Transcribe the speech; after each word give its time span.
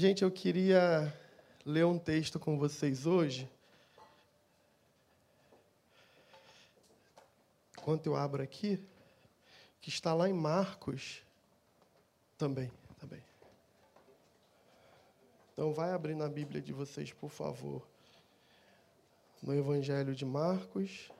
Gente, 0.00 0.22
eu 0.22 0.30
queria 0.30 1.12
ler 1.66 1.84
um 1.84 1.98
texto 1.98 2.38
com 2.38 2.56
vocês 2.56 3.04
hoje. 3.04 3.50
Enquanto 7.76 8.06
eu 8.06 8.14
abro 8.14 8.40
aqui, 8.40 8.80
que 9.80 9.88
está 9.88 10.14
lá 10.14 10.28
em 10.28 10.32
Marcos 10.32 11.20
também, 12.36 12.70
também. 13.00 13.20
Então 15.52 15.72
vai 15.72 15.90
abrir 15.90 16.14
na 16.14 16.28
Bíblia 16.28 16.62
de 16.62 16.72
vocês, 16.72 17.12
por 17.12 17.30
favor. 17.30 17.84
No 19.42 19.52
Evangelho 19.52 20.14
de 20.14 20.24
Marcos. 20.24 21.10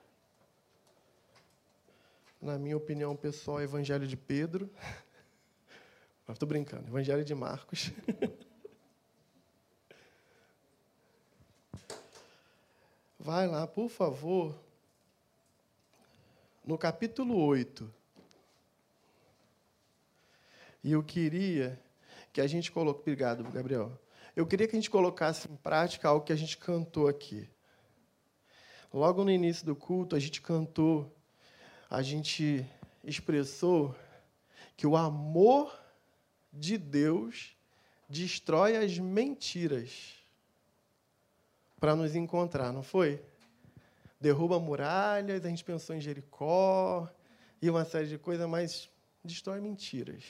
Na 2.41 2.57
minha 2.57 2.77
opinião 2.77 3.17
pessoal, 3.17 3.61
Evangelho 3.61 4.07
de 4.07 4.17
Pedro. 4.17 4.71
Estou 6.31 6.49
brincando, 6.49 6.87
Evangelho 6.87 7.25
de 7.25 7.35
Marcos. 7.35 7.91
Vai 13.29 13.47
lá, 13.47 13.67
por 13.67 13.91
favor, 13.91 14.59
no 16.65 16.79
capítulo 16.79 17.37
8. 17.37 17.95
E 20.83 20.93
eu 20.93 21.03
queria 21.03 21.79
que 22.33 22.41
a 22.41 22.47
gente 22.47 22.73
coloque. 22.73 23.01
Obrigado, 23.01 23.45
Gabriel. 23.53 23.93
Eu 24.35 24.47
queria 24.47 24.67
que 24.67 24.75
a 24.75 24.79
gente 24.79 24.89
colocasse 24.89 25.47
em 25.47 25.57
prática 25.57 26.09
algo 26.09 26.25
que 26.25 26.33
a 26.33 26.37
gente 26.37 26.57
cantou 26.57 27.07
aqui. 27.07 27.47
Logo 28.91 29.23
no 29.23 29.31
início 29.31 29.67
do 29.67 29.77
culto, 29.77 30.17
a 30.17 30.19
gente 30.19 30.41
cantou, 30.41 31.15
a 31.91 32.01
gente 32.01 32.65
expressou 33.05 33.95
que 34.75 34.87
o 34.87 34.97
amor 34.97 35.79
de 36.51 36.79
Deus 36.79 37.55
destrói 38.09 38.79
as 38.79 38.99
mentiras 38.99 40.19
para 41.79 41.95
nos 41.95 42.15
encontrar, 42.15 42.73
não 42.73 42.83
foi? 42.83 43.23
Derruba 44.21 44.59
muralhas, 44.59 45.45
a 45.45 45.49
gente 45.49 45.65
pensou 45.65 45.95
em 45.95 46.01
Jericó 46.01 47.09
e 47.63 47.71
uma 47.71 47.85
série 47.85 48.09
de 48.09 48.19
coisas, 48.19 48.49
mas 48.49 48.91
destrói 49.23 49.61
mentiras 49.61 50.25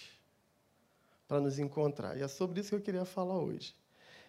para 1.26 1.40
nos 1.40 1.58
encontrar. 1.58 2.16
E 2.18 2.22
é 2.22 2.28
sobre 2.28 2.60
isso 2.60 2.68
que 2.68 2.74
eu 2.74 2.82
queria 2.82 3.06
falar 3.06 3.38
hoje. 3.38 3.74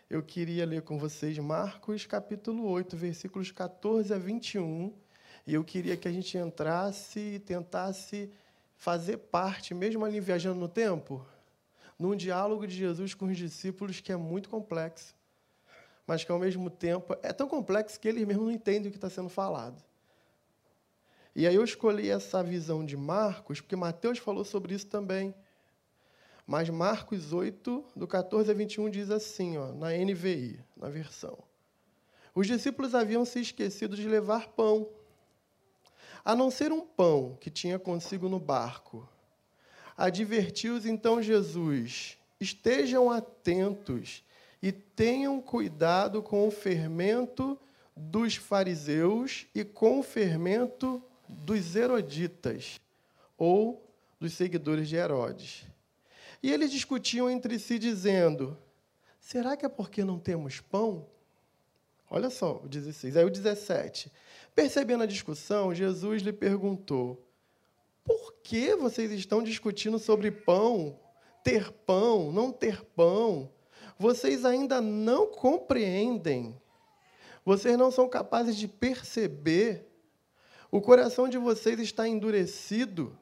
Eu 0.10 0.24
queria 0.24 0.66
ler 0.66 0.82
com 0.84 0.98
vocês 0.98 1.38
Marcos 1.40 2.06
capítulo 2.06 2.70
8, 2.70 2.96
versículos 2.96 3.52
14 3.52 4.14
a 4.14 4.18
21, 4.18 4.94
e 5.46 5.54
eu 5.54 5.64
queria 5.64 5.98
que 5.98 6.08
a 6.08 6.12
gente 6.12 6.38
entrasse 6.38 7.20
e 7.20 7.40
tentasse 7.40 8.32
fazer 8.78 9.18
parte, 9.18 9.74
mesmo 9.74 10.06
ali 10.06 10.22
viajando 10.22 10.58
no 10.58 10.70
tempo, 10.70 11.26
num 11.98 12.16
diálogo 12.16 12.66
de 12.66 12.76
Jesus 12.76 13.14
com 13.14 13.26
os 13.26 13.38
discípulos 13.38 14.00
que 14.00 14.12
é 14.12 14.16
muito 14.16 14.50
complexo 14.50 15.19
mas 16.10 16.24
que 16.24 16.32
ao 16.32 16.40
mesmo 16.40 16.72
tempo 16.72 17.16
é 17.22 17.32
tão 17.32 17.48
complexo 17.48 18.00
que 18.00 18.08
eles 18.08 18.26
mesmos 18.26 18.48
não 18.48 18.52
entendem 18.52 18.88
o 18.88 18.92
que 18.92 18.98
está 18.98 19.12
sendo 19.12 19.30
falado. 19.30 19.80
E 21.36 21.46
aí 21.46 21.54
eu 21.54 21.64
escolhi 21.64 22.10
essa 22.10 22.42
visão 22.42 22.84
de 22.84 22.98
Marcos, 22.98 23.62
porque 23.62 23.76
Mateus 23.76 24.18
falou 24.18 24.44
sobre 24.44 24.74
isso 24.74 24.88
também. 24.88 25.36
Mas 26.48 26.68
Marcos 26.68 27.32
8, 27.32 27.86
do 27.96 28.08
14 28.08 28.50
a 28.50 28.56
21, 28.56 28.90
diz 28.90 29.12
assim, 29.12 29.60
ó, 29.60 29.72
na 29.72 29.90
NVI, 29.92 30.60
na 30.76 30.90
versão. 30.90 31.38
Os 32.34 32.48
discípulos 32.48 32.96
haviam 32.96 33.24
se 33.24 33.42
esquecido 33.42 33.96
de 33.96 34.08
levar 34.08 34.48
pão, 34.48 34.90
a 36.26 36.36
não 36.36 36.50
ser 36.50 36.72
um 36.72 36.82
pão 36.82 37.38
que 37.40 37.52
tinha 37.52 37.78
consigo 37.78 38.28
no 38.28 38.40
barco. 38.40 39.08
Advertiu-os 39.96 40.88
então 40.88 41.22
Jesus: 41.22 42.18
estejam 42.40 43.12
atentos 43.12 44.24
e 44.62 44.72
tenham 44.72 45.42
cuidado 45.42 46.22
com 46.22 46.48
o 46.48 46.52
fermento 46.52 47.58
dos 47.96 48.36
fariseus 48.36 49.46
e 49.54 49.64
com 49.64 50.00
o 50.00 50.04
fermento 50.04 51.02
dos 51.28 51.76
heroditas, 51.76 52.80
ou 53.38 53.86
dos 54.20 54.34
seguidores 54.34 54.90
de 54.90 54.96
Herodes. 54.96 55.66
E 56.42 56.52
eles 56.52 56.72
discutiam 56.72 57.30
entre 57.30 57.60
si, 57.60 57.78
dizendo: 57.78 58.58
será 59.20 59.56
que 59.56 59.66
é 59.66 59.70
porque 59.70 60.04
não 60.04 60.20
temos 60.20 60.60
pão? 60.60 61.08
Olha 62.10 62.30
só, 62.30 62.62
o 62.64 62.68
16. 62.68 63.18
Aí 63.18 63.26
o 63.26 63.30
17. 63.30 64.12
Percebendo 64.56 65.04
a 65.04 65.08
discussão, 65.08 65.74
Jesus 65.74 66.22
lhe 66.22 66.34
perguntou: 66.34 67.24
por 68.04 68.34
que 68.42 68.76
vocês 68.76 69.12
estão 69.12 69.44
discutindo 69.44 70.00
sobre 70.00 70.32
pão? 70.32 71.00
Ter 71.44 71.72
pão, 71.72 72.32
não 72.32 72.52
ter 72.52 72.84
pão? 72.84 73.52
Vocês 74.00 74.46
ainda 74.46 74.80
não 74.80 75.28
compreendem, 75.28 76.60
vocês 77.44 77.78
não 77.78 77.92
são 77.92 78.08
capazes 78.08 78.56
de 78.56 78.66
perceber, 78.66 79.86
o 80.72 80.80
coração 80.80 81.28
de 81.28 81.38
vocês 81.38 81.78
está 81.82 82.08
endurecido. 82.08 83.18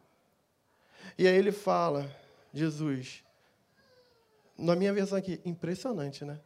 E 1.18 1.28
aí 1.28 1.36
ele 1.36 1.52
fala, 1.52 2.16
Jesus, 2.54 3.24
na 4.56 4.76
minha 4.76 4.94
versão 4.94 5.18
aqui, 5.18 5.42
impressionante, 5.44 6.24
né? 6.24 6.40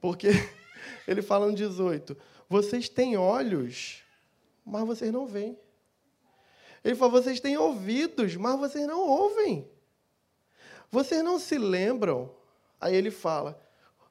Porque 0.00 0.28
ele 1.08 1.20
fala 1.20 1.46
no 1.48 1.54
18: 1.54 2.16
vocês 2.48 2.88
têm 2.88 3.16
olhos, 3.16 4.04
mas 4.64 4.86
vocês 4.86 5.12
não 5.12 5.26
veem. 5.26 5.58
Ele 6.84 6.94
fala: 6.94 7.10
vocês 7.10 7.40
têm 7.40 7.56
ouvidos, 7.56 8.36
mas 8.36 8.56
vocês 8.56 8.86
não 8.86 9.00
ouvem. 9.00 9.68
Vocês 10.92 11.24
não 11.24 11.40
se 11.40 11.58
lembram. 11.58 12.30
Aí 12.80 12.94
ele 12.94 13.10
fala: 13.10 13.63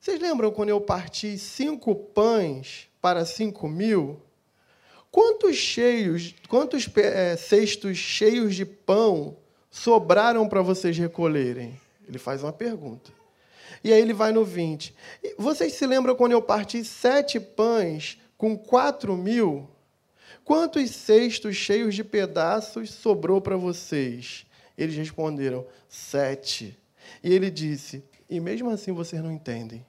vocês 0.03 0.19
lembram 0.19 0.52
quando 0.52 0.68
eu 0.68 0.81
parti 0.81 1.38
cinco 1.38 1.96
pães 1.96 2.90
para 3.02 3.24
cinco 3.24 3.69
mil? 3.69 4.19
Quantos 5.09 5.56
cheios, 5.56 6.36
quantos 6.50 6.90
é, 6.97 7.38
cestos 7.38 7.97
cheios 7.97 8.53
de 8.53 8.66
pão 8.66 9.38
sobraram 9.72 10.46
para 10.50 10.62
vocês 10.62 10.97
recolherem? 10.97 11.80
Ele 12.06 12.18
faz 12.18 12.44
uma 12.44 12.52
pergunta. 12.52 13.14
E 13.81 13.94
aí 13.94 14.02
ele 14.02 14.12
vai 14.12 14.34
no 14.34 14.44
20. 14.44 14.94
Vocês 15.38 15.72
se 15.72 15.88
lembram 15.88 16.18
quando 16.18 16.34
eu 16.34 16.41
parti 16.41 16.84
sete 16.84 17.40
pães 17.40 18.18
com 18.38 18.58
quatro 18.58 19.16
mil? 19.16 19.70
Quantos 20.44 20.91
cestos 20.91 21.56
cheios 21.56 21.96
de 21.96 22.03
pedaços 22.03 22.91
sobrou 22.91 23.40
para 23.40 23.56
vocês? 23.56 24.46
Eles 24.78 24.97
responderam: 24.97 25.66
sete. 25.88 26.78
E 27.24 27.34
ele 27.34 27.50
disse: 27.50 28.03
E 28.30 28.41
mesmo 28.41 28.70
assim 28.70 28.91
vocês 28.91 29.24
não 29.24 29.31
entendem. 29.31 29.85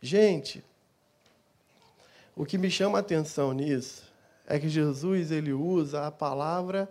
Gente, 0.00 0.64
o 2.36 2.46
que 2.46 2.56
me 2.56 2.70
chama 2.70 2.98
a 2.98 3.00
atenção 3.00 3.52
nisso 3.52 4.04
é 4.46 4.58
que 4.58 4.68
Jesus 4.68 5.30
ele 5.30 5.52
usa 5.52 6.06
a 6.06 6.10
palavra 6.10 6.88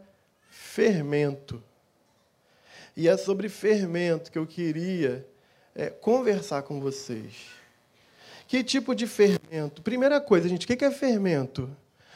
fermento. 0.49 1.63
E 2.95 3.07
é 3.07 3.15
sobre 3.15 3.47
fermento 3.47 4.31
que 4.31 4.37
eu 4.37 4.45
queria 4.45 5.25
é, 5.75 5.89
conversar 5.89 6.63
com 6.63 6.79
vocês. 6.79 7.33
Que 8.47 8.63
tipo 8.63 8.95
de 8.95 9.07
fermento? 9.07 9.81
Primeira 9.81 10.19
coisa, 10.19 10.49
gente, 10.49 10.65
o 10.65 10.67
que 10.67 10.83
é 10.83 10.91
fermento? 10.91 11.69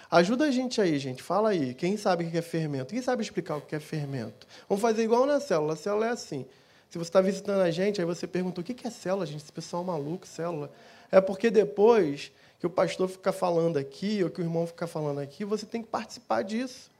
Ajuda 0.09 0.45
a 0.45 0.51
gente 0.51 0.81
aí, 0.81 0.99
gente. 0.99 1.23
Fala 1.23 1.49
aí. 1.49 1.73
Quem 1.73 1.95
sabe 1.95 2.25
o 2.25 2.31
que 2.31 2.37
é 2.37 2.41
fermento? 2.41 2.93
Quem 2.93 3.01
sabe 3.01 3.23
explicar 3.23 3.55
o 3.55 3.61
que 3.61 3.75
é 3.75 3.79
fermento? 3.79 4.45
Vamos 4.67 4.81
fazer 4.81 5.03
igual 5.03 5.25
na 5.25 5.39
célula. 5.39 5.73
A 5.73 5.77
célula 5.77 6.07
é 6.07 6.09
assim. 6.09 6.45
Se 6.91 6.97
você 6.97 7.07
está 7.07 7.21
visitando 7.21 7.61
a 7.61 7.71
gente, 7.71 8.01
aí 8.01 8.05
você 8.05 8.27
pergunta 8.27 8.59
o 8.59 8.63
que 8.65 8.85
é 8.85 8.89
célula, 8.89 9.25
gente? 9.25 9.41
Esse 9.41 9.51
pessoal 9.51 9.81
é 9.81 9.85
maluco, 9.85 10.27
célula. 10.27 10.69
É 11.09 11.21
porque 11.21 11.49
depois 11.49 12.33
que 12.59 12.67
o 12.67 12.69
pastor 12.69 13.07
fica 13.07 13.31
falando 13.31 13.77
aqui, 13.77 14.21
ou 14.21 14.29
que 14.29 14.41
o 14.41 14.43
irmão 14.43 14.67
fica 14.67 14.85
falando 14.85 15.19
aqui, 15.19 15.45
você 15.45 15.65
tem 15.65 15.81
que 15.81 15.87
participar 15.87 16.41
disso. 16.41 16.91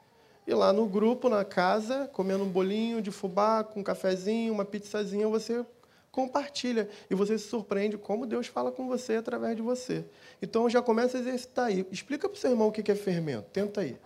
E 0.48 0.54
lá 0.54 0.72
no 0.72 0.88
grupo, 0.88 1.28
na 1.28 1.44
casa, 1.44 2.10
comendo 2.14 2.46
um 2.46 2.50
bolinho 2.50 3.02
de 3.02 3.12
fubá, 3.12 3.66
com 3.66 3.82
um 3.82 3.84
cafezinho, 3.84 4.54
uma 4.54 4.64
pizzazinha, 4.64 5.28
você 5.28 5.66
compartilha. 6.10 6.88
E 7.10 7.14
você 7.14 7.38
se 7.38 7.50
surpreende 7.50 7.98
como 7.98 8.26
Deus 8.26 8.48
fala 8.48 8.72
com 8.72 8.88
você 8.88 9.16
através 9.16 9.58
de 9.58 9.62
você. 9.62 10.06
Então 10.42 10.70
já 10.70 10.82
começa 10.82 11.18
a 11.18 11.20
exercitar 11.20 11.66
aí. 11.66 11.86
Explica 11.92 12.30
para 12.30 12.38
o 12.38 12.40
seu 12.40 12.52
irmão 12.52 12.70
o 12.70 12.72
que 12.72 12.90
é 12.90 12.96
fermento. 12.96 13.50
Tenta 13.52 13.82
aí. 13.82 13.98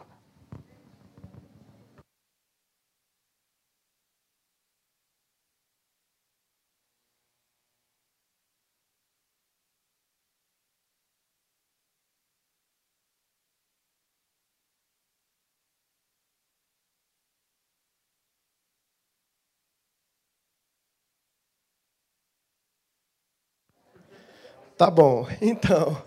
Tá 24.77 24.91
bom, 24.91 25.25
então. 25.41 26.01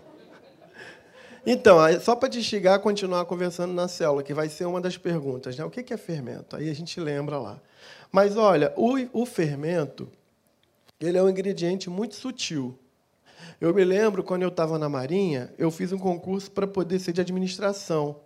Então, 1.45 1.77
só 2.01 2.15
para 2.15 2.29
te 2.29 2.43
chegar, 2.43 2.77
continuar 2.79 3.25
conversando 3.25 3.73
na 3.73 3.87
célula, 3.87 4.21
que 4.21 4.33
vai 4.33 4.47
ser 4.49 4.65
uma 4.65 4.79
das 4.79 4.97
perguntas, 4.97 5.57
né? 5.57 5.63
O 5.65 5.69
que 5.69 5.93
é 5.93 5.97
fermento? 5.97 6.55
Aí 6.55 6.69
a 6.69 6.73
gente 6.75 6.99
lembra 6.99 7.39
lá. 7.39 7.59
Mas 8.11 8.37
olha, 8.37 8.71
o, 8.75 8.95
o 9.13 9.25
fermento, 9.25 10.07
ele 10.99 11.17
é 11.17 11.23
um 11.23 11.29
ingrediente 11.29 11.89
muito 11.89 12.15
sutil. 12.15 12.77
Eu 13.59 13.73
me 13.73 13.83
lembro, 13.83 14.23
quando 14.23 14.43
eu 14.43 14.49
estava 14.49 14.77
na 14.77 14.87
Marinha, 14.87 15.51
eu 15.57 15.71
fiz 15.71 15.91
um 15.91 15.97
concurso 15.97 16.51
para 16.51 16.67
poder 16.67 16.99
ser 16.99 17.13
de 17.13 17.21
administração. 17.21 18.17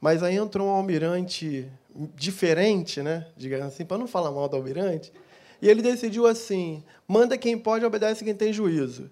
Mas 0.00 0.22
aí 0.22 0.36
entrou 0.36 0.68
um 0.68 0.70
almirante 0.70 1.68
diferente, 2.14 3.02
né? 3.02 3.26
digamos 3.36 3.66
assim, 3.66 3.84
para 3.84 3.98
não 3.98 4.06
falar 4.06 4.30
mal 4.30 4.48
do 4.48 4.56
almirante, 4.56 5.12
e 5.60 5.68
ele 5.68 5.82
decidiu 5.82 6.26
assim: 6.26 6.82
manda 7.06 7.36
quem 7.36 7.58
pode, 7.58 7.84
obedece 7.84 8.24
quem 8.24 8.34
tem 8.34 8.52
juízo. 8.52 9.10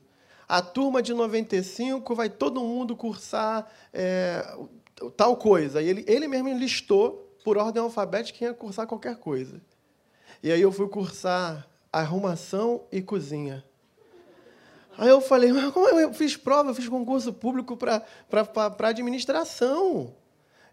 A 0.50 0.61
turma 0.61 1.00
de 1.00 1.14
95 1.14 2.12
vai 2.12 2.29
todo 2.29 2.61
mundo 2.61 2.97
cursar 2.97 3.70
é, 3.93 4.44
tal 5.17 5.37
coisa. 5.37 5.81
E 5.81 5.88
ele, 5.88 6.05
ele 6.08 6.26
mesmo 6.26 6.52
listou, 6.58 7.32
por 7.44 7.56
ordem 7.56 7.81
alfabética, 7.81 8.37
quem 8.37 8.49
ia 8.49 8.52
cursar 8.52 8.85
qualquer 8.85 9.14
coisa. 9.14 9.61
E 10.43 10.50
aí 10.50 10.61
eu 10.61 10.73
fui 10.73 10.88
cursar 10.88 11.69
arrumação 11.93 12.82
e 12.91 13.00
cozinha. 13.00 13.64
Aí 14.99 15.08
eu 15.08 15.20
falei, 15.20 15.52
mas 15.52 15.73
como 15.73 15.87
eu 15.87 16.12
fiz 16.12 16.37
prova, 16.37 16.70
eu 16.70 16.75
fiz 16.75 16.88
concurso 16.88 17.32
público 17.32 17.76
para 17.76 18.05
administração. 18.88 20.17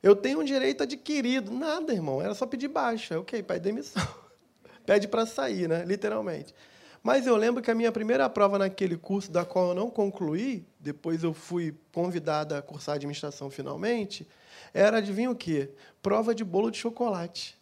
Eu 0.01 0.15
tenho 0.15 0.39
um 0.39 0.43
direito 0.43 0.81
adquirido. 0.81 1.51
Nada, 1.51 1.93
irmão, 1.93 2.19
era 2.19 2.33
só 2.33 2.47
pedir 2.47 2.67
baixa. 2.67 3.19
Ok, 3.19 3.43
pai, 3.43 3.59
demissão. 3.59 4.07
Pede 4.87 5.07
para 5.07 5.27
sair, 5.27 5.69
né? 5.69 5.85
literalmente. 5.85 6.51
Mas 7.07 7.25
eu 7.25 7.37
lembro 7.37 7.63
que 7.63 7.71
a 7.71 7.73
minha 7.73 7.89
primeira 7.89 8.29
prova 8.29 8.59
naquele 8.59 8.97
curso, 8.97 9.31
da 9.31 9.45
qual 9.45 9.69
eu 9.69 9.73
não 9.73 9.89
concluí, 9.89 10.67
depois 10.77 11.23
eu 11.23 11.33
fui 11.33 11.73
convidada 11.93 12.57
a 12.57 12.61
cursar 12.61 12.95
administração 12.95 13.49
finalmente, 13.49 14.27
era, 14.73 14.97
adivinha 14.97 15.31
o 15.31 15.35
quê? 15.35 15.69
Prova 16.01 16.35
de 16.35 16.43
bolo 16.43 16.69
de 16.69 16.77
chocolate. 16.77 17.57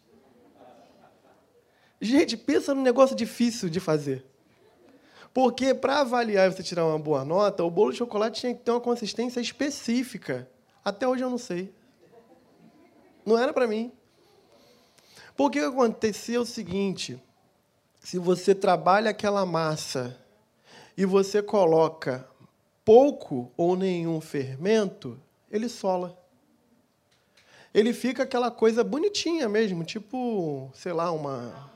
Gente, 2.00 2.36
pensa 2.36 2.74
num 2.74 2.82
negócio 2.82 3.14
difícil 3.14 3.70
de 3.70 3.78
fazer. 3.78 4.26
Porque 5.32 5.72
para 5.72 6.00
avaliar 6.00 6.50
e 6.50 6.52
você 6.52 6.64
tirar 6.64 6.84
uma 6.84 6.98
boa 6.98 7.24
nota, 7.24 7.62
o 7.62 7.70
bolo 7.70 7.92
de 7.92 7.98
chocolate 7.98 8.40
tinha 8.40 8.52
que 8.52 8.64
ter 8.64 8.72
uma 8.72 8.80
consistência 8.80 9.38
específica. 9.38 10.50
Até 10.84 11.06
hoje 11.06 11.22
eu 11.22 11.30
não 11.30 11.38
sei. 11.38 11.72
Não 13.24 13.38
era 13.38 13.52
para 13.52 13.68
mim. 13.68 13.92
Porque 15.36 15.60
acontecia 15.60 16.38
é 16.38 16.40
o 16.40 16.44
seguinte: 16.44 17.22
se 18.06 18.20
você 18.20 18.54
trabalha 18.54 19.10
aquela 19.10 19.44
massa 19.44 20.16
e 20.96 21.04
você 21.04 21.42
coloca 21.42 22.24
pouco 22.84 23.50
ou 23.56 23.74
nenhum 23.74 24.20
fermento, 24.20 25.20
ele 25.50 25.68
sola. 25.68 26.16
Ele 27.74 27.92
fica 27.92 28.22
aquela 28.22 28.48
coisa 28.48 28.84
bonitinha 28.84 29.48
mesmo, 29.48 29.82
tipo, 29.82 30.70
sei 30.72 30.92
lá, 30.92 31.10
uma. 31.10 31.68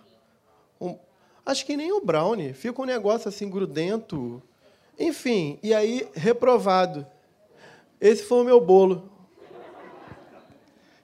Um, 0.80 0.96
acho 1.44 1.66
que 1.66 1.76
nem 1.76 1.90
o 1.90 2.00
brownie. 2.00 2.52
Fica 2.52 2.80
um 2.80 2.86
negócio 2.86 3.28
assim 3.28 3.50
grudento. 3.50 4.40
Enfim, 4.96 5.58
e 5.64 5.74
aí 5.74 6.08
reprovado. 6.14 7.04
Esse 8.00 8.22
foi 8.22 8.42
o 8.42 8.44
meu 8.44 8.60
bolo. 8.60 9.10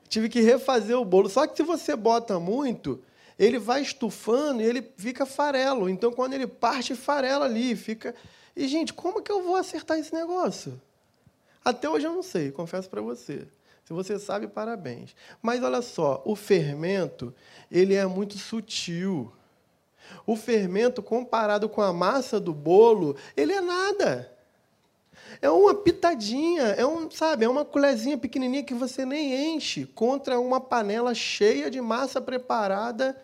Tive 0.08 0.28
que 0.28 0.40
refazer 0.40 0.96
o 0.96 1.04
bolo. 1.04 1.28
Só 1.28 1.48
que 1.48 1.56
se 1.56 1.64
você 1.64 1.96
bota 1.96 2.38
muito, 2.38 3.02
ele 3.38 3.58
vai 3.58 3.82
estufando 3.82 4.62
e 4.62 4.64
ele 4.64 4.90
fica 4.96 5.26
farelo. 5.26 5.88
Então, 5.88 6.10
quando 6.10 6.32
ele 6.32 6.46
parte, 6.46 6.94
farela 6.94 7.44
ali, 7.44 7.76
fica. 7.76 8.14
E, 8.54 8.66
gente, 8.66 8.92
como 8.94 9.22
que 9.22 9.30
eu 9.30 9.42
vou 9.42 9.56
acertar 9.56 9.98
esse 9.98 10.14
negócio? 10.14 10.80
Até 11.64 11.88
hoje 11.88 12.06
eu 12.06 12.12
não 12.12 12.22
sei, 12.22 12.50
confesso 12.50 12.88
para 12.88 13.02
você. 13.02 13.46
Se 13.84 13.92
você 13.92 14.18
sabe, 14.18 14.48
parabéns. 14.48 15.14
Mas 15.42 15.62
olha 15.62 15.82
só, 15.82 16.22
o 16.24 16.34
fermento, 16.34 17.34
ele 17.70 17.94
é 17.94 18.06
muito 18.06 18.38
sutil. 18.38 19.30
O 20.26 20.36
fermento, 20.36 21.02
comparado 21.02 21.68
com 21.68 21.82
a 21.82 21.92
massa 21.92 22.40
do 22.40 22.54
bolo, 22.54 23.16
ele 23.36 23.52
é 23.52 23.60
nada. 23.60 24.32
É 25.42 25.50
uma 25.50 25.74
pitadinha, 25.74 26.62
é 26.62 26.86
um, 26.86 27.10
sabe, 27.10 27.44
é 27.44 27.48
uma 27.48 27.64
colherzinha 27.64 28.16
pequenininha 28.16 28.62
que 28.62 28.74
você 28.74 29.04
nem 29.04 29.54
enche 29.54 29.84
contra 29.86 30.40
uma 30.40 30.60
panela 30.60 31.14
cheia 31.14 31.70
de 31.70 31.80
massa 31.80 32.20
preparada 32.20 33.20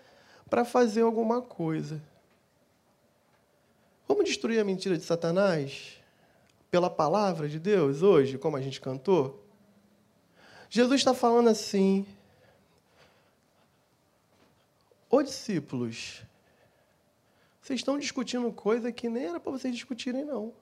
para 0.52 0.66
fazer 0.66 1.00
alguma 1.00 1.40
coisa. 1.40 1.98
Vamos 4.06 4.26
destruir 4.26 4.60
a 4.60 4.64
mentira 4.64 4.98
de 4.98 5.02
Satanás 5.02 5.98
pela 6.70 6.90
palavra 6.90 7.48
de 7.48 7.58
Deus 7.58 8.02
hoje, 8.02 8.36
como 8.36 8.58
a 8.58 8.60
gente 8.60 8.78
cantou? 8.78 9.42
Jesus 10.68 11.00
está 11.00 11.14
falando 11.14 11.48
assim: 11.48 12.04
Ô 15.08 15.22
discípulos, 15.22 16.22
vocês 17.62 17.80
estão 17.80 17.98
discutindo 17.98 18.52
coisa 18.52 18.92
que 18.92 19.08
nem 19.08 19.24
era 19.24 19.40
para 19.40 19.52
vocês 19.52 19.74
discutirem, 19.74 20.22
não. 20.22 20.52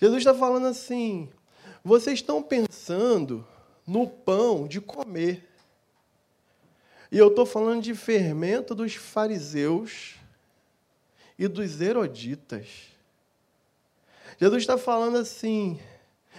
Jesus 0.00 0.20
está 0.20 0.32
falando 0.32 0.66
assim: 0.66 1.28
vocês 1.84 2.20
estão 2.20 2.42
pensando 2.42 3.46
no 3.86 4.08
pão 4.08 4.66
de 4.66 4.80
comer. 4.80 5.46
E 7.10 7.18
eu 7.18 7.28
estou 7.28 7.46
falando 7.46 7.82
de 7.82 7.94
fermento 7.94 8.74
dos 8.74 8.94
fariseus 8.94 10.14
e 11.38 11.48
dos 11.48 11.80
eroditas. 11.80 12.66
Jesus 14.38 14.62
está 14.62 14.76
falando 14.76 15.16
assim: 15.16 15.80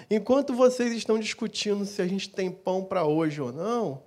Enquanto 0.09 0.53
vocês 0.53 0.93
estão 0.93 1.17
discutindo 1.17 1.85
se 1.85 2.01
a 2.01 2.07
gente 2.07 2.29
tem 2.29 2.51
pão 2.51 2.83
para 2.83 3.05
hoje 3.05 3.41
ou 3.41 3.51
não, 3.51 4.03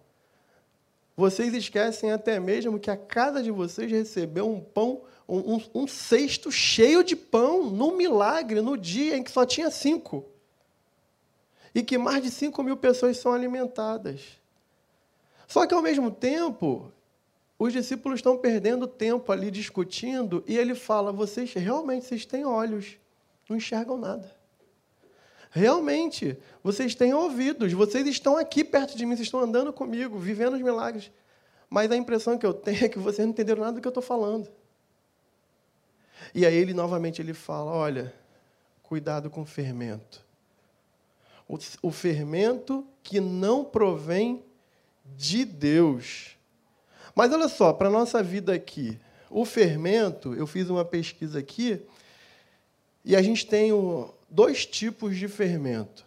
vocês 1.16 1.52
esquecem 1.52 2.12
até 2.12 2.38
mesmo 2.38 2.78
que 2.78 2.90
a 2.90 2.96
casa 2.96 3.42
de 3.42 3.50
vocês 3.50 3.90
recebeu 3.90 4.48
um 4.48 4.60
pão, 4.60 5.02
um, 5.28 5.60
um, 5.74 5.86
cesto 5.86 6.50
cheio 6.50 7.04
de 7.04 7.14
pão, 7.16 7.70
num 7.70 7.96
milagre, 7.96 8.60
no 8.60 8.76
dia 8.76 9.16
em 9.16 9.22
que 9.22 9.30
só 9.30 9.44
tinha 9.44 9.70
cinco. 9.70 10.24
E 11.74 11.82
que 11.82 11.98
mais 11.98 12.22
de 12.22 12.30
cinco 12.30 12.62
mil 12.62 12.76
pessoas 12.76 13.18
são 13.18 13.32
alimentadas. 13.32 14.41
Só 15.52 15.66
que, 15.66 15.74
ao 15.74 15.82
mesmo 15.82 16.10
tempo, 16.10 16.90
os 17.58 17.74
discípulos 17.74 18.20
estão 18.20 18.38
perdendo 18.38 18.86
tempo 18.86 19.30
ali 19.30 19.50
discutindo, 19.50 20.42
e 20.46 20.56
ele 20.56 20.74
fala: 20.74 21.12
vocês 21.12 21.52
realmente 21.52 22.06
vocês 22.06 22.24
têm 22.24 22.46
olhos, 22.46 22.96
não 23.46 23.58
enxergam 23.58 23.98
nada. 23.98 24.34
Realmente, 25.50 26.38
vocês 26.64 26.94
têm 26.94 27.12
ouvidos, 27.12 27.70
vocês 27.74 28.06
estão 28.06 28.38
aqui 28.38 28.64
perto 28.64 28.96
de 28.96 29.04
mim, 29.04 29.14
vocês 29.14 29.26
estão 29.26 29.40
andando 29.40 29.74
comigo, 29.74 30.18
vivendo 30.18 30.54
os 30.54 30.62
milagres. 30.62 31.12
Mas 31.68 31.90
a 31.90 31.96
impressão 31.96 32.38
que 32.38 32.46
eu 32.46 32.54
tenho 32.54 32.86
é 32.86 32.88
que 32.88 32.98
vocês 32.98 33.18
não 33.18 33.34
entenderam 33.34 33.60
nada 33.60 33.74
do 33.74 33.82
que 33.82 33.86
eu 33.86 33.90
estou 33.90 34.02
falando. 34.02 34.48
E 36.34 36.46
aí 36.46 36.54
ele 36.54 36.72
novamente 36.72 37.20
ele 37.20 37.34
fala: 37.34 37.70
olha, 37.70 38.14
cuidado 38.82 39.28
com 39.28 39.42
o 39.42 39.46
fermento. 39.46 40.24
O, 41.46 41.58
o 41.82 41.90
fermento 41.90 42.86
que 43.02 43.20
não 43.20 43.62
provém 43.62 44.42
de 45.04 45.44
Deus. 45.44 46.36
Mas 47.14 47.32
olha 47.32 47.48
só, 47.48 47.72
para 47.72 47.88
a 47.88 47.90
nossa 47.90 48.22
vida 48.22 48.52
aqui, 48.54 48.98
o 49.30 49.44
fermento, 49.44 50.34
eu 50.34 50.46
fiz 50.46 50.68
uma 50.68 50.84
pesquisa 50.84 51.38
aqui, 51.38 51.80
e 53.04 53.16
a 53.16 53.22
gente 53.22 53.46
tem 53.46 53.70
dois 54.30 54.64
tipos 54.64 55.16
de 55.16 55.28
fermento. 55.28 56.06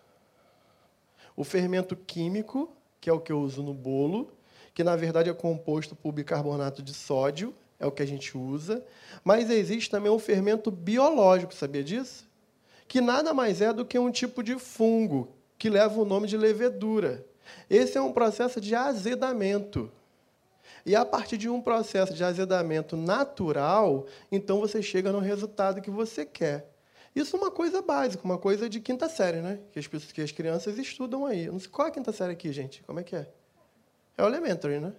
O 1.36 1.44
fermento 1.44 1.96
químico, 1.96 2.72
que 3.02 3.10
é 3.10 3.14
o 3.14 3.20
que 3.20 3.32
eu 3.32 3.40
uso 3.40 3.62
no 3.62 3.74
bolo, 3.74 4.32
que 4.74 4.84
na 4.84 4.96
verdade 4.96 5.30
é 5.30 5.34
composto 5.34 5.96
por 5.96 6.12
bicarbonato 6.12 6.82
de 6.82 6.94
sódio, 6.94 7.54
é 7.80 7.86
o 7.86 7.92
que 7.92 8.02
a 8.02 8.06
gente 8.06 8.38
usa. 8.38 8.84
Mas 9.24 9.50
existe 9.50 9.90
também 9.90 10.12
o 10.12 10.20
fermento 10.20 10.72
biológico, 10.72 11.54
sabia 11.54 11.84
disso? 11.84 12.26
Que 12.88 13.02
nada 13.02 13.34
mais 13.34 13.62
é 13.62 13.74
do 13.74 13.86
que 13.86 13.98
um 14.00 14.12
tipo 14.12 14.42
de 14.42 14.58
fungo 14.58 15.30
que 15.58 15.70
leva 15.70 16.00
o 16.00 16.06
nome 16.06 16.28
de 16.28 16.38
levedura. 16.38 17.26
Esse 17.70 17.98
é 17.98 18.02
um 18.02 18.12
processo 18.12 18.60
de 18.62 18.76
azedamento. 18.76 19.92
E 20.86 20.96
a 20.96 21.04
partir 21.04 21.38
de 21.38 21.50
um 21.50 21.62
processo 21.62 22.14
de 22.14 22.24
azedamento 22.24 22.96
natural, 22.96 24.06
então 24.32 24.60
você 24.60 24.82
chega 24.82 25.12
no 25.12 25.20
resultado 25.20 25.82
que 25.82 25.90
você 25.90 26.26
quer. 26.26 26.70
Isso 27.16 27.36
é 27.36 27.40
uma 27.40 27.50
coisa 27.50 27.82
básica, 27.82 28.24
uma 28.24 28.38
coisa 28.38 28.70
de 28.70 28.80
quinta 28.80 29.08
série, 29.08 29.42
né? 29.42 29.60
Que 29.72 29.80
as, 29.80 29.88
pessoas, 29.88 30.12
que 30.12 30.22
as 30.22 30.32
crianças 30.32 30.78
estudam 30.78 31.26
aí. 31.26 31.48
Não 31.48 31.60
sei 31.60 31.70
qual 31.70 31.88
é 31.88 31.90
a 31.90 31.94
quinta 31.94 32.12
série 32.12 32.34
aqui, 32.34 32.52
gente. 32.52 32.84
Como 32.84 33.00
é 33.00 33.04
que 33.04 33.16
é? 33.16 33.28
É 34.18 34.24
o 34.24 34.28
elementary, 34.28 34.80
né? 34.80 34.94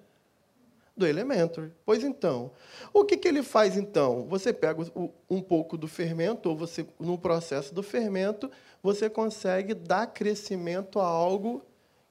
Do 0.97 1.07
elementary. 1.07 1.71
Pois 1.85 2.03
então, 2.03 2.51
o 2.91 3.05
que, 3.05 3.19
que 3.19 3.29
ele 3.29 3.43
faz 3.43 3.77
então? 3.77 4.27
Você 4.29 4.51
pega 4.51 4.83
um 5.29 5.43
pouco 5.43 5.77
do 5.77 5.87
fermento, 5.87 6.49
ou 6.49 6.57
você, 6.57 6.87
no 6.99 7.19
processo 7.19 7.75
do 7.75 7.83
fermento, 7.83 8.51
você 8.83 9.11
consegue 9.11 9.75
dar 9.75 10.07
crescimento 10.07 10.99
a 10.99 11.07
algo 11.07 11.63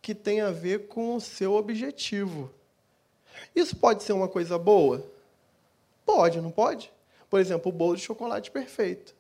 que 0.05 0.13
tem 0.13 0.39
a 0.39 0.51
ver 0.51 0.88
com 0.88 1.15
o 1.15 1.19
seu 1.19 1.55
objetivo. 1.55 2.51
Isso 3.55 3.75
pode 3.75 4.03
ser 4.03 4.13
uma 4.13 4.27
coisa 4.27 4.55
boa? 4.55 5.03
Pode, 6.05 6.39
não 6.39 6.51
pode? 6.51 6.93
Por 7.27 7.39
exemplo, 7.39 7.71
o 7.71 7.75
bolo 7.75 7.95
de 7.95 8.03
chocolate 8.03 8.51
perfeito. 8.51 9.15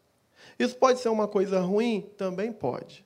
Isso 0.59 0.75
pode 0.75 0.99
ser 0.99 1.09
uma 1.09 1.27
coisa 1.27 1.59
ruim? 1.59 2.07
Também 2.15 2.53
pode. 2.53 3.03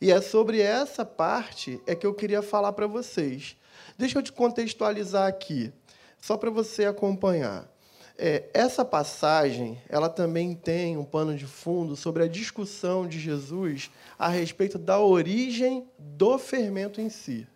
E 0.00 0.12
é 0.12 0.20
sobre 0.20 0.60
essa 0.60 1.04
parte 1.04 1.82
é 1.88 1.96
que 1.96 2.06
eu 2.06 2.14
queria 2.14 2.40
falar 2.40 2.72
para 2.72 2.86
vocês. 2.86 3.56
Deixa 3.98 4.16
eu 4.16 4.22
te 4.22 4.30
contextualizar 4.30 5.26
aqui, 5.26 5.72
só 6.20 6.36
para 6.36 6.50
você 6.50 6.84
acompanhar. 6.84 7.68
É, 8.20 8.44
essa 8.52 8.84
passagem, 8.84 9.80
ela 9.88 10.08
também 10.08 10.52
tem 10.52 10.96
um 10.96 11.04
pano 11.04 11.36
de 11.36 11.46
fundo 11.46 11.94
sobre 11.94 12.24
a 12.24 12.28
discussão 12.28 13.06
de 13.06 13.20
Jesus 13.20 13.92
a 14.18 14.28
respeito 14.28 14.76
da 14.76 14.98
origem 14.98 15.86
do 15.96 16.36
fermento 16.36 17.00
em 17.00 17.08
si. 17.08 17.46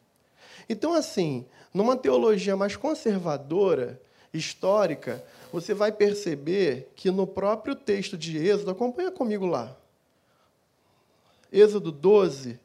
Então, 0.68 0.94
assim, 0.94 1.44
numa 1.74 1.96
teologia 1.96 2.56
mais 2.56 2.76
conservadora, 2.76 4.00
histórica, 4.32 5.24
você 5.52 5.74
vai 5.74 5.92
perceber 5.92 6.90
que 6.94 7.10
no 7.10 7.26
próprio 7.26 7.74
texto 7.74 8.16
de 8.16 8.38
Êxodo, 8.38 8.70
acompanha 8.70 9.10
comigo 9.10 9.46
lá. 9.46 9.76
Êxodo 11.52 11.92
12, 11.92 12.58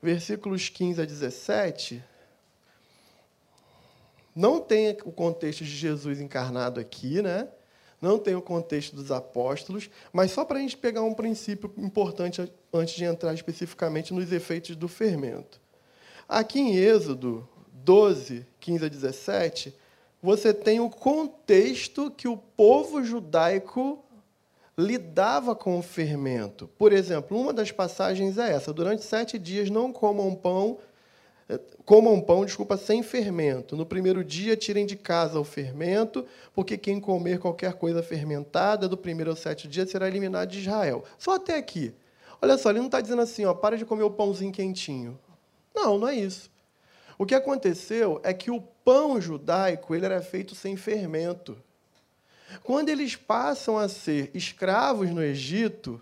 versículos 0.00 0.68
15 0.68 1.02
a 1.02 1.04
17, 1.04 2.02
não 4.34 4.60
tem 4.60 4.96
o 5.04 5.12
contexto 5.12 5.64
de 5.64 5.70
Jesus 5.70 6.20
encarnado 6.20 6.80
aqui, 6.80 7.20
né? 7.22 7.48
não 8.02 8.18
tem 8.18 8.34
o 8.34 8.42
contexto 8.42 8.96
dos 8.96 9.12
apóstolos, 9.12 9.88
mas 10.12 10.32
só 10.32 10.44
para 10.44 10.58
a 10.58 10.60
gente 10.60 10.76
pegar 10.76 11.02
um 11.02 11.14
princípio 11.14 11.72
importante 11.78 12.52
antes 12.72 12.94
de 12.94 13.04
entrar 13.04 13.32
especificamente 13.32 14.12
nos 14.12 14.32
efeitos 14.32 14.74
do 14.74 14.88
fermento. 14.88 15.60
Aqui 16.28 16.58
em 16.58 16.74
Êxodo 16.74 17.48
12, 17.72 18.44
15 18.58 18.84
a 18.84 18.88
17, 18.88 19.74
você 20.20 20.52
tem 20.52 20.80
o 20.80 20.90
contexto 20.90 22.10
que 22.10 22.26
o 22.26 22.36
povo 22.36 23.04
judaico 23.04 24.04
lidava 24.76 25.54
com 25.54 25.78
o 25.78 25.82
fermento. 25.82 26.68
Por 26.76 26.92
exemplo, 26.92 27.38
uma 27.38 27.52
das 27.52 27.70
passagens 27.70 28.36
é 28.36 28.52
essa: 28.52 28.72
durante 28.72 29.04
sete 29.04 29.38
dias 29.38 29.70
não 29.70 29.92
comam 29.92 30.34
pão 30.34 30.78
comam 31.84 32.20
pão, 32.20 32.44
desculpa, 32.44 32.76
sem 32.76 33.02
fermento. 33.02 33.76
No 33.76 33.84
primeiro 33.86 34.24
dia, 34.24 34.56
tirem 34.56 34.86
de 34.86 34.96
casa 34.96 35.38
o 35.38 35.44
fermento, 35.44 36.24
porque 36.54 36.78
quem 36.78 37.00
comer 37.00 37.38
qualquer 37.38 37.74
coisa 37.74 38.02
fermentada, 38.02 38.88
do 38.88 38.96
primeiro 38.96 39.30
ao 39.30 39.36
sétimo 39.36 39.70
dia, 39.70 39.86
será 39.86 40.08
eliminado 40.08 40.48
de 40.48 40.60
Israel. 40.60 41.04
Só 41.18 41.34
até 41.34 41.56
aqui. 41.56 41.94
Olha 42.40 42.58
só, 42.58 42.70
ele 42.70 42.80
não 42.80 42.86
está 42.86 43.00
dizendo 43.00 43.22
assim, 43.22 43.44
ó, 43.44 43.54
para 43.54 43.76
de 43.76 43.84
comer 43.84 44.02
o 44.02 44.10
pãozinho 44.10 44.52
quentinho. 44.52 45.18
Não, 45.74 45.98
não 45.98 46.08
é 46.08 46.14
isso. 46.14 46.50
O 47.18 47.24
que 47.24 47.34
aconteceu 47.34 48.20
é 48.24 48.34
que 48.34 48.50
o 48.50 48.60
pão 48.84 49.20
judaico 49.20 49.94
ele 49.94 50.06
era 50.06 50.20
feito 50.20 50.54
sem 50.54 50.76
fermento. 50.76 51.56
Quando 52.62 52.88
eles 52.88 53.16
passam 53.16 53.78
a 53.78 53.88
ser 53.88 54.30
escravos 54.34 55.10
no 55.10 55.22
Egito, 55.22 56.00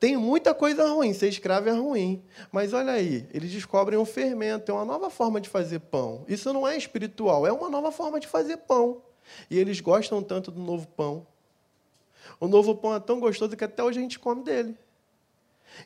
tem 0.00 0.16
muita 0.16 0.54
coisa 0.54 0.90
ruim, 0.90 1.12
ser 1.12 1.28
escravo 1.28 1.68
é 1.68 1.72
ruim. 1.72 2.24
Mas 2.50 2.72
olha 2.72 2.94
aí, 2.94 3.28
eles 3.34 3.52
descobrem 3.52 3.98
um 3.98 4.06
fermento, 4.06 4.72
é 4.72 4.74
uma 4.74 4.84
nova 4.86 5.10
forma 5.10 5.38
de 5.38 5.48
fazer 5.50 5.78
pão. 5.78 6.24
Isso 6.26 6.50
não 6.54 6.66
é 6.66 6.74
espiritual, 6.74 7.46
é 7.46 7.52
uma 7.52 7.68
nova 7.68 7.92
forma 7.92 8.18
de 8.18 8.26
fazer 8.26 8.56
pão. 8.56 9.02
E 9.50 9.58
eles 9.58 9.78
gostam 9.78 10.22
tanto 10.22 10.50
do 10.50 10.58
novo 10.58 10.88
pão. 10.88 11.26
O 12.40 12.48
novo 12.48 12.74
pão 12.74 12.94
é 12.94 13.00
tão 13.00 13.20
gostoso 13.20 13.54
que 13.54 13.62
até 13.62 13.84
hoje 13.84 13.98
a 13.98 14.02
gente 14.02 14.18
come 14.18 14.42
dele. 14.42 14.74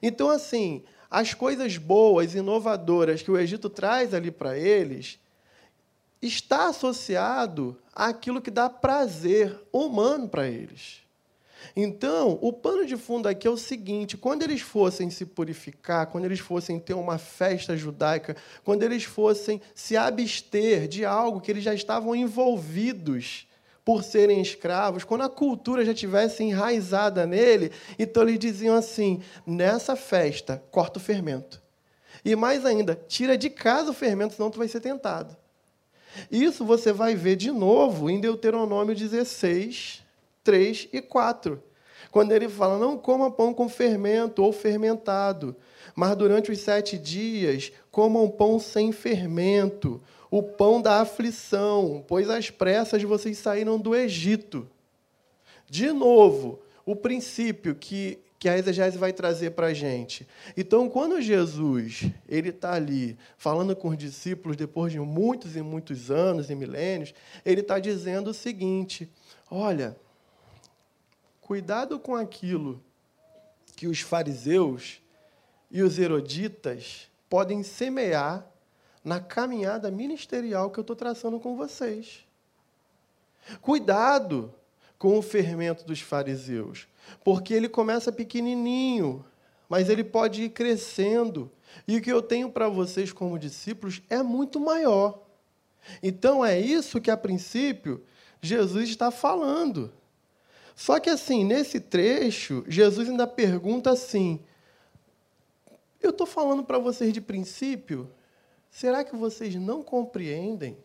Então, 0.00 0.30
assim, 0.30 0.84
as 1.10 1.34
coisas 1.34 1.76
boas, 1.76 2.36
inovadoras 2.36 3.20
que 3.20 3.32
o 3.32 3.36
Egito 3.36 3.68
traz 3.68 4.14
ali 4.14 4.30
para 4.30 4.56
eles, 4.56 5.18
está 6.22 6.68
associado 6.68 7.76
àquilo 7.92 8.40
que 8.40 8.50
dá 8.50 8.70
prazer 8.70 9.60
humano 9.72 10.28
para 10.28 10.46
eles. 10.46 11.03
Então, 11.76 12.38
o 12.40 12.52
pano 12.52 12.86
de 12.86 12.96
fundo 12.96 13.28
aqui 13.28 13.46
é 13.46 13.50
o 13.50 13.56
seguinte: 13.56 14.16
quando 14.16 14.42
eles 14.42 14.60
fossem 14.60 15.10
se 15.10 15.24
purificar, 15.24 16.06
quando 16.06 16.24
eles 16.24 16.40
fossem 16.40 16.78
ter 16.78 16.94
uma 16.94 17.18
festa 17.18 17.76
judaica, 17.76 18.36
quando 18.64 18.82
eles 18.82 19.04
fossem 19.04 19.60
se 19.74 19.96
abster 19.96 20.88
de 20.88 21.04
algo 21.04 21.40
que 21.40 21.50
eles 21.50 21.64
já 21.64 21.74
estavam 21.74 22.14
envolvidos 22.14 23.46
por 23.84 24.02
serem 24.02 24.40
escravos, 24.40 25.04
quando 25.04 25.22
a 25.24 25.28
cultura 25.28 25.84
já 25.84 25.92
tivesse 25.92 26.42
enraizada 26.42 27.26
nele, 27.26 27.70
então 27.98 28.22
eles 28.22 28.38
diziam 28.38 28.74
assim: 28.74 29.22
nessa 29.46 29.94
festa, 29.94 30.62
corta 30.70 30.98
o 30.98 31.02
fermento. 31.02 31.62
E 32.24 32.34
mais 32.34 32.64
ainda, 32.64 32.94
tira 33.06 33.36
de 33.36 33.50
casa 33.50 33.90
o 33.90 33.94
fermento, 33.94 34.34
senão 34.34 34.50
tu 34.50 34.58
vai 34.58 34.68
ser 34.68 34.80
tentado. 34.80 35.36
Isso 36.30 36.64
você 36.64 36.92
vai 36.92 37.14
ver 37.14 37.36
de 37.36 37.50
novo 37.50 38.08
em 38.08 38.20
Deuteronômio 38.20 38.94
16, 38.94 40.03
3 40.44 40.88
e 40.92 41.00
4. 41.00 41.60
Quando 42.10 42.30
ele 42.30 42.48
fala, 42.48 42.78
não 42.78 42.96
coma 42.96 43.30
pão 43.30 43.52
com 43.52 43.68
fermento 43.68 44.42
ou 44.42 44.52
fermentado, 44.52 45.56
mas 45.96 46.14
durante 46.16 46.52
os 46.52 46.60
sete 46.60 46.96
dias 46.96 47.72
comam 47.90 48.28
pão 48.28 48.60
sem 48.60 48.92
fermento, 48.92 50.00
o 50.30 50.42
pão 50.42 50.80
da 50.80 51.00
aflição, 51.00 52.04
pois 52.06 52.30
às 52.30 52.50
pressas 52.50 53.02
vocês 53.02 53.38
saíram 53.38 53.78
do 53.78 53.96
Egito. 53.96 54.68
De 55.68 55.90
novo, 55.92 56.60
o 56.86 56.94
princípio 56.94 57.74
que, 57.74 58.18
que 58.38 58.48
a 58.48 58.58
exegese 58.58 58.98
vai 58.98 59.12
trazer 59.12 59.50
para 59.50 59.68
a 59.68 59.74
gente. 59.74 60.26
Então, 60.56 60.88
quando 60.88 61.20
Jesus 61.20 62.04
ele 62.28 62.50
está 62.50 62.74
ali 62.74 63.16
falando 63.36 63.74
com 63.74 63.88
os 63.88 63.98
discípulos 63.98 64.56
depois 64.56 64.92
de 64.92 65.00
muitos 65.00 65.56
e 65.56 65.62
muitos 65.62 66.10
anos 66.10 66.50
e 66.50 66.54
milênios, 66.54 67.14
ele 67.44 67.60
está 67.60 67.78
dizendo 67.78 68.30
o 68.30 68.34
seguinte: 68.34 69.08
olha, 69.50 69.96
Cuidado 71.44 72.00
com 72.00 72.16
aquilo 72.16 72.82
que 73.76 73.86
os 73.86 74.00
fariseus 74.00 75.02
e 75.70 75.82
os 75.82 75.98
eroditas 75.98 77.10
podem 77.28 77.62
semear 77.62 78.50
na 79.04 79.20
caminhada 79.20 79.90
ministerial 79.90 80.70
que 80.70 80.78
eu 80.78 80.80
estou 80.80 80.96
traçando 80.96 81.38
com 81.38 81.54
vocês. 81.54 82.26
Cuidado 83.60 84.54
com 84.98 85.18
o 85.18 85.22
fermento 85.22 85.84
dos 85.84 86.00
fariseus, 86.00 86.88
porque 87.22 87.52
ele 87.52 87.68
começa 87.68 88.10
pequenininho, 88.10 89.22
mas 89.68 89.90
ele 89.90 90.02
pode 90.02 90.44
ir 90.44 90.48
crescendo. 90.48 91.52
E 91.86 91.98
o 91.98 92.00
que 92.00 92.10
eu 92.10 92.22
tenho 92.22 92.50
para 92.50 92.70
vocês 92.70 93.12
como 93.12 93.38
discípulos 93.38 94.00
é 94.08 94.22
muito 94.22 94.58
maior. 94.58 95.20
Então 96.02 96.42
é 96.42 96.58
isso 96.58 97.02
que 97.02 97.10
a 97.10 97.18
princípio 97.18 98.02
Jesus 98.40 98.88
está 98.88 99.10
falando. 99.10 99.92
Só 100.74 100.98
que 100.98 101.08
assim, 101.08 101.44
nesse 101.44 101.78
trecho, 101.78 102.64
Jesus 102.66 103.08
ainda 103.08 103.26
pergunta 103.26 103.90
assim: 103.90 104.40
Eu 106.02 106.10
estou 106.10 106.26
falando 106.26 106.64
para 106.64 106.78
vocês 106.78 107.12
de 107.12 107.20
princípio, 107.20 108.10
será 108.70 109.04
que 109.04 109.14
vocês 109.14 109.54
não 109.54 109.82
compreendem? 109.82 110.76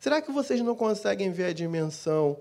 Será 0.00 0.20
que 0.22 0.32
vocês 0.32 0.60
não 0.62 0.74
conseguem 0.74 1.30
ver 1.30 1.44
a 1.44 1.52
dimensão 1.52 2.38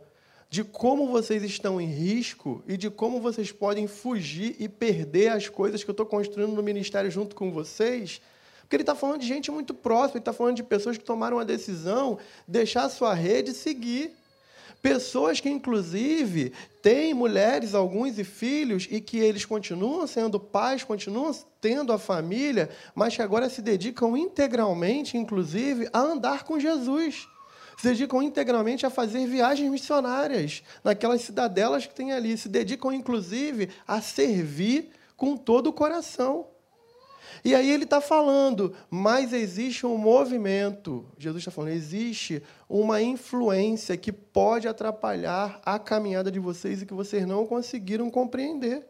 de 0.49 0.63
como 0.63 1.07
vocês 1.07 1.43
estão 1.43 1.79
em 1.79 1.85
risco 1.85 2.63
e 2.67 2.75
de 2.75 2.89
como 2.89 3.21
vocês 3.21 3.51
podem 3.51 3.85
fugir 3.85 4.55
e 4.57 4.67
perder 4.67 5.27
as 5.27 5.47
coisas 5.47 5.83
que 5.83 5.89
eu 5.89 5.93
estou 5.93 6.05
construindo 6.05 6.53
no 6.53 6.63
ministério 6.63 7.11
junto 7.11 7.35
com 7.35 7.51
vocês? 7.51 8.21
Porque 8.61 8.75
ele 8.75 8.83
está 8.83 8.95
falando 8.95 9.19
de 9.19 9.27
gente 9.27 9.51
muito 9.51 9.73
próxima, 9.73 10.17
ele 10.17 10.19
está 10.19 10.31
falando 10.31 10.55
de 10.55 10.63
pessoas 10.63 10.97
que 10.97 11.03
tomaram 11.03 11.37
a 11.37 11.43
decisão, 11.43 12.17
deixar 12.47 12.83
a 12.83 12.89
sua 12.89 13.13
rede 13.13 13.51
e 13.51 13.53
seguir. 13.53 14.15
Pessoas 14.81 15.41
que, 15.41 15.49
inclusive, 15.49 16.53
têm 16.81 17.13
mulheres, 17.13 17.75
alguns 17.75 18.17
e 18.17 18.23
filhos, 18.23 18.87
e 18.89 19.01
que 19.01 19.17
eles 19.17 19.43
continuam 19.43 20.07
sendo 20.07 20.39
pais, 20.39 20.83
continuam 20.83 21.35
tendo 21.59 21.91
a 21.91 21.99
família, 21.99 22.69
mas 22.95 23.15
que 23.15 23.21
agora 23.21 23.49
se 23.49 23.61
dedicam 23.61 24.15
integralmente, 24.15 25.17
inclusive, 25.17 25.89
a 25.91 25.99
andar 25.99 26.43
com 26.43 26.59
Jesus. 26.59 27.27
Se 27.77 27.87
dedicam 27.89 28.21
integralmente 28.21 28.85
a 28.85 28.89
fazer 28.89 29.25
viagens 29.27 29.69
missionárias 29.69 30.63
naquelas 30.83 31.21
cidadelas 31.21 31.85
que 31.85 31.95
tem 31.95 32.11
ali. 32.11 32.37
Se 32.37 32.47
dedicam, 32.47 32.93
inclusive, 32.93 33.69
a 33.87 34.01
servir 34.01 34.91
com 35.15 35.35
todo 35.35 35.67
o 35.67 35.73
coração. 35.73 36.47
E 37.43 37.55
aí 37.55 37.71
ele 37.71 37.83
está 37.83 38.01
falando, 38.01 38.73
mas 38.89 39.33
existe 39.33 39.85
um 39.85 39.97
movimento. 39.97 41.05
Jesus 41.17 41.41
está 41.41 41.51
falando, 41.51 41.71
existe 41.71 42.43
uma 42.67 43.01
influência 43.01 43.95
que 43.95 44.11
pode 44.11 44.67
atrapalhar 44.67 45.61
a 45.65 45.79
caminhada 45.79 46.31
de 46.31 46.39
vocês 46.39 46.81
e 46.81 46.85
que 46.85 46.93
vocês 46.93 47.25
não 47.25 47.45
conseguiram 47.45 48.09
compreender. 48.09 48.85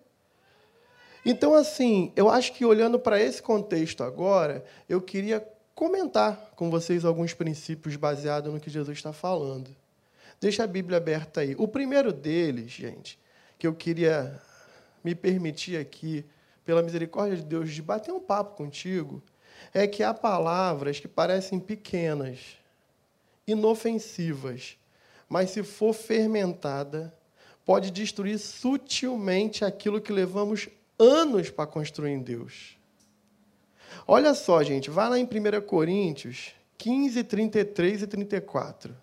Então, 1.26 1.54
assim, 1.54 2.12
eu 2.16 2.30
acho 2.30 2.54
que 2.54 2.66
olhando 2.66 2.98
para 3.00 3.22
esse 3.22 3.42
contexto 3.42 4.04
agora, 4.04 4.64
eu 4.88 5.02
queria 5.02 5.46
comentar 5.76 6.52
com 6.56 6.70
vocês 6.70 7.06
alguns 7.06 7.34
princípios 7.34 7.96
baseados 7.96 8.54
no 8.54 8.60
que 8.60 8.70
Jesus 8.70 8.98
está 8.98 9.14
falando. 9.14 9.70
Deixa 10.40 10.64
a 10.64 10.68
Bíblia 10.68 10.98
aberta 10.98 11.42
aí. 11.42 11.56
O 11.58 11.68
primeiro 11.68 12.14
deles, 12.14 12.72
gente, 12.72 13.20
que 13.58 13.68
eu 13.68 13.74
queria 13.74 14.42
me 15.04 15.14
permitir 15.14 15.78
aqui 15.78 16.26
pela 16.66 16.84
misericórdia 16.84 17.38
de 17.38 17.44
Deus, 17.44 17.72
de 17.72 17.82
bater 17.82 18.12
um 18.12 18.20
papo 18.20 18.56
contigo, 18.56 19.22
é 19.74 19.88
que 19.88 20.04
há 20.04 20.14
palavras 20.14 21.00
que 21.00 21.08
parecem 21.08 21.60
pequenas, 21.60 22.58
inofensivas, 23.48 24.78
mas 25.28 25.52
se 25.52 25.64
for 25.64 25.94
fermentada, 25.94 27.14
pode 27.66 27.92
destruir 27.92 28.40
sutilmente 28.40 29.64
aquilo 29.64 30.02
que 30.02 30.12
levamos 30.12 30.70
anos 30.98 31.50
para 31.50 31.68
construir 31.68 32.12
em 32.12 32.22
Deus. 32.22 32.78
Olha 34.08 34.34
só, 34.34 34.64
gente, 34.64 34.90
vai 34.90 35.10
lá 35.10 35.20
em 35.20 35.24
1 35.24 35.62
Coríntios 35.66 36.54
15, 36.78 37.24
33 37.26 38.04
e 38.04 38.08
34. 38.08 38.96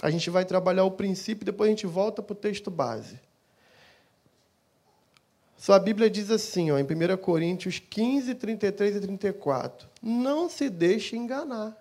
A 0.00 0.10
gente 0.10 0.30
vai 0.30 0.44
trabalhar 0.44 0.84
o 0.84 0.90
princípio, 0.90 1.44
depois 1.44 1.68
a 1.68 1.70
gente 1.70 1.86
volta 1.86 2.22
para 2.22 2.32
o 2.32 2.36
texto 2.36 2.70
base. 2.70 3.20
Sua 5.58 5.80
Bíblia 5.80 6.08
diz 6.08 6.30
assim, 6.30 6.70
ó, 6.70 6.78
em 6.78 6.84
1 6.84 7.16
Coríntios 7.16 7.80
15, 7.80 8.32
33 8.36 8.94
e 8.94 9.00
34. 9.00 9.88
Não 10.00 10.48
se 10.48 10.70
deixe 10.70 11.16
enganar. 11.16 11.76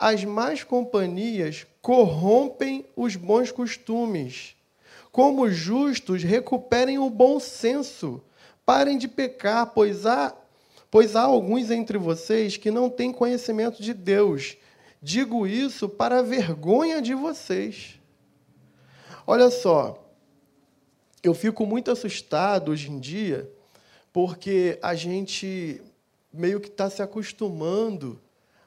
As 0.00 0.24
más 0.24 0.64
companhias 0.64 1.66
corrompem 1.82 2.86
os 2.96 3.16
bons 3.16 3.52
costumes. 3.52 4.56
Como 5.12 5.50
justos, 5.50 6.22
recuperem 6.22 6.98
o 6.98 7.10
bom 7.10 7.38
senso. 7.38 8.22
Parem 8.64 8.96
de 8.96 9.08
pecar, 9.08 9.66
pois 9.66 10.06
há, 10.06 10.34
pois 10.90 11.14
há 11.14 11.20
alguns 11.20 11.70
entre 11.70 11.98
vocês 11.98 12.56
que 12.56 12.70
não 12.70 12.88
têm 12.88 13.12
conhecimento 13.12 13.82
de 13.82 13.92
Deus. 13.92 14.56
Digo 15.02 15.46
isso 15.46 15.86
para 15.86 16.20
a 16.20 16.22
vergonha 16.22 17.02
de 17.02 17.12
vocês. 17.12 18.00
Olha 19.26 19.50
só, 19.50 20.03
eu 21.24 21.32
fico 21.32 21.64
muito 21.64 21.90
assustado 21.90 22.70
hoje 22.70 22.90
em 22.90 23.00
dia, 23.00 23.50
porque 24.12 24.78
a 24.82 24.94
gente 24.94 25.80
meio 26.30 26.60
que 26.60 26.68
está 26.68 26.90
se 26.90 27.00
acostumando 27.00 28.20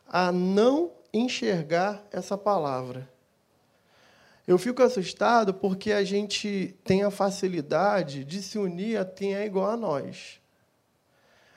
a 0.07 0.31
não 0.31 0.91
enxergar 1.13 2.03
essa 2.11 2.35
palavra. 2.35 3.07
Eu 4.47 4.57
fico 4.57 4.81
assustado 4.81 5.53
porque 5.53 5.91
a 5.91 6.03
gente 6.03 6.75
tem 6.83 7.03
a 7.03 7.11
facilidade 7.11 8.23
de 8.23 8.41
se 8.41 8.57
unir 8.57 8.97
a 8.97 9.05
quem 9.05 9.35
é 9.35 9.45
igual 9.45 9.69
a 9.69 9.77
nós. 9.77 10.39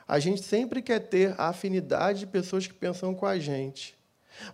A 0.07 0.19
gente 0.19 0.43
sempre 0.43 0.83
quer 0.83 0.99
ter 0.99 1.35
a 1.39 1.49
afinidade 1.49 2.21
de 2.21 2.27
pessoas 2.27 2.67
que 2.67 2.75
pensam 2.75 3.15
com 3.15 3.25
a 3.25 3.39
gente. 3.39 3.97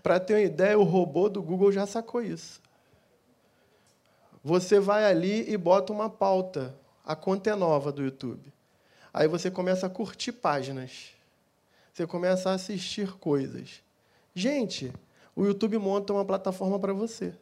Para 0.02 0.20
ter 0.20 0.34
uma 0.34 0.40
ideia, 0.40 0.78
o 0.78 0.84
robô 0.84 1.28
do 1.28 1.42
Google 1.42 1.72
já 1.72 1.86
sacou 1.86 2.22
isso. 2.22 2.60
Você 4.46 4.78
vai 4.78 5.04
ali 5.04 5.52
e 5.52 5.56
bota 5.56 5.92
uma 5.92 6.08
pauta. 6.08 6.72
A 7.04 7.16
conta 7.16 7.50
é 7.50 7.56
nova 7.56 7.90
do 7.90 8.00
YouTube. 8.00 8.52
Aí 9.12 9.26
você 9.26 9.50
começa 9.50 9.88
a 9.88 9.90
curtir 9.90 10.30
páginas. 10.30 11.08
Você 11.92 12.06
começa 12.06 12.50
a 12.50 12.52
assistir 12.54 13.10
coisas. 13.14 13.82
Gente, 14.32 14.92
o 15.34 15.44
YouTube 15.44 15.76
monta 15.78 16.12
uma 16.12 16.24
plataforma 16.24 16.78
para 16.78 16.92
você. 16.92 17.34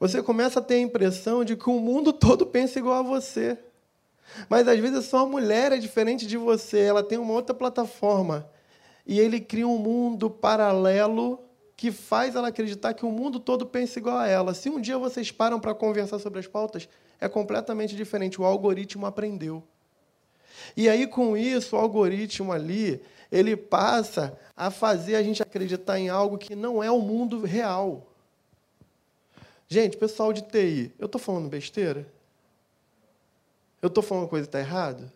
Você 0.00 0.20
começa 0.24 0.58
a 0.58 0.62
ter 0.62 0.74
a 0.74 0.80
impressão 0.80 1.44
de 1.44 1.54
que 1.54 1.70
o 1.70 1.78
mundo 1.78 2.10
todo 2.12 2.44
pensa 2.44 2.80
igual 2.80 2.96
a 2.96 3.02
você. 3.02 3.56
Mas 4.48 4.66
às 4.66 4.80
vezes 4.80 5.04
só 5.04 5.18
a 5.18 5.26
mulher 5.26 5.70
é 5.70 5.78
diferente 5.78 6.26
de 6.26 6.36
você, 6.36 6.80
ela 6.80 7.00
tem 7.00 7.16
uma 7.16 7.32
outra 7.32 7.54
plataforma. 7.54 8.50
E 9.06 9.20
ele 9.20 9.38
cria 9.40 9.68
um 9.68 9.78
mundo 9.78 10.28
paralelo 10.28 11.38
que 11.82 11.90
faz 11.90 12.36
ela 12.36 12.46
acreditar 12.46 12.94
que 12.94 13.04
o 13.04 13.10
mundo 13.10 13.40
todo 13.40 13.66
pensa 13.66 13.98
igual 13.98 14.16
a 14.16 14.28
ela. 14.28 14.54
Se 14.54 14.70
um 14.70 14.80
dia 14.80 14.96
vocês 14.96 15.32
param 15.32 15.58
para 15.58 15.74
conversar 15.74 16.20
sobre 16.20 16.38
as 16.38 16.46
pautas, 16.46 16.88
é 17.20 17.28
completamente 17.28 17.96
diferente. 17.96 18.40
O 18.40 18.44
algoritmo 18.44 19.04
aprendeu. 19.04 19.64
E 20.76 20.88
aí, 20.88 21.08
com 21.08 21.36
isso, 21.36 21.74
o 21.74 21.78
algoritmo 21.80 22.52
ali, 22.52 23.02
ele 23.32 23.56
passa 23.56 24.38
a 24.56 24.70
fazer 24.70 25.16
a 25.16 25.24
gente 25.24 25.42
acreditar 25.42 25.98
em 25.98 26.08
algo 26.08 26.38
que 26.38 26.54
não 26.54 26.80
é 26.84 26.88
o 26.88 27.00
mundo 27.00 27.40
real. 27.44 28.06
Gente, 29.66 29.96
pessoal 29.96 30.32
de 30.32 30.42
TI, 30.42 30.92
eu 31.00 31.06
estou 31.06 31.20
falando 31.20 31.48
besteira? 31.48 32.06
Eu 33.82 33.88
estou 33.88 34.04
falando 34.04 34.28
coisa 34.28 34.46
que 34.46 34.56
está 34.56 34.60
errada? 34.60 35.12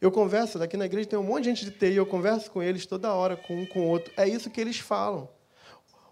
Eu 0.00 0.10
converso, 0.10 0.58
daqui 0.58 0.76
na 0.76 0.86
igreja 0.86 1.10
tem 1.10 1.18
um 1.20 1.22
monte 1.22 1.44
de 1.44 1.50
gente 1.50 1.64
de 1.66 1.70
TI, 1.70 1.94
eu 1.94 2.04
converso 2.04 2.50
com 2.50 2.60
eles 2.60 2.84
toda 2.84 3.14
hora, 3.14 3.36
com 3.36 3.60
um 3.60 3.64
com 3.64 3.78
o 3.82 3.86
outro. 3.86 4.12
É 4.16 4.28
isso 4.28 4.50
que 4.50 4.60
eles 4.60 4.80
falam. 4.80 5.32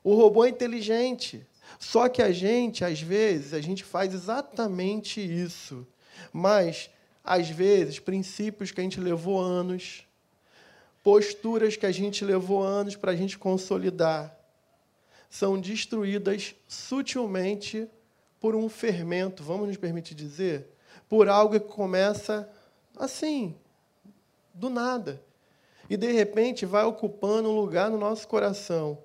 O 0.02 0.14
robô 0.14 0.44
é 0.44 0.48
inteligente. 0.48 1.46
Só 1.78 2.08
que 2.08 2.22
a 2.22 2.32
gente, 2.32 2.84
às 2.84 3.00
vezes, 3.00 3.54
a 3.54 3.60
gente 3.60 3.84
faz 3.84 4.14
exatamente 4.14 5.20
isso. 5.20 5.86
Mas, 6.32 6.90
às 7.24 7.48
vezes, 7.48 7.98
princípios 7.98 8.70
que 8.70 8.80
a 8.80 8.84
gente 8.84 9.00
levou 9.00 9.40
anos, 9.40 10.06
posturas 11.02 11.76
que 11.76 11.86
a 11.86 11.92
gente 11.92 12.24
levou 12.24 12.62
anos 12.62 12.96
para 12.96 13.12
a 13.12 13.16
gente 13.16 13.38
consolidar, 13.38 14.36
são 15.28 15.58
destruídas 15.58 16.54
sutilmente 16.68 17.88
por 18.38 18.54
um 18.54 18.68
fermento, 18.68 19.42
vamos 19.42 19.68
nos 19.68 19.76
permitir 19.76 20.14
dizer, 20.14 20.68
por 21.08 21.28
algo 21.28 21.58
que 21.58 21.66
começa 21.66 22.48
assim, 22.96 23.54
do 24.52 24.68
nada. 24.68 25.22
E 25.88 25.96
de 25.96 26.10
repente 26.12 26.66
vai 26.66 26.84
ocupando 26.84 27.48
um 27.48 27.56
lugar 27.56 27.90
no 27.90 27.98
nosso 27.98 28.26
coração. 28.28 28.98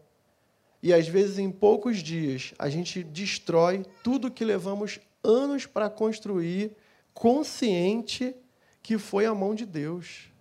E 0.81 0.93
às 0.93 1.07
vezes 1.07 1.39
em 1.39 1.51
poucos 1.51 1.97
dias 1.97 2.53
a 2.57 2.69
gente 2.69 3.03
destrói 3.03 3.85
tudo 4.03 4.31
que 4.31 4.45
levamos 4.45 4.99
anos 5.23 5.65
para 5.65 5.89
construir, 5.89 6.71
consciente 7.13 8.35
que 8.81 8.97
foi 8.97 9.25
a 9.25 9.33
mão 9.33 9.55
de 9.55 9.65
Deus. 9.65 10.31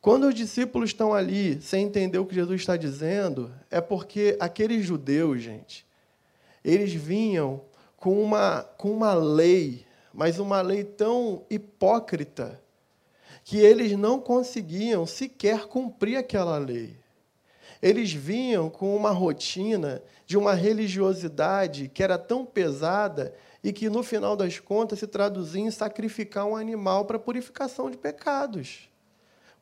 Quando 0.00 0.28
os 0.28 0.34
discípulos 0.34 0.90
estão 0.90 1.12
ali 1.12 1.60
sem 1.60 1.86
entender 1.86 2.18
o 2.18 2.26
que 2.26 2.34
Jesus 2.34 2.60
está 2.60 2.76
dizendo, 2.76 3.52
é 3.70 3.80
porque 3.80 4.36
aqueles 4.38 4.84
judeus, 4.86 5.42
gente, 5.42 5.84
eles 6.64 6.92
vinham 6.92 7.62
com 7.96 8.22
uma, 8.22 8.62
com 8.76 8.92
uma 8.92 9.14
lei 9.14 9.86
mas 10.16 10.38
uma 10.38 10.62
lei 10.62 10.82
tão 10.82 11.44
hipócrita 11.50 12.58
que 13.44 13.58
eles 13.58 13.92
não 13.92 14.18
conseguiam 14.18 15.04
sequer 15.04 15.66
cumprir 15.66 16.16
aquela 16.16 16.56
lei. 16.56 16.96
Eles 17.82 18.12
vinham 18.12 18.70
com 18.70 18.94
uma 18.96 19.10
rotina 19.10 20.02
de 20.26 20.36
uma 20.36 20.54
religiosidade 20.54 21.88
que 21.88 22.02
era 22.02 22.18
tão 22.18 22.44
pesada 22.44 23.34
e 23.62 23.72
que, 23.72 23.88
no 23.88 24.02
final 24.02 24.36
das 24.36 24.58
contas, 24.58 24.98
se 24.98 25.06
traduzia 25.06 25.62
em 25.62 25.70
sacrificar 25.70 26.46
um 26.46 26.56
animal 26.56 27.04
para 27.04 27.18
purificação 27.18 27.90
de 27.90 27.96
pecados. 27.96 28.88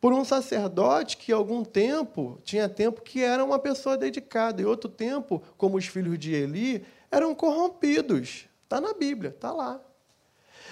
Por 0.00 0.12
um 0.12 0.24
sacerdote 0.24 1.16
que, 1.16 1.32
algum 1.32 1.64
tempo, 1.64 2.38
tinha 2.44 2.68
tempo 2.68 3.00
que 3.00 3.22
era 3.22 3.42
uma 3.42 3.58
pessoa 3.58 3.96
dedicada, 3.96 4.60
e 4.60 4.64
outro 4.66 4.90
tempo, 4.90 5.42
como 5.56 5.78
os 5.78 5.86
filhos 5.86 6.18
de 6.18 6.34
Eli, 6.34 6.84
eram 7.10 7.34
corrompidos. 7.34 8.46
Está 8.64 8.80
na 8.80 8.92
Bíblia, 8.92 9.30
está 9.30 9.52
lá. 9.52 9.80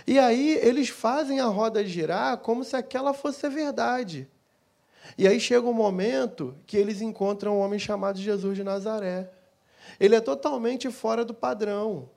E 0.07 0.19
aí 0.19 0.59
eles 0.63 0.89
fazem 0.89 1.41
a 1.41 1.47
roda 1.47 1.85
girar 1.85 2.39
como 2.39 2.65
se 2.65 2.77
aquela 2.77 3.15
fosse 3.15 3.47
a 3.47 3.49
verdade. 3.49 4.29
E 5.17 5.27
aí 5.27 5.39
chega 5.39 5.67
um 5.67 5.73
momento 5.73 6.55
que 6.67 6.77
eles 6.77 7.01
encontram 7.01 7.57
um 7.57 7.61
homem 7.61 7.79
chamado 7.79 8.19
Jesus 8.19 8.57
de 8.57 8.65
Nazaré. 8.65 9.31
Ele 9.99 10.15
é 10.15 10.21
totalmente 10.21 10.91
fora 10.91 11.25
do 11.25 11.35
padrão. 11.35 12.09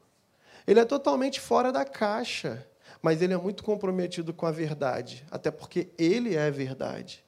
Ele 0.68 0.80
é 0.80 0.86
totalmente 0.86 1.40
fora 1.40 1.72
da 1.72 1.84
caixa. 1.84 2.66
Mas 3.02 3.22
ele 3.22 3.34
é 3.34 3.38
muito 3.38 3.64
comprometido 3.64 4.34
com 4.34 4.46
a 4.46 4.52
verdade, 4.52 5.24
até 5.30 5.52
porque 5.52 5.90
ele 5.98 6.36
é 6.36 6.48
a 6.48 6.50
verdade. 6.50 7.24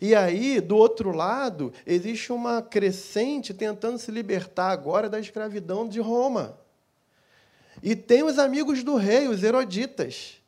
E 0.00 0.14
aí, 0.14 0.60
do 0.60 0.76
outro 0.76 1.10
lado, 1.10 1.72
existe 1.86 2.32
uma 2.32 2.62
crescente 2.62 3.54
tentando 3.54 3.98
se 3.98 4.10
libertar 4.10 4.70
agora 4.70 5.08
da 5.08 5.18
escravidão 5.18 5.88
de 5.88 6.00
Roma. 6.00 6.58
E 7.82 7.94
tem 7.94 8.22
os 8.22 8.38
amigos 8.38 8.82
do 8.82 8.96
rei, 8.96 9.28
os 9.28 9.42
eroditas, 9.42 10.40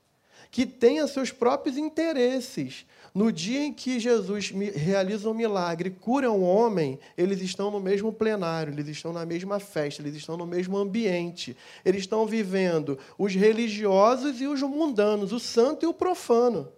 que 0.50 0.66
têm 0.66 1.04
seus 1.06 1.30
próprios 1.30 1.76
interesses. 1.76 2.86
No 3.18 3.32
dia 3.32 3.64
em 3.64 3.72
que 3.72 3.98
Jesus 3.98 4.52
realiza 4.76 5.28
um 5.28 5.34
milagre, 5.34 5.90
cura 5.90 6.30
um 6.30 6.44
homem, 6.44 7.00
eles 7.16 7.42
estão 7.42 7.68
no 7.68 7.80
mesmo 7.80 8.12
plenário, 8.12 8.72
eles 8.72 8.86
estão 8.86 9.12
na 9.12 9.26
mesma 9.26 9.58
festa, 9.58 10.00
eles 10.00 10.14
estão 10.14 10.36
no 10.36 10.46
mesmo 10.46 10.78
ambiente. 10.78 11.56
Eles 11.84 12.02
estão 12.02 12.24
vivendo 12.26 12.96
os 13.18 13.34
religiosos 13.34 14.40
e 14.40 14.46
os 14.46 14.62
mundanos, 14.62 15.32
o 15.32 15.40
santo 15.40 15.84
e 15.84 15.88
o 15.88 15.92
profano. 15.92 16.68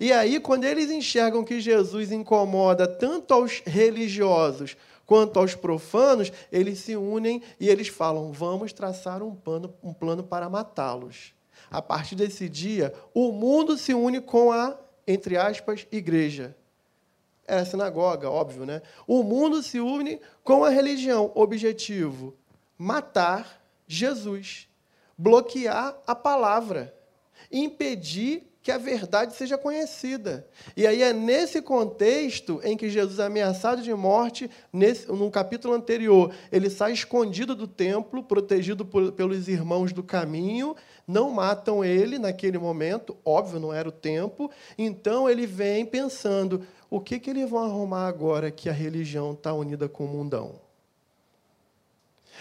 E 0.00 0.14
aí, 0.14 0.40
quando 0.40 0.64
eles 0.64 0.90
enxergam 0.90 1.44
que 1.44 1.60
Jesus 1.60 2.10
incomoda 2.10 2.88
tanto 2.88 3.34
aos 3.34 3.60
religiosos 3.66 4.78
Quanto 5.04 5.40
aos 5.40 5.56
profanos, 5.56 6.32
eles 6.52 6.78
se 6.78 6.94
unem 6.96 7.42
e 7.58 7.68
eles 7.68 7.88
falam: 7.88 8.30
vamos 8.30 8.72
traçar 8.72 9.24
um 9.24 9.34
plano, 9.34 9.74
um 9.82 9.92
plano 9.92 10.22
para 10.22 10.48
matá-los. 10.48 11.34
A 11.68 11.82
partir 11.82 12.14
desse 12.14 12.48
dia, 12.48 12.94
o 13.12 13.32
mundo 13.32 13.76
se 13.76 13.92
une 13.92 14.20
com 14.20 14.52
a, 14.52 14.78
entre 15.10 15.36
aspas, 15.36 15.86
igreja. 15.90 16.56
É 17.46 17.56
a 17.56 17.64
sinagoga, 17.64 18.30
óbvio, 18.30 18.64
né? 18.64 18.80
O 19.06 19.22
mundo 19.22 19.62
se 19.62 19.80
une 19.80 20.20
com 20.44 20.64
a 20.64 20.70
religião. 20.70 21.32
Objetivo: 21.34 22.36
matar 22.78 23.60
Jesus, 23.86 24.68
bloquear 25.18 25.98
a 26.06 26.14
palavra, 26.14 26.94
impedir 27.50 28.49
que 28.62 28.70
a 28.70 28.76
verdade 28.76 29.34
seja 29.34 29.56
conhecida. 29.56 30.46
E 30.76 30.86
aí 30.86 31.02
é 31.02 31.12
nesse 31.12 31.62
contexto 31.62 32.60
em 32.62 32.76
que 32.76 32.90
Jesus 32.90 33.18
é 33.18 33.24
ameaçado 33.24 33.82
de 33.82 33.92
morte, 33.94 34.50
nesse, 34.72 35.08
no 35.08 35.30
capítulo 35.30 35.72
anterior, 35.72 36.32
ele 36.52 36.68
sai 36.68 36.92
escondido 36.92 37.54
do 37.54 37.66
templo, 37.66 38.22
protegido 38.22 38.84
por, 38.84 39.12
pelos 39.12 39.48
irmãos 39.48 39.92
do 39.92 40.02
caminho, 40.02 40.76
não 41.08 41.30
matam 41.30 41.82
ele 41.82 42.18
naquele 42.18 42.58
momento, 42.58 43.16
óbvio, 43.24 43.58
não 43.58 43.72
era 43.72 43.88
o 43.88 43.92
tempo, 43.92 44.50
então 44.76 45.28
ele 45.28 45.46
vem 45.46 45.86
pensando: 45.86 46.66
o 46.90 47.00
que, 47.00 47.18
que 47.18 47.30
eles 47.30 47.48
vão 47.48 47.64
arrumar 47.64 48.06
agora 48.06 48.50
que 48.50 48.68
a 48.68 48.72
religião 48.72 49.32
está 49.32 49.54
unida 49.54 49.88
com 49.88 50.04
o 50.04 50.08
mundão? 50.08 50.60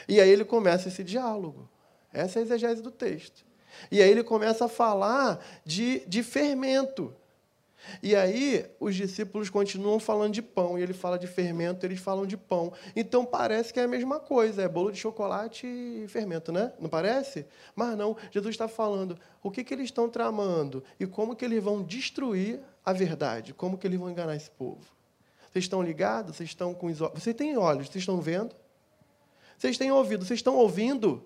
E 0.08 0.20
aí 0.20 0.30
ele 0.30 0.44
começa 0.44 0.90
esse 0.90 1.04
diálogo. 1.04 1.70
Essa 2.12 2.40
é 2.40 2.42
a 2.42 2.44
exegese 2.44 2.82
do 2.82 2.92
texto. 2.92 3.49
E 3.92 4.02
aí 4.02 4.10
ele 4.10 4.24
começa 4.24 4.66
a 4.66 4.70
falar 4.70 5.44
de, 5.66 6.04
de 6.08 6.24
fermento. 6.24 7.14
E 8.04 8.16
aí 8.16 8.66
os 8.80 8.96
discípulos 8.96 9.50
continuam 9.50 10.00
falando 10.00 10.34
de 10.34 10.42
pão, 10.42 10.78
e 10.78 10.82
ele 10.82 10.94
fala 10.94 11.18
de 11.18 11.28
fermento, 11.28 11.86
eles 11.86 12.00
falam 12.00 12.26
de 12.26 12.38
pão. 12.38 12.74
Então 12.96 13.26
parece 13.26 13.74
que 13.74 13.80
é 13.80 13.84
a 13.84 13.88
mesma 13.88 14.20
coisa, 14.20 14.62
é 14.62 14.68
bolo 14.68 14.92
de 14.92 15.00
chocolate 15.00 15.66
e 15.66 16.06
fermento, 16.08 16.52
né? 16.52 16.74
Não 16.80 16.90
parece? 16.90 17.46
Mas 17.76 17.98
não, 17.98 18.16
Jesus 18.32 18.54
está 18.54 18.68
falando 18.68 19.18
o 19.42 19.50
que, 19.50 19.64
que 19.64 19.74
eles 19.74 19.86
estão 19.86 20.10
tramando 20.10 20.84
e 21.00 21.08
como 21.08 21.36
que 21.36 21.46
eles 21.46 21.64
vão 21.64 21.82
destruir 21.82 22.60
a 22.86 22.94
verdade, 22.94 23.54
como 23.54 23.78
que 23.78 23.88
eles 23.88 24.00
vão 24.00 24.10
enganar 24.10 24.36
esse 24.36 24.50
povo. 24.52 24.86
Vocês 25.52 25.66
estão 25.66 25.82
ligados? 25.82 26.36
Vocês 26.36 26.50
estão 26.50 26.74
com 26.74 26.88
os 26.88 27.02
olhos? 27.02 27.24
Vocês 27.24 27.36
têm 27.36 27.58
olhos, 27.58 27.88
vocês 27.88 28.04
estão 28.04 28.22
vendo? 28.22 28.56
Vocês 29.58 29.78
têm 29.78 29.92
ouvido, 29.92 30.26
vocês 30.26 30.40
estão 30.40 30.56
ouvindo? 30.56 31.24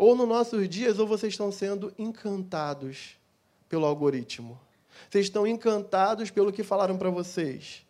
Ou 0.00 0.16
nos 0.16 0.26
nossos 0.26 0.66
dias, 0.66 0.98
ou 0.98 1.06
vocês 1.06 1.34
estão 1.34 1.52
sendo 1.52 1.92
encantados 1.98 3.18
pelo 3.68 3.84
algoritmo. 3.84 4.58
Vocês 5.10 5.26
estão 5.26 5.46
encantados 5.46 6.30
pelo 6.30 6.50
que 6.50 6.62
falaram 6.62 6.96
para 6.96 7.10
vocês. 7.10 7.82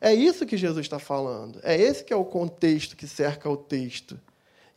É 0.00 0.14
isso 0.14 0.46
que 0.46 0.56
Jesus 0.56 0.86
está 0.86 0.98
falando. 0.98 1.60
É 1.62 1.78
esse 1.78 2.02
que 2.02 2.10
é 2.10 2.16
o 2.16 2.24
contexto 2.24 2.96
que 2.96 3.06
cerca 3.06 3.50
o 3.50 3.56
texto. 3.56 4.18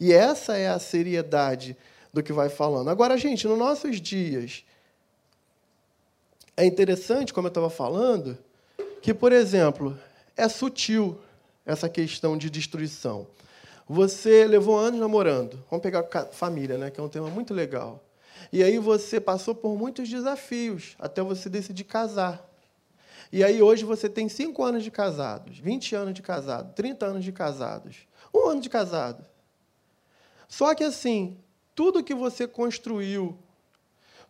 E 0.02 0.12
essa 0.12 0.58
é 0.58 0.68
a 0.68 0.80
seriedade 0.80 1.78
do 2.12 2.22
que 2.22 2.34
vai 2.34 2.50
falando. 2.50 2.90
Agora, 2.90 3.18
gente, 3.18 3.48
nos 3.48 3.58
nossos 3.58 4.02
dias, 4.02 4.66
é 6.58 6.66
interessante, 6.66 7.34
como 7.34 7.48
eu 7.48 7.52
estava 7.52 7.70
falando, 7.70 8.38
que, 9.02 9.14
por 9.14 9.32
exemplo, 9.32 9.98
é 10.36 10.50
sutil 10.50 11.18
essa 11.66 11.88
questão 11.88 12.38
de 12.38 12.50
destruição. 12.50 13.28
Você 13.94 14.48
levou 14.48 14.80
anos 14.80 15.02
namorando. 15.02 15.62
Vamos 15.70 15.84
pegar 15.84 16.08
família, 16.32 16.78
né, 16.78 16.90
que 16.90 16.98
é 16.98 17.04
um 17.04 17.10
tema 17.10 17.30
muito 17.30 17.54
legal. 17.54 18.02
E 18.50 18.64
aí 18.64 18.80
você 18.80 19.20
passou 19.20 19.54
por 19.54 19.78
muitos 19.78 20.08
desafios 20.08 20.96
até 20.98 21.22
você 21.22 21.50
decidir 21.50 21.84
casar. 21.84 22.42
E 23.34 23.44
aí 23.44 23.62
hoje 23.62 23.84
você 23.84 24.08
tem 24.08 24.30
5 24.30 24.64
anos 24.64 24.86
de 24.86 24.92
casados, 24.92 25.60
20 25.60 25.94
anos 25.94 26.14
de 26.14 26.22
casado, 26.22 26.74
30 26.74 27.06
anos 27.06 27.22
de 27.26 27.34
casados, 27.34 28.08
um 28.34 28.48
ano 28.48 28.62
de 28.62 28.70
casado. 28.70 29.26
Só 30.48 30.74
que 30.74 30.86
assim, 30.86 31.38
tudo 31.76 32.02
que 32.02 32.16
você 32.16 32.48
construiu, 32.48 33.38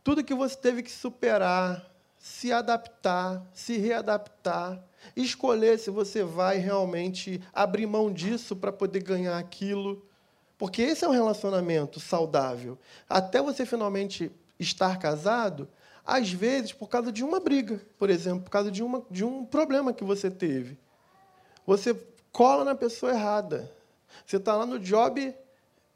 tudo 0.04 0.24
que 0.24 0.34
você 0.34 0.56
teve 0.56 0.82
que 0.82 0.92
superar, 0.92 1.88
se 2.18 2.52
adaptar, 2.52 3.48
se 3.54 3.78
readaptar, 3.78 4.84
escolher 5.16 5.80
se 5.80 5.90
você 5.90 6.24
vai 6.24 6.58
realmente 6.58 7.42
abrir 7.54 7.86
mão 7.88 8.12
disso 8.12 8.56
para 8.56 8.72
poder 8.72 9.02
ganhar 9.04 9.38
aquilo. 9.38 10.06
Porque 10.58 10.82
esse 10.82 11.04
é 11.04 11.08
um 11.08 11.12
relacionamento 11.12 12.00
saudável. 12.00 12.78
Até 13.10 13.42
você 13.42 13.66
finalmente 13.66 14.32
estar 14.60 15.00
casado, 15.00 15.68
às 16.06 16.32
vezes 16.32 16.72
por 16.72 16.88
causa 16.88 17.12
de 17.12 17.24
uma 17.24 17.40
briga, 17.40 17.82
por 17.98 18.10
exemplo, 18.10 18.44
por 18.44 18.52
causa 18.52 18.72
de, 18.72 18.84
uma, 18.84 19.04
de 19.10 19.24
um 19.26 19.44
problema 19.46 19.94
que 19.94 20.04
você 20.04 20.30
teve. 20.30 20.78
Você 21.66 21.96
cola 22.32 22.64
na 22.64 22.76
pessoa 22.76 23.12
errada. 23.12 23.72
Você 24.26 24.38
está 24.38 24.56
lá 24.56 24.66
no 24.66 24.80
job 24.80 25.34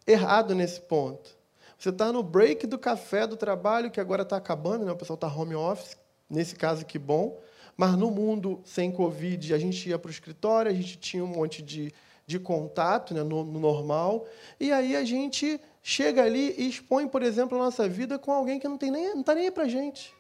errado 0.06 0.56
nesse 0.56 0.82
ponto. 0.82 1.36
Você 1.78 1.90
está 1.90 2.12
no 2.12 2.24
break 2.24 2.68
do 2.68 2.78
café 2.78 3.28
do 3.28 3.36
trabalho, 3.36 3.92
que 3.92 4.00
agora 4.00 4.24
está 4.24 4.38
acabando, 4.38 4.86
né? 4.86 4.92
o 4.92 4.96
pessoal 4.96 5.16
está 5.16 5.28
home 5.28 5.56
office, 5.56 5.98
nesse 6.30 6.56
caso, 6.56 6.86
que 6.86 6.98
bom. 6.98 7.40
Mas 7.78 7.98
no 7.98 8.10
mundo 8.10 8.62
sem 8.64 8.92
Covid, 8.92 9.54
a 9.54 9.58
gente 9.58 9.90
ia 9.90 10.00
para 10.00 10.08
o 10.08 10.12
escritório, 10.12 10.72
a 10.72 10.74
gente 10.74 10.98
tinha 10.98 11.24
um 11.24 11.28
monte 11.28 11.62
de, 11.62 11.94
de 12.26 12.40
contato 12.40 13.14
né, 13.14 13.22
no, 13.22 13.44
no 13.44 13.60
normal, 13.60 14.26
e 14.60 14.72
aí 14.72 14.96
a 14.96 15.04
gente 15.04 15.60
chega 15.84 16.24
ali 16.24 16.56
e 16.58 16.70
expõe, 16.70 17.08
por 17.08 17.22
exemplo, 17.22 17.58
a 17.58 17.66
nossa 17.66 17.88
vida 17.88 18.18
com 18.18 18.32
alguém 18.32 18.60
que 18.60 18.68
não 18.68 18.76
está 18.76 18.88
nem, 18.88 19.16
não 19.16 19.24
tá 19.24 19.36
nem 19.36 19.46
aí 19.46 19.52
para 19.52 19.64
a 19.64 19.68
gente. 19.68 20.14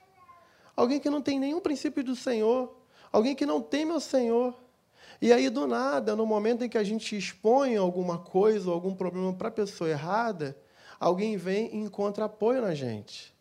Alguém 0.76 1.00
que 1.00 1.10
não 1.10 1.22
tem 1.22 1.39
nenhum 1.39 1.62
princípio 1.62 2.04
do 2.04 2.15
Senhor, 2.15 2.76
alguém 3.12 3.34
que 3.34 3.46
não 3.46 3.62
teme 3.62 3.94
o 3.94 4.00
Senhor. 4.00 4.54
E 5.22 5.32
aí, 5.32 5.50
do 5.50 5.65
nada, 5.65 6.15
no 6.15 6.26
momento 6.26 6.63
em 6.65 6.70
que 6.70 6.78
a 6.78 6.84
gente 6.84 7.18
expõe 7.18 7.78
alguma 7.78 8.18
coisa, 8.18 8.70
algum 8.70 8.94
problema 8.94 9.32
para 9.34 9.48
a 9.48 9.52
pessoa 9.52 9.89
errada, 9.89 10.58
alguém 11.00 11.38
vem 11.38 11.74
e 11.74 11.78
encontra 11.78 12.26
apoio 12.26 12.62
na 12.62 12.76
gente. 12.76 13.34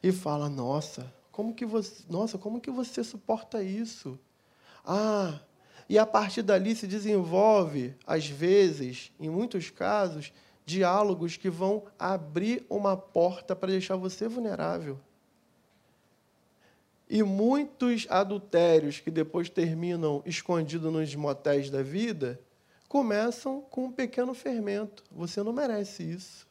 E 0.00 0.12
fala: 0.12 0.48
Nossa, 0.48 1.12
como 1.36 1.52
que 1.52 1.66
você, 1.66 2.02
nossa, 2.08 2.38
como 2.38 2.62
que 2.62 2.70
você 2.70 3.04
suporta 3.04 3.62
isso? 3.62 4.18
Ah, 4.82 5.38
e 5.86 5.98
a 5.98 6.06
partir 6.06 6.40
dali 6.40 6.74
se 6.74 6.86
desenvolve, 6.86 7.94
às 8.06 8.26
vezes, 8.26 9.12
em 9.20 9.28
muitos 9.28 9.68
casos, 9.68 10.32
diálogos 10.64 11.36
que 11.36 11.50
vão 11.50 11.84
abrir 11.98 12.64
uma 12.70 12.96
porta 12.96 13.54
para 13.54 13.68
deixar 13.68 13.96
você 13.96 14.26
vulnerável. 14.26 14.98
E 17.06 17.22
muitos 17.22 18.06
adultérios 18.08 18.98
que 18.98 19.10
depois 19.10 19.50
terminam 19.50 20.22
escondidos 20.24 20.90
nos 20.90 21.14
motéis 21.14 21.68
da 21.68 21.82
vida 21.82 22.40
começam 22.88 23.60
com 23.60 23.84
um 23.84 23.92
pequeno 23.92 24.32
fermento. 24.32 25.04
Você 25.12 25.42
não 25.42 25.52
merece 25.52 26.02
isso. 26.02 26.45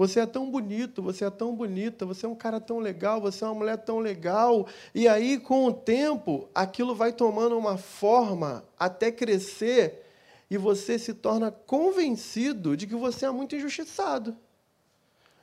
Você 0.00 0.18
é 0.18 0.24
tão 0.24 0.50
bonito, 0.50 1.02
você 1.02 1.26
é 1.26 1.30
tão 1.30 1.54
bonita, 1.54 2.06
você 2.06 2.24
é 2.24 2.28
um 2.28 2.34
cara 2.34 2.58
tão 2.58 2.78
legal, 2.78 3.20
você 3.20 3.44
é 3.44 3.46
uma 3.46 3.54
mulher 3.54 3.76
tão 3.76 3.98
legal. 3.98 4.66
E 4.94 5.06
aí, 5.06 5.38
com 5.38 5.66
o 5.66 5.74
tempo, 5.74 6.48
aquilo 6.54 6.94
vai 6.94 7.12
tomando 7.12 7.58
uma 7.58 7.76
forma 7.76 8.64
até 8.78 9.12
crescer 9.12 10.02
e 10.50 10.56
você 10.56 10.98
se 10.98 11.12
torna 11.12 11.50
convencido 11.50 12.78
de 12.78 12.86
que 12.86 12.94
você 12.94 13.26
é 13.26 13.30
muito 13.30 13.54
injustiçado, 13.54 14.34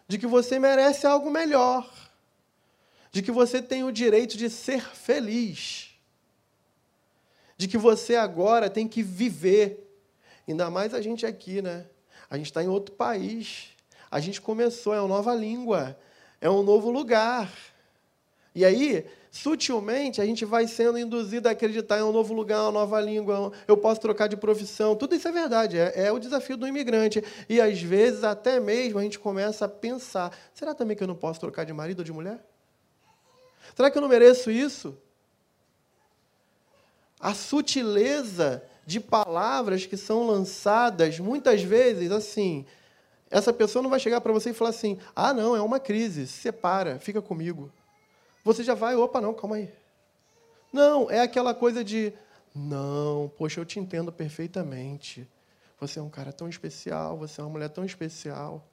de 0.08 0.18
que 0.18 0.26
você 0.26 0.58
merece 0.58 1.06
algo 1.06 1.30
melhor, 1.30 1.88
de 3.12 3.22
que 3.22 3.32
você 3.32 3.62
tem 3.62 3.84
o 3.84 3.92
direito 3.92 4.36
de 4.36 4.50
ser 4.50 4.82
feliz, 4.82 5.92
de 7.56 7.68
que 7.68 7.78
você 7.78 8.16
agora 8.16 8.72
tem 8.72 8.88
que 8.88 9.04
viver. 9.04 9.88
Ainda 10.48 10.68
mais 10.72 10.96
a 10.96 11.00
gente 11.00 11.28
aqui, 11.28 11.62
né? 11.62 11.86
A 12.28 12.38
gente 12.38 12.48
está 12.48 12.64
em 12.64 12.68
outro 12.68 12.96
país 12.96 13.77
a 14.10 14.20
gente 14.20 14.42
começou, 14.42 14.94
é 14.94 15.00
uma 15.00 15.08
nova 15.08 15.34
língua, 15.34 15.98
é 16.40 16.50
um 16.50 16.64
novo 16.64 16.90
lugar. 16.90 17.52
E 18.56 18.66
aí, 18.66 19.06
sutilmente, 19.32 20.22
a 20.22 20.26
gente 20.26 20.46
vai 20.46 20.68
sendo 20.68 20.98
induzido 20.98 21.48
a 21.48 21.52
acreditar 21.52 22.00
em 22.00 22.04
um 22.04 22.12
novo 22.12 22.34
lugar, 22.34 22.64
uma 22.64 22.72
nova 22.72 23.00
língua, 23.00 23.52
eu 23.68 23.78
posso 23.78 24.02
trocar 24.02 24.28
de 24.28 24.36
profissão. 24.36 24.96
Tudo 24.96 25.16
isso 25.16 25.28
é 25.28 25.32
verdade, 25.32 25.78
é, 25.78 26.08
é 26.08 26.12
o 26.12 26.20
desafio 26.20 26.58
do 26.58 26.68
imigrante. 26.68 27.24
E 27.48 27.62
às 27.62 27.82
vezes, 27.82 28.24
até 28.24 28.60
mesmo, 28.60 29.00
a 29.00 29.04
gente 29.04 29.20
começa 29.20 29.66
a 29.66 29.70
pensar: 29.70 30.36
será 30.54 30.74
também 30.74 30.96
que 30.98 31.04
eu 31.04 31.08
não 31.08 31.16
posso 31.16 31.40
trocar 31.40 31.66
de 31.66 31.74
marido 31.74 32.00
ou 32.00 32.06
de 32.06 32.12
mulher? 32.12 32.44
Será 33.76 33.92
que 33.92 33.98
eu 33.98 34.02
não 34.02 34.10
mereço 34.10 34.50
isso? 34.50 34.98
A 37.20 37.34
sutileza 37.34 38.64
de 38.86 39.00
palavras 39.00 39.86
que 39.86 39.98
são 39.98 40.26
lançadas, 40.26 41.20
muitas 41.20 41.62
vezes, 41.62 42.12
assim, 42.12 42.66
essa 43.30 43.52
pessoa 43.52 43.84
não 43.84 43.90
vai 43.90 44.00
chegar 44.00 44.22
para 44.22 44.34
você 44.34 44.52
e 44.52 44.54
falar 44.54 44.70
assim: 44.70 44.98
ah, 45.16 45.34
não, 45.34 45.56
é 45.56 45.62
uma 45.62 45.80
crise, 45.80 46.28
se 46.28 46.42
separa, 46.42 47.00
fica 47.00 47.22
comigo. 47.22 47.72
Você 48.44 48.64
já 48.64 48.74
vai, 48.74 48.96
opa, 48.96 49.20
não, 49.20 49.34
calma 49.34 49.58
aí. 49.58 49.70
Não, 50.72 51.10
é 51.12 51.20
aquela 51.20 51.54
coisa 51.54 51.84
de: 51.84 52.14
não, 52.56 53.32
poxa, 53.38 53.60
eu 53.60 53.66
te 53.66 53.80
entendo 53.80 54.12
perfeitamente. 54.12 55.28
Você 55.80 56.00
é 56.00 56.02
um 56.02 56.10
cara 56.10 56.34
tão 56.34 56.50
especial, 56.50 57.18
você 57.18 57.40
é 57.40 57.44
uma 57.44 57.52
mulher 57.52 57.70
tão 57.70 57.86
especial. 57.86 58.66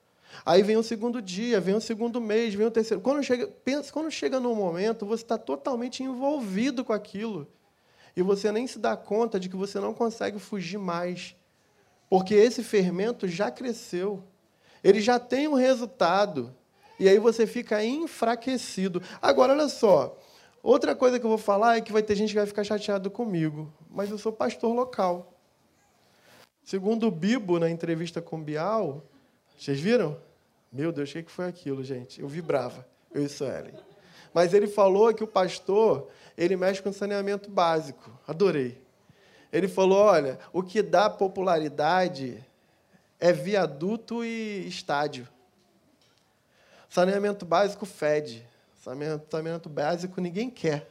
Aí 0.44 0.62
vem 0.62 0.76
o 0.76 0.82
segundo 0.82 1.20
dia, 1.20 1.60
vem 1.60 1.74
o 1.74 1.80
segundo 1.80 2.20
mês, 2.20 2.54
vem 2.54 2.66
o 2.66 2.70
terceiro. 2.70 3.02
Quando 3.02 3.22
chega, 3.22 3.46
pensa, 3.46 3.92
quando 3.92 4.10
chega 4.10 4.40
num 4.40 4.54
momento, 4.54 5.04
você 5.04 5.22
está 5.22 5.36
totalmente 5.36 6.02
envolvido 6.02 6.84
com 6.84 6.92
aquilo. 6.92 7.46
E 8.16 8.22
você 8.22 8.50
nem 8.50 8.66
se 8.66 8.78
dá 8.78 8.96
conta 8.96 9.38
de 9.38 9.48
que 9.48 9.56
você 9.56 9.78
não 9.78 9.92
consegue 9.92 10.38
fugir 10.38 10.78
mais. 10.78 11.36
Porque 12.08 12.34
esse 12.34 12.62
fermento 12.62 13.28
já 13.28 13.50
cresceu 13.50 14.24
ele 14.84 15.00
já 15.00 15.18
tem 15.18 15.48
um 15.48 15.54
resultado. 15.54 16.54
E 17.00 17.08
aí 17.08 17.18
você 17.18 17.46
fica 17.46 17.82
enfraquecido. 17.82 19.02
Agora, 19.20 19.54
olha 19.54 19.68
só. 19.68 20.16
Outra 20.62 20.94
coisa 20.94 21.18
que 21.18 21.24
eu 21.24 21.30
vou 21.30 21.38
falar 21.38 21.78
é 21.78 21.80
que 21.80 21.92
vai 21.92 22.02
ter 22.02 22.14
gente 22.14 22.30
que 22.30 22.38
vai 22.38 22.46
ficar 22.46 22.64
chateado 22.64 23.10
comigo, 23.10 23.72
mas 23.90 24.10
eu 24.10 24.18
sou 24.18 24.32
pastor 24.32 24.74
local. 24.74 25.34
Segundo 26.62 27.08
o 27.08 27.10
Bibo, 27.10 27.58
na 27.58 27.68
entrevista 27.68 28.22
com 28.22 28.42
Bial, 28.42 29.04
vocês 29.58 29.78
viram? 29.78 30.16
Meu 30.72 30.90
Deus, 30.90 31.10
o 31.10 31.12
que 31.12 31.30
foi 31.30 31.46
aquilo, 31.46 31.84
gente? 31.84 32.20
Eu 32.20 32.28
vibrava, 32.28 32.86
eu 33.12 33.22
e 33.22 33.28
Suelen. 33.28 33.74
Mas 34.32 34.54
ele 34.54 34.66
falou 34.66 35.12
que 35.12 35.22
o 35.22 35.26
pastor, 35.26 36.08
ele 36.36 36.56
mexe 36.56 36.82
com 36.82 36.92
saneamento 36.92 37.50
básico. 37.50 38.10
Adorei. 38.26 38.82
Ele 39.52 39.68
falou, 39.68 39.98
olha, 39.98 40.38
o 40.52 40.62
que 40.62 40.82
dá 40.82 41.08
popularidade 41.10 42.42
é 43.18 43.32
viaduto 43.32 44.24
e 44.24 44.66
estádio. 44.66 45.28
Saneamento 46.88 47.44
básico 47.44 47.86
fede. 47.86 48.46
Saneamento, 48.82 49.26
saneamento 49.30 49.68
básico 49.68 50.20
ninguém 50.20 50.50
quer. 50.50 50.90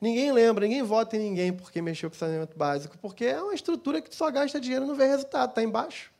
Ninguém 0.00 0.32
lembra, 0.32 0.66
ninguém 0.66 0.82
vota 0.82 1.16
em 1.16 1.20
ninguém 1.20 1.52
porque 1.52 1.82
mexeu 1.82 2.08
com 2.08 2.16
saneamento 2.16 2.56
básico, 2.56 2.96
porque 2.98 3.24
é 3.24 3.42
uma 3.42 3.54
estrutura 3.54 4.00
que 4.00 4.14
só 4.14 4.30
gasta 4.30 4.60
dinheiro 4.60 4.84
e 4.84 4.88
não 4.88 4.94
vê 4.94 5.06
resultado, 5.06 5.50
está 5.50 5.62
embaixo. 5.62 6.12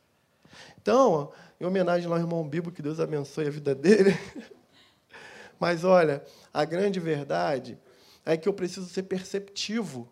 Então, 0.81 1.31
em 1.59 1.65
homenagem 1.65 2.11
ao 2.11 2.17
irmão 2.17 2.47
Bibo, 2.47 2.71
que 2.71 2.81
Deus 2.81 2.99
abençoe 2.99 3.47
a 3.47 3.49
vida 3.49 3.73
dele. 3.73 4.17
Mas 5.59 5.83
olha, 5.83 6.23
a 6.53 6.65
grande 6.65 6.99
verdade 6.99 7.77
é 8.25 8.35
que 8.35 8.47
eu 8.49 8.53
preciso 8.53 8.87
ser 8.87 9.03
perceptivo. 9.03 10.09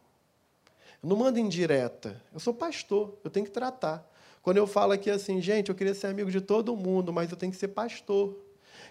Eu 1.03 1.09
não 1.09 1.17
mando 1.17 1.39
indireta. 1.39 2.21
Eu 2.33 2.39
sou 2.39 2.53
pastor, 2.53 3.17
eu 3.23 3.29
tenho 3.29 3.45
que 3.45 3.51
tratar. 3.51 4.09
Quando 4.41 4.57
eu 4.57 4.65
falo 4.65 4.91
aqui 4.93 5.09
assim, 5.09 5.41
gente, 5.41 5.69
eu 5.69 5.75
queria 5.75 5.93
ser 5.93 6.07
amigo 6.07 6.31
de 6.31 6.41
todo 6.41 6.75
mundo, 6.75 7.13
mas 7.13 7.29
eu 7.29 7.37
tenho 7.37 7.51
que 7.51 7.57
ser 7.57 7.69
pastor. 7.69 8.37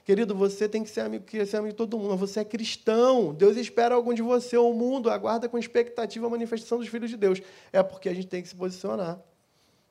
Querido, 0.05 0.35
você 0.35 0.69
tem 0.69 0.83
que 0.83 0.91
ser 0.91 1.01
amigo, 1.01 1.25
queria 1.25 1.45
ser 1.45 1.57
amigo 1.57 1.73
de 1.73 1.77
todo 1.77 1.99
mundo. 1.99 2.17
Você 2.17 2.41
é 2.41 2.45
cristão. 2.45 3.35
Deus 3.35 3.57
espera 3.57 3.95
algo 3.95 4.15
de 4.15 4.23
você. 4.23 4.57
O 4.57 4.73
mundo 4.73 5.11
aguarda 5.11 5.49
com 5.49 5.59
expectativa 5.59 6.27
a 6.27 6.31
manifestação 6.31 6.79
dos 6.79 6.89
filhos 6.89 7.11
de 7.11 7.17
Deus. 7.17 7.43
É 7.73 7.83
porque 7.83 8.09
a 8.09 8.15
gente 8.15 8.27
tem 8.27 8.43
que 8.43 8.49
se 8.49 8.55
posicionar. 8.55 9.21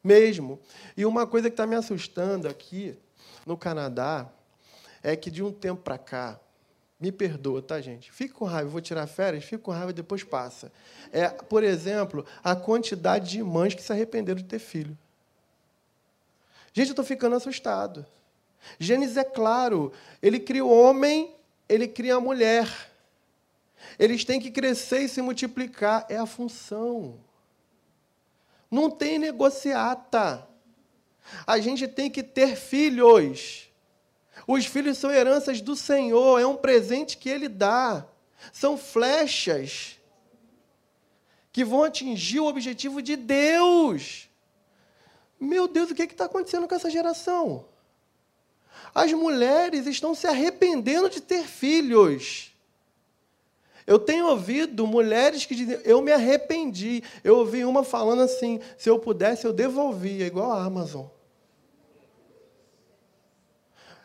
Mesmo. 0.04 0.60
E 0.96 1.06
uma 1.06 1.28
coisa 1.28 1.50
que 1.50 1.54
está 1.54 1.68
me 1.68 1.76
assustando 1.76 2.48
aqui 2.48 2.98
no 3.46 3.58
Canadá 3.58 4.30
é 5.04 5.16
que 5.16 5.30
de 5.30 5.44
um 5.44 5.52
tempo 5.52 5.82
para 5.82 5.98
cá, 5.98 6.40
me 7.00 7.12
perdoa, 7.12 7.62
tá, 7.62 7.80
gente? 7.80 8.12
Fique 8.12 8.34
com 8.34 8.46
raiva, 8.46 8.70
vou 8.70 8.82
tirar 8.82 9.08
férias, 9.08 9.46
fique 9.46 9.64
com 9.64 9.72
raiva 9.72 9.92
e 9.92 9.94
depois 9.94 10.24
passa. 10.24 10.72
É, 11.14 11.30
por 11.30 11.64
exemplo, 11.64 12.26
a 12.44 12.56
quantidade 12.56 13.30
de 13.30 13.44
mães 13.44 13.74
que 13.74 13.82
se 13.82 13.92
arrependeram 13.92 14.42
de 14.42 14.48
ter 14.48 14.60
filho. 14.60 14.98
Gente, 16.74 16.88
eu 16.88 16.92
estou 16.92 17.06
ficando 17.06 17.36
assustado. 17.36 18.06
Gênesis 18.80 19.18
é 19.18 19.24
claro, 19.24 19.92
ele 20.22 20.40
cria 20.40 20.64
o 20.64 20.70
homem, 20.70 21.34
ele 21.68 21.88
cria 21.88 22.16
a 22.16 22.20
mulher. 22.20 22.68
Eles 23.98 24.26
têm 24.26 24.40
que 24.40 24.52
crescer 24.52 25.02
e 25.02 25.10
se 25.10 25.22
multiplicar, 25.22 26.06
é 26.10 26.18
a 26.18 26.26
função. 26.26 27.20
Não 28.70 28.90
tem 28.90 29.18
negociata. 29.18 30.48
A 31.46 31.60
gente 31.60 31.88
tem 31.88 32.10
que 32.10 32.24
ter 32.24 32.56
filhos. 32.56 33.70
Os 34.48 34.66
filhos 34.66 34.98
são 34.98 35.12
heranças 35.12 35.62
do 35.62 35.76
Senhor, 35.76 36.40
é 36.40 36.46
um 36.46 36.56
presente 36.56 37.18
que 37.18 37.30
Ele 37.30 37.48
dá. 37.48 38.06
São 38.54 38.78
flechas 38.78 40.00
que 41.52 41.66
vão 41.66 41.84
atingir 41.84 42.40
o 42.40 42.48
objetivo 42.48 43.02
de 43.02 43.16
Deus. 43.16 44.29
Meu 45.40 45.68
Deus, 45.68 45.90
o 45.90 45.96
que 45.96 46.02
é 46.02 46.06
está 46.06 46.26
acontecendo 46.26 46.68
com 46.68 46.76
essa 46.76 46.90
geração? 46.90 47.66
As 48.94 49.14
mulheres 49.14 49.88
estão 49.88 50.14
se 50.14 50.28
arrependendo 50.28 51.10
de 51.10 51.22
ter 51.22 51.44
filhos. 51.44 52.54
Eu 53.88 53.98
tenho 53.98 54.28
ouvido 54.28 54.86
mulheres 54.86 55.46
que 55.46 55.56
dizem, 55.56 55.80
eu 55.84 56.02
me 56.02 56.12
arrependi. 56.12 57.04
Eu 57.24 57.38
ouvi 57.38 57.66
uma 57.66 57.84
falando 57.84 58.22
assim, 58.22 58.60
se 58.78 58.90
eu 58.90 59.00
pudesse, 59.00 59.46
eu 59.46 59.54
devolvia, 59.54 60.28
igual 60.28 60.52
a 60.52 60.64
Amazon. 60.64 61.08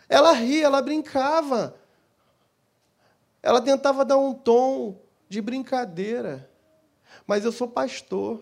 Ela 0.08 0.32
ria, 0.32 0.64
ela 0.64 0.80
brincava. 0.80 1.76
Ela 3.42 3.60
tentava 3.60 4.04
dar 4.04 4.16
um 4.16 4.32
tom 4.32 4.98
de 5.28 5.40
brincadeira. 5.42 6.48
Mas 7.26 7.44
eu 7.44 7.52
sou 7.52 7.68
pastor. 7.68 8.40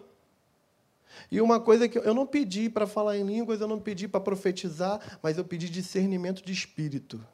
E 1.31 1.40
uma 1.40 1.61
coisa 1.61 1.88
que 1.88 1.98
eu 1.98 2.14
não 2.14 2.27
pedi 2.27 2.68
para 2.68 2.87
falar 2.87 3.16
em 3.16 3.25
línguas, 3.25 3.61
eu 3.61 3.68
não 3.68 3.81
pedi 3.81 4.07
para 4.07 4.20
profetizar, 4.20 5.18
mas 5.22 5.38
eu 5.38 5.44
pedi 5.44 5.68
discernimento 5.68 6.44
de 6.44 6.53
espírito. 6.53 7.25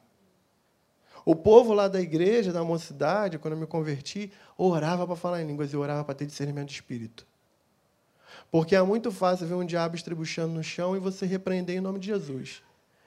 O 1.25 1.35
povo 1.35 1.73
lá 1.73 1.87
da 1.87 2.01
igreja, 2.01 2.51
da 2.51 2.63
mocidade, 2.63 3.37
quando 3.37 3.53
eu 3.53 3.59
me 3.59 3.67
converti, 3.67 4.31
orava 4.57 5.05
para 5.05 5.15
falar 5.15 5.41
em 5.41 5.47
línguas 5.47 5.71
e 5.71 5.77
orava 5.77 6.03
para 6.03 6.15
ter 6.15 6.25
discernimento 6.25 6.69
de 6.69 6.75
espírito. 6.75 7.27
Porque 8.51 8.75
é 8.75 8.81
muito 8.81 9.11
fácil 9.11 9.47
ver 9.47 9.55
um 9.55 9.65
diabo 9.65 9.95
estribuchando 9.95 10.53
no 10.53 10.63
chão 10.63 10.95
e 10.95 10.99
você 10.99 11.25
repreender 11.25 11.75
em 11.75 11.81
nome 11.81 11.99
de 11.99 12.07
Jesus. 12.07 12.63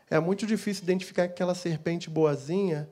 É 0.08 0.20
muito 0.20 0.46
difícil 0.46 0.84
identificar 0.84 1.26
que 1.26 1.32
aquela 1.32 1.54
serpente 1.54 2.10
boazinha, 2.10 2.88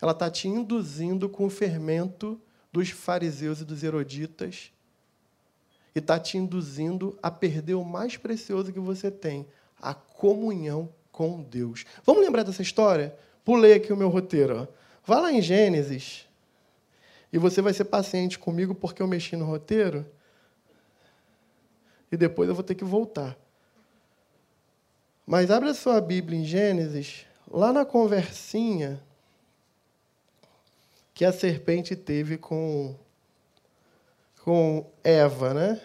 ela 0.00 0.12
está 0.12 0.30
te 0.30 0.48
induzindo 0.48 1.28
com 1.28 1.44
o 1.46 1.50
fermento 1.50 2.40
dos 2.72 2.90
fariseus 2.90 3.60
e 3.60 3.64
dos 3.64 3.84
eroditas 3.84 4.72
e 5.94 5.98
está 5.98 6.18
te 6.18 6.36
induzindo 6.36 7.16
a 7.22 7.30
perder 7.30 7.74
o 7.74 7.84
mais 7.84 8.16
precioso 8.16 8.72
que 8.72 8.80
você 8.80 9.10
tem, 9.10 9.46
a 9.80 9.94
comunhão 9.94 10.88
com 11.12 11.42
Deus. 11.42 11.84
Vamos 12.04 12.22
lembrar 12.22 12.42
dessa 12.42 12.62
história? 12.62 13.14
Pulei 13.44 13.74
aqui 13.74 13.92
o 13.92 13.96
meu 13.96 14.08
roteiro. 14.08 14.66
Vá 15.06 15.20
lá 15.20 15.32
em 15.32 15.40
Gênesis 15.40 16.26
e 17.32 17.38
você 17.38 17.60
vai 17.60 17.72
ser 17.72 17.84
paciente 17.84 18.38
comigo 18.38 18.74
porque 18.74 19.02
eu 19.02 19.06
mexi 19.06 19.36
no 19.36 19.44
roteiro 19.44 20.04
e 22.10 22.16
depois 22.16 22.48
eu 22.48 22.54
vou 22.54 22.64
ter 22.64 22.74
que 22.74 22.84
voltar. 22.84 23.36
Mas 25.26 25.50
abre 25.50 25.68
a 25.68 25.74
sua 25.74 26.00
Bíblia 26.00 26.38
em 26.38 26.44
Gênesis, 26.44 27.26
lá 27.50 27.72
na 27.72 27.84
conversinha 27.84 29.02
que 31.14 31.24
a 31.24 31.32
serpente 31.32 31.94
teve 31.94 32.36
com 32.36 32.94
com 34.44 34.84
Eva, 35.02 35.54
né? 35.54 35.80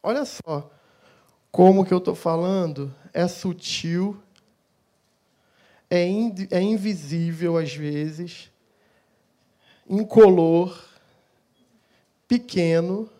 Olha 0.00 0.24
só 0.24 0.70
como 1.50 1.84
que 1.84 1.92
eu 1.92 1.98
estou 1.98 2.14
falando 2.14 2.94
é 3.12 3.26
sutil, 3.26 4.22
é, 5.90 6.06
in, 6.06 6.32
é 6.52 6.60
invisível 6.60 7.56
às 7.56 7.74
vezes, 7.74 8.48
incolor, 9.88 10.84
pequeno, 12.28 13.10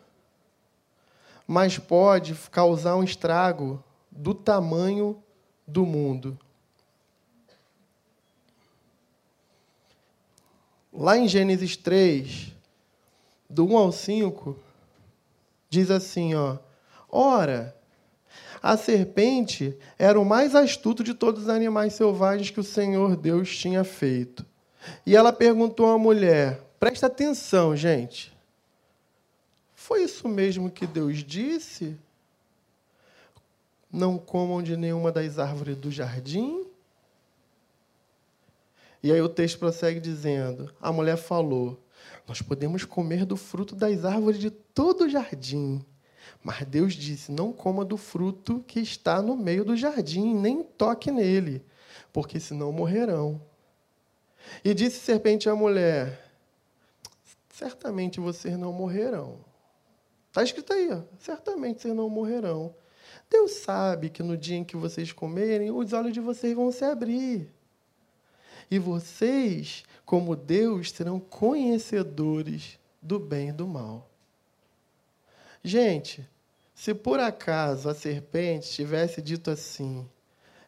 mas 1.48 1.78
pode 1.78 2.32
causar 2.48 2.94
um 2.94 3.02
estrago 3.02 3.82
do 4.08 4.32
tamanho 4.32 5.20
do 5.66 5.84
mundo. 5.84 6.38
Lá 11.00 11.16
em 11.16 11.28
Gênesis 11.28 11.76
3, 11.76 12.52
do 13.48 13.64
1 13.66 13.76
ao 13.76 13.92
5, 13.92 14.58
diz 15.70 15.92
assim, 15.92 16.34
ó: 16.34 16.58
Ora, 17.08 17.72
a 18.60 18.76
serpente 18.76 19.78
era 19.96 20.18
o 20.18 20.24
mais 20.24 20.56
astuto 20.56 21.04
de 21.04 21.14
todos 21.14 21.44
os 21.44 21.48
animais 21.48 21.92
selvagens 21.94 22.50
que 22.50 22.58
o 22.58 22.64
Senhor 22.64 23.16
Deus 23.16 23.56
tinha 23.56 23.84
feito. 23.84 24.44
E 25.06 25.14
ela 25.14 25.32
perguntou 25.32 25.86
à 25.86 25.96
mulher: 25.96 26.60
presta 26.80 27.06
atenção, 27.06 27.76
gente. 27.76 28.36
Foi 29.76 30.02
isso 30.02 30.26
mesmo 30.26 30.68
que 30.68 30.84
Deus 30.84 31.18
disse? 31.18 31.96
Não 33.88 34.18
comam 34.18 34.60
de 34.60 34.76
nenhuma 34.76 35.12
das 35.12 35.38
árvores 35.38 35.76
do 35.76 35.92
jardim? 35.92 36.66
E 39.02 39.12
aí 39.12 39.20
o 39.20 39.28
texto 39.28 39.58
prossegue 39.58 40.00
dizendo: 40.00 40.72
A 40.80 40.92
mulher 40.92 41.16
falou: 41.16 41.82
Nós 42.26 42.42
podemos 42.42 42.84
comer 42.84 43.24
do 43.24 43.36
fruto 43.36 43.76
das 43.76 44.04
árvores 44.04 44.38
de 44.38 44.50
todo 44.50 45.04
o 45.04 45.08
jardim. 45.08 45.84
Mas 46.42 46.64
Deus 46.64 46.94
disse: 46.94 47.30
Não 47.30 47.52
coma 47.52 47.84
do 47.84 47.96
fruto 47.96 48.64
que 48.66 48.80
está 48.80 49.22
no 49.22 49.36
meio 49.36 49.64
do 49.64 49.76
jardim, 49.76 50.34
nem 50.34 50.62
toque 50.62 51.10
nele, 51.10 51.64
porque 52.12 52.40
senão 52.40 52.72
morrerão. 52.72 53.40
E 54.64 54.74
disse 54.74 54.98
serpente 54.98 55.48
à 55.48 55.54
mulher: 55.54 56.32
Certamente 57.50 58.18
vocês 58.18 58.58
não 58.58 58.72
morrerão. 58.72 59.44
Está 60.28 60.42
escrito 60.42 60.72
aí, 60.72 60.90
ó, 60.92 61.02
certamente 61.18 61.82
vocês 61.82 61.94
não 61.94 62.08
morrerão. 62.10 62.74
Deus 63.30 63.52
sabe 63.52 64.10
que 64.10 64.22
no 64.22 64.36
dia 64.36 64.56
em 64.56 64.64
que 64.64 64.76
vocês 64.76 65.12
comerem, 65.12 65.70
os 65.70 65.92
olhos 65.92 66.12
de 66.12 66.20
vocês 66.20 66.54
vão 66.54 66.70
se 66.70 66.84
abrir 66.84 67.50
e 68.70 68.78
vocês, 68.78 69.84
como 70.04 70.36
Deus, 70.36 70.90
serão 70.90 71.18
conhecedores 71.18 72.78
do 73.00 73.18
bem 73.18 73.48
e 73.48 73.52
do 73.52 73.66
mal. 73.66 74.08
Gente, 75.62 76.28
se 76.74 76.94
por 76.94 77.18
acaso 77.18 77.88
a 77.88 77.94
serpente 77.94 78.70
tivesse 78.70 79.20
dito 79.20 79.50
assim: 79.50 80.08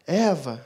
Eva, 0.05 0.65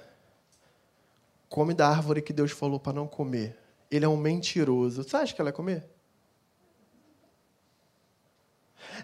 come 1.49 1.73
da 1.73 1.87
árvore 1.87 2.21
que 2.21 2.33
Deus 2.33 2.51
falou 2.51 2.79
para 2.79 2.93
não 2.93 3.07
comer. 3.07 3.57
Ele 3.91 4.05
é 4.05 4.09
um 4.09 4.17
mentiroso. 4.17 5.03
Você 5.03 5.15
acha 5.15 5.33
que 5.33 5.39
ela 5.39 5.49
ia 5.49 5.53
comer? 5.53 5.87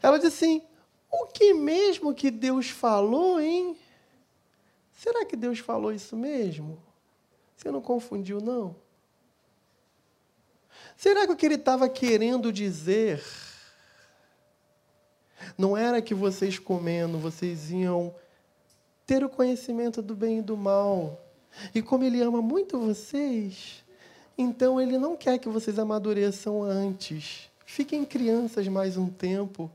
Ela 0.02 0.18
disse 0.18 0.28
assim: 0.46 0.64
O 1.10 1.28
que 1.28 1.54
mesmo 1.54 2.14
que 2.14 2.32
Deus 2.32 2.70
falou, 2.70 3.40
hein? 3.40 3.78
Será 4.94 5.26
que 5.26 5.36
Deus 5.36 5.60
falou 5.60 5.92
isso 5.92 6.16
mesmo? 6.16 6.82
Você 7.62 7.70
não 7.70 7.80
confundiu, 7.80 8.42
não? 8.42 8.76
Será 10.98 11.28
que 11.28 11.34
o 11.34 11.36
que 11.36 11.46
ele 11.46 11.56
estava 11.56 11.88
querendo 11.88 12.52
dizer 12.52 13.24
não 15.56 15.78
era 15.78 16.02
que 16.02 16.16
vocês 16.16 16.58
comendo, 16.58 17.20
vocês 17.20 17.70
iam 17.70 18.16
ter 19.06 19.24
o 19.24 19.30
conhecimento 19.30 20.02
do 20.02 20.16
bem 20.16 20.40
e 20.40 20.42
do 20.42 20.58
mal? 20.58 21.24
E 21.76 21.84
como 21.84 22.04
ele 22.04 22.20
ama 22.20 22.42
muito 22.42 22.80
vocês, 22.80 23.84
então 24.36 24.82
ele 24.82 24.98
não 24.98 25.16
quer 25.16 25.38
que 25.38 25.48
vocês 25.48 25.78
amadureçam 25.78 26.64
antes. 26.64 27.52
Fiquem 27.64 28.04
crianças 28.04 28.68
mais 28.68 28.98
um 28.98 29.08
tempo. 29.08 29.72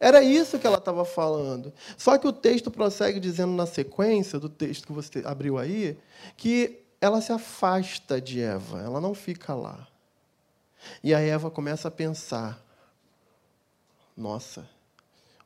Era 0.00 0.22
isso 0.22 0.58
que 0.58 0.66
ela 0.66 0.78
estava 0.78 1.04
falando. 1.04 1.70
Só 1.98 2.16
que 2.16 2.26
o 2.26 2.32
texto 2.32 2.70
prossegue 2.70 3.20
dizendo 3.20 3.52
na 3.52 3.66
sequência 3.66 4.40
do 4.40 4.48
texto 4.48 4.86
que 4.86 4.92
você 4.92 5.22
abriu 5.26 5.58
aí, 5.58 5.98
que 6.38 6.82
ela 6.98 7.20
se 7.20 7.30
afasta 7.30 8.18
de 8.18 8.40
Eva, 8.40 8.80
ela 8.80 8.98
não 8.98 9.14
fica 9.14 9.54
lá. 9.54 9.86
E 11.04 11.14
a 11.14 11.20
Eva 11.20 11.50
começa 11.50 11.88
a 11.88 11.90
pensar: 11.90 12.64
nossa, 14.16 14.66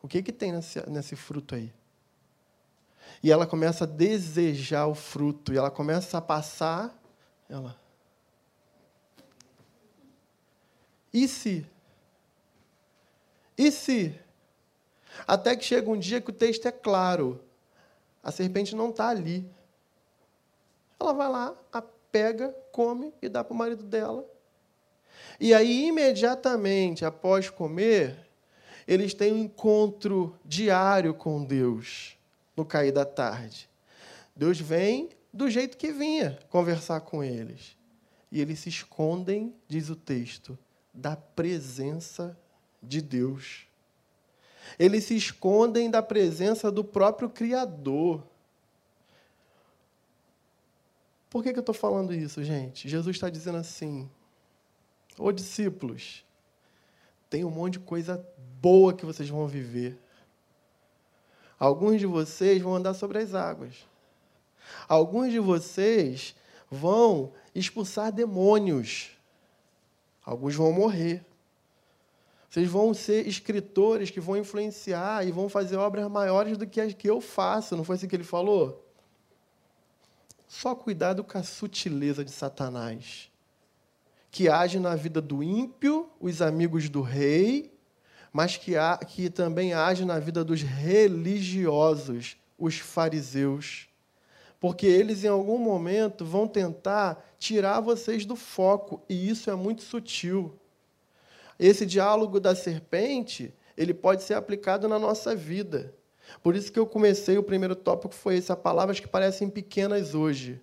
o 0.01 0.07
que, 0.07 0.23
que 0.23 0.33
tem 0.33 0.53
nesse, 0.53 0.88
nesse 0.88 1.17
fruto 1.17 1.57
aí? 1.57 1.73
E 3.21 3.33
ela 3.33 3.47
começa 3.47 3.85
a 3.85 3.87
desejar 3.87 4.87
o 4.87 4.95
fruto, 4.95 5.53
e 5.53 5.57
ela 5.57 5.71
começa 5.71 6.19
a 6.19 6.21
passar, 6.21 6.97
ela. 7.49 7.77
E 11.12 11.27
se? 11.27 11.67
E 13.57 13.71
se? 13.73 14.24
Até 15.27 15.57
que 15.57 15.64
chega 15.64 15.90
um 15.90 15.98
dia 15.98 16.20
que 16.20 16.31
o 16.31 16.35
texto 16.35 16.66
é 16.66 16.72
claro. 16.72 17.40
A 18.22 18.31
serpente 18.31 18.74
não 18.74 18.90
está 18.90 19.09
ali. 19.09 19.48
Ela 20.98 21.12
vai 21.12 21.29
lá, 21.29 21.55
a 21.72 21.83
pega, 21.83 22.55
come 22.70 23.12
e 23.20 23.29
dá 23.29 23.42
para 23.42 23.53
o 23.53 23.57
marido 23.57 23.83
dela. 23.83 24.24
E 25.40 25.53
aí, 25.53 25.88
imediatamente 25.88 27.05
após 27.05 27.50
comer, 27.50 28.16
eles 28.87 29.14
têm 29.14 29.33
um 29.33 29.38
encontro 29.38 30.38
diário 30.44 31.12
com 31.12 31.44
Deus 31.44 32.16
no 32.57 32.64
cair 32.64 32.92
da 32.92 33.05
tarde. 33.05 33.68
Deus 34.37 34.61
vem 34.61 35.11
do 35.33 35.50
jeito 35.50 35.77
que 35.77 35.92
vinha 35.92 36.38
conversar 36.48 37.00
com 37.00 37.22
eles. 37.22 37.77
E 38.31 38.40
eles 38.40 38.61
se 38.61 38.68
escondem, 38.68 39.55
diz 39.66 39.90
o 39.90 39.96
texto, 39.96 40.57
da 40.92 41.16
presença 41.16 42.38
de 42.83 43.00
Deus. 43.00 43.66
Eles 44.79 45.05
se 45.05 45.16
escondem 45.16 45.90
da 45.90 46.03
presença 46.03 46.70
do 46.70 46.85
próprio 46.85 47.29
Criador. 47.29 48.22
Por 51.31 51.42
que, 51.42 51.53
que 51.53 51.59
eu 51.59 51.62
estou 51.62 51.74
falando 51.74 52.14
isso, 52.14 52.42
gente? 52.44 52.88
Jesus 52.88 53.16
está 53.16 53.29
dizendo 53.29 53.59
assim: 53.59 54.09
Ô 55.18 55.33
discípulos, 55.33 56.24
tem 57.29 57.44
um 57.44 57.50
monte 57.50 57.74
de 57.74 57.81
coisa 57.81 58.24
boa 58.61 58.94
que 58.94 59.05
vocês 59.05 59.29
vão 59.29 59.46
viver. 59.46 59.98
Alguns 61.59 61.98
de 62.00 62.07
vocês 62.07 62.61
vão 62.61 62.74
andar 62.74 62.94
sobre 62.94 63.18
as 63.18 63.35
águas. 63.35 63.87
Alguns 64.88 65.31
de 65.31 65.38
vocês 65.38 66.35
vão 66.70 67.33
expulsar 67.55 68.12
demônios. 68.12 69.11
Alguns 70.24 70.55
vão 70.55 70.72
morrer. 70.72 71.24
Vocês 72.55 72.69
vão 72.69 72.95
ser 72.95 73.27
escritores 73.27 74.12
que 74.12 74.21
vão 74.21 74.37
influenciar 74.37 75.27
e 75.27 75.33
vão 75.33 75.49
fazer 75.49 75.75
obras 75.75 76.09
maiores 76.09 76.57
do 76.57 76.64
que 76.64 76.81
as 76.81 76.95
que 76.95 77.11
eu 77.11 77.21
faço. 77.21 77.77
Não 77.77 77.83
foi 77.83 77.97
assim 77.97 78.07
que 78.07 78.14
ele 78.14 78.23
falou? 78.23 78.88
Só 80.47 80.73
cuidado 80.73 81.25
com 81.25 81.37
a 81.37 81.43
sutileza 81.43 82.25
de 82.25 82.31
Satanás, 82.31 83.29
que 84.31 84.49
age 84.49 84.79
na 84.79 84.95
vida 84.95 85.21
do 85.21 85.43
ímpio, 85.43 86.09
os 86.21 86.40
amigos 86.40 86.88
do 86.88 87.03
rei, 87.03 87.77
mas 88.33 88.57
que, 88.57 88.75
que 89.09 89.29
também 89.29 89.75
age 89.75 90.05
na 90.05 90.21
vida 90.21 90.45
dos 90.45 90.62
religiosos, 90.62 92.37
os 92.57 92.79
fariseus. 92.79 93.88
Porque 94.61 94.87
eles, 94.87 95.25
em 95.25 95.29
algum 95.29 95.59
momento, 95.59 96.25
vão 96.25 96.47
tentar 96.47 97.21
tirar 97.37 97.81
vocês 97.81 98.25
do 98.25 98.37
foco, 98.37 99.03
e 99.09 99.29
isso 99.29 99.51
é 99.51 99.57
muito 99.57 99.83
sutil. 99.83 100.57
Esse 101.59 101.87
diálogo 101.87 102.40
da 102.40 102.55
serpente, 102.55 103.55
ele 103.77 103.95
pode 103.95 104.23
ser 104.23 104.35
aplicado 104.35 104.88
na 104.88 104.99
nossa 104.99 105.35
vida. 105.35 105.95
Por 106.43 106.57
isso 106.57 106.73
que 106.73 106.79
eu 106.79 106.87
comecei, 106.87 107.37
o 107.38 107.43
primeiro 107.43 107.77
tópico 107.77 108.14
foi 108.14 108.37
esse, 108.37 108.55
palavras 108.57 108.99
que 108.99 109.07
parecem 109.07 109.49
pequenas 109.49 110.14
hoje, 110.14 110.61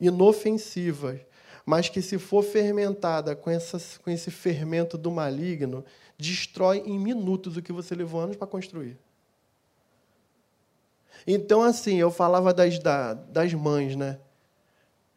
inofensivas, 0.00 1.20
mas 1.64 1.88
que 1.88 2.02
se 2.02 2.18
for 2.18 2.42
fermentada 2.42 3.34
com, 3.34 3.50
essa, 3.50 3.78
com 4.02 4.10
esse 4.10 4.30
fermento 4.30 4.98
do 4.98 5.10
maligno, 5.10 5.84
destrói 6.18 6.82
em 6.86 6.98
minutos 6.98 7.56
o 7.56 7.62
que 7.62 7.72
você 7.72 7.94
levou 7.94 8.20
anos 8.20 8.36
para 8.36 8.46
construir. 8.46 8.98
Então, 11.26 11.62
assim, 11.62 11.96
eu 11.96 12.10
falava 12.10 12.52
das, 12.52 12.78
das 12.78 13.54
mães, 13.54 13.96
né? 13.96 14.18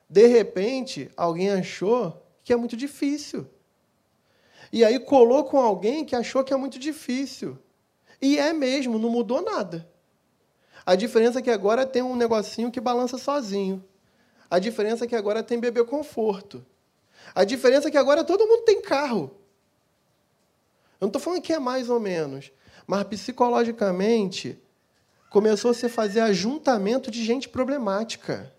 De 0.10 0.26
repente, 0.26 1.12
alguém 1.18 1.50
achou 1.52 2.26
que 2.44 2.54
é 2.54 2.56
muito 2.56 2.78
difícil. 2.78 3.46
E 4.72 4.84
aí 4.84 5.00
colou 5.00 5.44
com 5.44 5.58
alguém 5.58 6.04
que 6.04 6.16
achou 6.16 6.44
que 6.44 6.54
é 6.54 6.58
muito 6.58 6.78
difícil. 6.78 7.58
E 8.22 8.38
é 8.38 8.52
mesmo, 8.54 9.00
não 9.00 9.10
mudou 9.10 9.42
nada. 9.42 9.88
A 10.86 10.96
diferença 10.96 11.40
é 11.40 11.42
que 11.42 11.50
agora 11.50 11.86
tem 11.86 12.02
um 12.02 12.16
negocinho 12.16 12.72
que 12.72 12.80
balança 12.80 13.18
sozinho. 13.18 13.84
A 14.50 14.60
diferença 14.60 15.06
é 15.06 15.08
que 15.08 15.16
agora 15.16 15.44
tem 15.44 15.60
bebê 15.60 15.84
conforto. 15.84 16.66
A 17.36 17.44
diferença 17.44 17.88
é 17.88 17.92
que 17.92 17.98
agora 17.98 18.24
todo 18.24 18.48
mundo 18.48 18.64
tem 18.64 18.82
carro. 18.82 19.32
Eu 21.00 21.06
não 21.06 21.08
estou 21.08 21.22
falando 21.22 21.42
que 21.42 21.54
é 21.54 21.60
mais 21.60 21.90
ou 21.90 22.00
menos, 22.00 22.52
mas 22.88 23.04
psicologicamente 23.04 24.60
começou 25.30 25.72
a 25.72 25.74
se 25.74 25.90
fazer 25.90 26.22
ajuntamento 26.22 27.12
de 27.12 27.24
gente 27.24 27.50
problemática. 27.50 28.54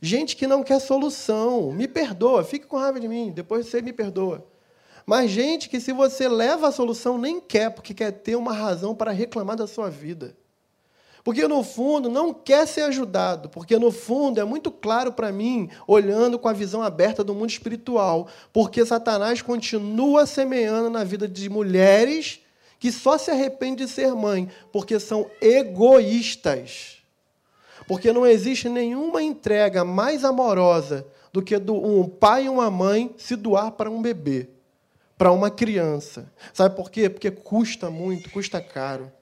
Gente 0.00 0.36
que 0.36 0.46
não 0.46 0.62
quer 0.62 0.80
solução. 0.80 1.72
Me 1.72 1.86
perdoa, 1.86 2.44
fique 2.44 2.66
com 2.66 2.76
raiva 2.76 2.98
de 2.98 3.08
mim, 3.08 3.30
depois 3.30 3.66
você 3.66 3.82
me 3.82 3.92
perdoa. 3.92 4.46
Mas 5.06 5.30
gente 5.30 5.68
que, 5.68 5.80
se 5.80 5.92
você 5.92 6.28
leva 6.28 6.68
a 6.68 6.72
solução, 6.72 7.18
nem 7.18 7.40
quer, 7.40 7.70
porque 7.70 7.92
quer 7.92 8.12
ter 8.12 8.36
uma 8.36 8.52
razão 8.52 8.94
para 8.94 9.10
reclamar 9.10 9.56
da 9.56 9.66
sua 9.66 9.90
vida. 9.90 10.36
Porque, 11.24 11.46
no 11.46 11.62
fundo, 11.62 12.08
não 12.08 12.34
quer 12.34 12.66
ser 12.66 12.82
ajudado, 12.82 13.48
porque, 13.48 13.78
no 13.78 13.92
fundo, 13.92 14.40
é 14.40 14.44
muito 14.44 14.70
claro 14.70 15.12
para 15.12 15.30
mim, 15.30 15.68
olhando 15.86 16.38
com 16.38 16.48
a 16.48 16.52
visão 16.52 16.82
aberta 16.82 17.22
do 17.22 17.34
mundo 17.34 17.50
espiritual, 17.50 18.26
porque 18.52 18.84
Satanás 18.84 19.40
continua 19.40 20.26
semeando 20.26 20.90
na 20.90 21.04
vida 21.04 21.28
de 21.28 21.48
mulheres 21.48 22.40
que 22.80 22.90
só 22.90 23.16
se 23.16 23.30
arrependem 23.30 23.86
de 23.86 23.88
ser 23.88 24.12
mãe, 24.14 24.48
porque 24.72 24.98
são 24.98 25.30
egoístas. 25.40 26.98
Porque 27.86 28.12
não 28.12 28.26
existe 28.26 28.68
nenhuma 28.68 29.22
entrega 29.22 29.84
mais 29.84 30.24
amorosa 30.24 31.06
do 31.32 31.40
que 31.40 31.56
um 31.56 32.08
pai 32.08 32.46
e 32.46 32.48
uma 32.48 32.70
mãe 32.70 33.14
se 33.16 33.36
doar 33.36 33.72
para 33.72 33.90
um 33.90 34.02
bebê 34.02 34.48
para 35.22 35.30
uma 35.30 35.52
criança. 35.52 36.32
Sabe 36.52 36.74
por 36.74 36.90
quê? 36.90 37.08
Porque 37.08 37.30
custa 37.30 37.88
muito, 37.88 38.28
custa 38.28 38.60
caro. 38.60 39.12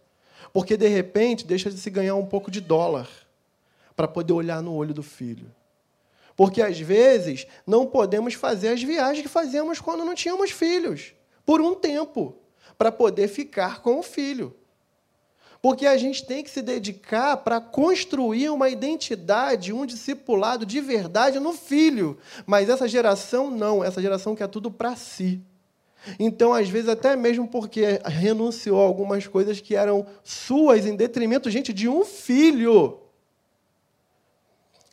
Porque, 0.51 0.75
de 0.75 0.89
repente, 0.89 1.47
deixa 1.47 1.71
de 1.71 1.77
se 1.77 1.91
ganhar 1.91 2.15
um 2.15 2.25
pouco 2.25 2.51
de 2.51 2.59
dólar 2.59 3.07
para 3.95 4.09
poder 4.09 4.33
olhar 4.33 4.63
no 4.63 4.73
olho 4.73 4.95
do 4.95 5.03
filho. 5.03 5.55
Porque, 6.35 6.63
às 6.63 6.81
vezes, 6.81 7.47
não 7.67 7.85
podemos 7.85 8.33
fazer 8.33 8.69
as 8.69 8.83
viagens 8.83 9.21
que 9.21 9.29
fazíamos 9.29 9.79
quando 9.79 10.03
não 10.03 10.15
tínhamos 10.15 10.51
filhos, 10.51 11.13
por 11.45 11.61
um 11.61 11.75
tempo, 11.75 12.35
para 12.79 12.91
poder 12.91 13.29
ficar 13.29 13.83
com 13.83 13.99
o 13.99 14.03
filho. 14.03 14.57
Porque 15.61 15.87
a 15.87 15.99
gente 15.99 16.25
tem 16.25 16.43
que 16.43 16.49
se 16.49 16.63
dedicar 16.63 17.37
para 17.37 17.61
construir 17.61 18.49
uma 18.49 18.71
identidade, 18.71 19.71
um 19.71 19.85
discipulado 19.85 20.65
de 20.65 20.81
verdade 20.81 21.39
no 21.39 21.53
filho. 21.53 22.17
Mas 22.47 22.71
essa 22.71 22.89
geração 22.89 23.51
não, 23.51 23.85
essa 23.85 24.01
geração 24.01 24.35
quer 24.35 24.49
tudo 24.49 24.71
para 24.71 24.97
si. 24.97 25.45
Então, 26.19 26.53
às 26.53 26.69
vezes, 26.69 26.89
até 26.89 27.15
mesmo 27.15 27.47
porque 27.47 28.01
renunciou 28.05 28.81
a 28.81 28.85
algumas 28.85 29.27
coisas 29.27 29.61
que 29.61 29.77
eram 29.77 30.07
suas 30.25 30.87
em 30.87 30.97
detrimento, 30.97 31.51
gente, 31.51 31.73
de 31.73 31.89
um 31.89 32.05
filho. 32.05 32.99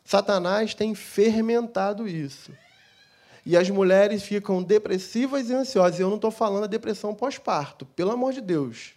Satanás 0.04 0.74
tem 0.74 0.94
fermentado 0.94 2.06
isso. 2.06 2.52
E 3.44 3.56
as 3.56 3.70
mulheres 3.70 4.22
ficam 4.22 4.62
depressivas 4.62 5.48
e 5.48 5.54
ansiosas. 5.54 5.98
Eu 5.98 6.08
não 6.08 6.16
estou 6.16 6.30
falando 6.30 6.62
da 6.62 6.66
depressão 6.66 7.14
pós-parto, 7.14 7.86
pelo 7.86 8.10
amor 8.10 8.32
de 8.32 8.42
Deus. 8.42 8.94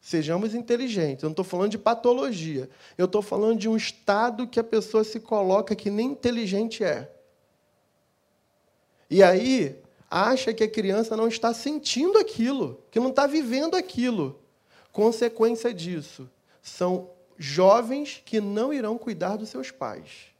Sejamos 0.00 0.54
inteligentes. 0.54 1.22
Eu 1.22 1.28
não 1.28 1.32
estou 1.32 1.44
falando 1.44 1.70
de 1.70 1.78
patologia. 1.78 2.68
Eu 2.96 3.06
estou 3.06 3.22
falando 3.22 3.58
de 3.58 3.68
um 3.68 3.76
estado 3.76 4.46
que 4.46 4.60
a 4.60 4.64
pessoa 4.64 5.04
se 5.04 5.20
coloca 5.20 5.74
que 5.74 5.90
nem 5.90 6.08
inteligente 6.12 6.82
é. 6.82 7.10
E 9.10 9.22
aí, 9.22 9.82
acha 10.10 10.52
que 10.52 10.64
a 10.64 10.68
criança 10.68 11.16
não 11.16 11.28
está 11.28 11.52
sentindo 11.52 12.18
aquilo, 12.18 12.82
que 12.90 13.00
não 13.00 13.10
está 13.10 13.26
vivendo 13.26 13.74
aquilo. 13.74 14.38
Consequência 14.92 15.74
disso, 15.74 16.30
são 16.62 17.10
jovens 17.36 18.22
que 18.24 18.40
não 18.40 18.72
irão 18.72 18.96
cuidar 18.96 19.36
dos 19.36 19.48
seus 19.48 19.70
pais. 19.70 20.32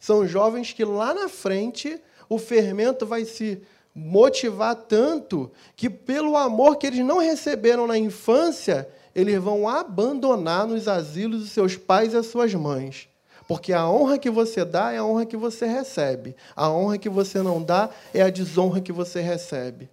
São 0.00 0.26
jovens 0.26 0.72
que 0.72 0.84
lá 0.84 1.14
na 1.14 1.28
frente 1.28 2.00
o 2.28 2.38
fermento 2.38 3.06
vai 3.06 3.24
se 3.24 3.62
motivar 3.94 4.74
tanto 4.74 5.50
que, 5.76 5.88
pelo 5.88 6.36
amor 6.36 6.76
que 6.76 6.86
eles 6.86 7.04
não 7.04 7.18
receberam 7.18 7.86
na 7.86 7.96
infância, 7.96 8.88
eles 9.14 9.40
vão 9.40 9.68
abandonar 9.68 10.66
nos 10.66 10.88
asilos 10.88 11.44
os 11.44 11.50
seus 11.50 11.76
pais 11.76 12.12
e 12.12 12.16
as 12.16 12.26
suas 12.26 12.52
mães. 12.52 13.08
Porque 13.46 13.72
a 13.72 13.88
honra 13.88 14.18
que 14.18 14.30
você 14.30 14.64
dá 14.64 14.92
é 14.92 14.98
a 14.98 15.04
honra 15.04 15.26
que 15.26 15.36
você 15.36 15.66
recebe. 15.66 16.34
A 16.56 16.70
honra 16.70 16.98
que 16.98 17.08
você 17.08 17.42
não 17.42 17.62
dá 17.62 17.90
é 18.12 18.22
a 18.22 18.30
desonra 18.30 18.80
que 18.80 18.92
você 18.92 19.20
recebe. 19.20 19.90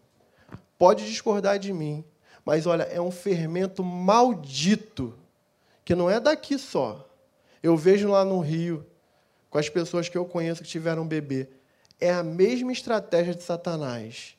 Pode 0.77 1.05
discordar 1.05 1.59
de 1.59 1.73
mim, 1.73 2.03
mas 2.45 2.65
olha, 2.65 2.83
é 2.83 2.99
um 2.99 3.11
fermento 3.11 3.83
maldito, 3.83 5.13
que 5.83 5.93
não 5.93 6.09
é 6.09 6.19
daqui 6.19 6.57
só. 6.57 7.07
Eu 7.61 7.77
vejo 7.77 8.09
lá 8.09 8.25
no 8.25 8.39
Rio, 8.39 8.85
com 9.49 9.57
as 9.57 9.69
pessoas 9.69 10.09
que 10.09 10.17
eu 10.17 10.25
conheço 10.25 10.63
que 10.63 10.69
tiveram 10.69 11.05
bebê, 11.05 11.49
é 11.99 12.11
a 12.11 12.23
mesma 12.23 12.71
estratégia 12.71 13.35
de 13.35 13.43
Satanás. 13.43 14.35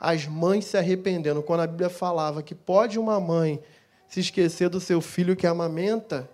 As 0.00 0.26
mães 0.26 0.64
se 0.64 0.76
arrependendo. 0.76 1.42
Quando 1.42 1.60
a 1.60 1.66
Bíblia 1.66 1.88
falava 1.88 2.42
que 2.42 2.54
pode 2.54 2.98
uma 2.98 3.20
mãe 3.20 3.62
se 4.08 4.20
esquecer 4.20 4.68
do 4.68 4.80
seu 4.80 5.00
filho 5.00 5.36
que 5.36 5.46
amamenta, 5.46 6.28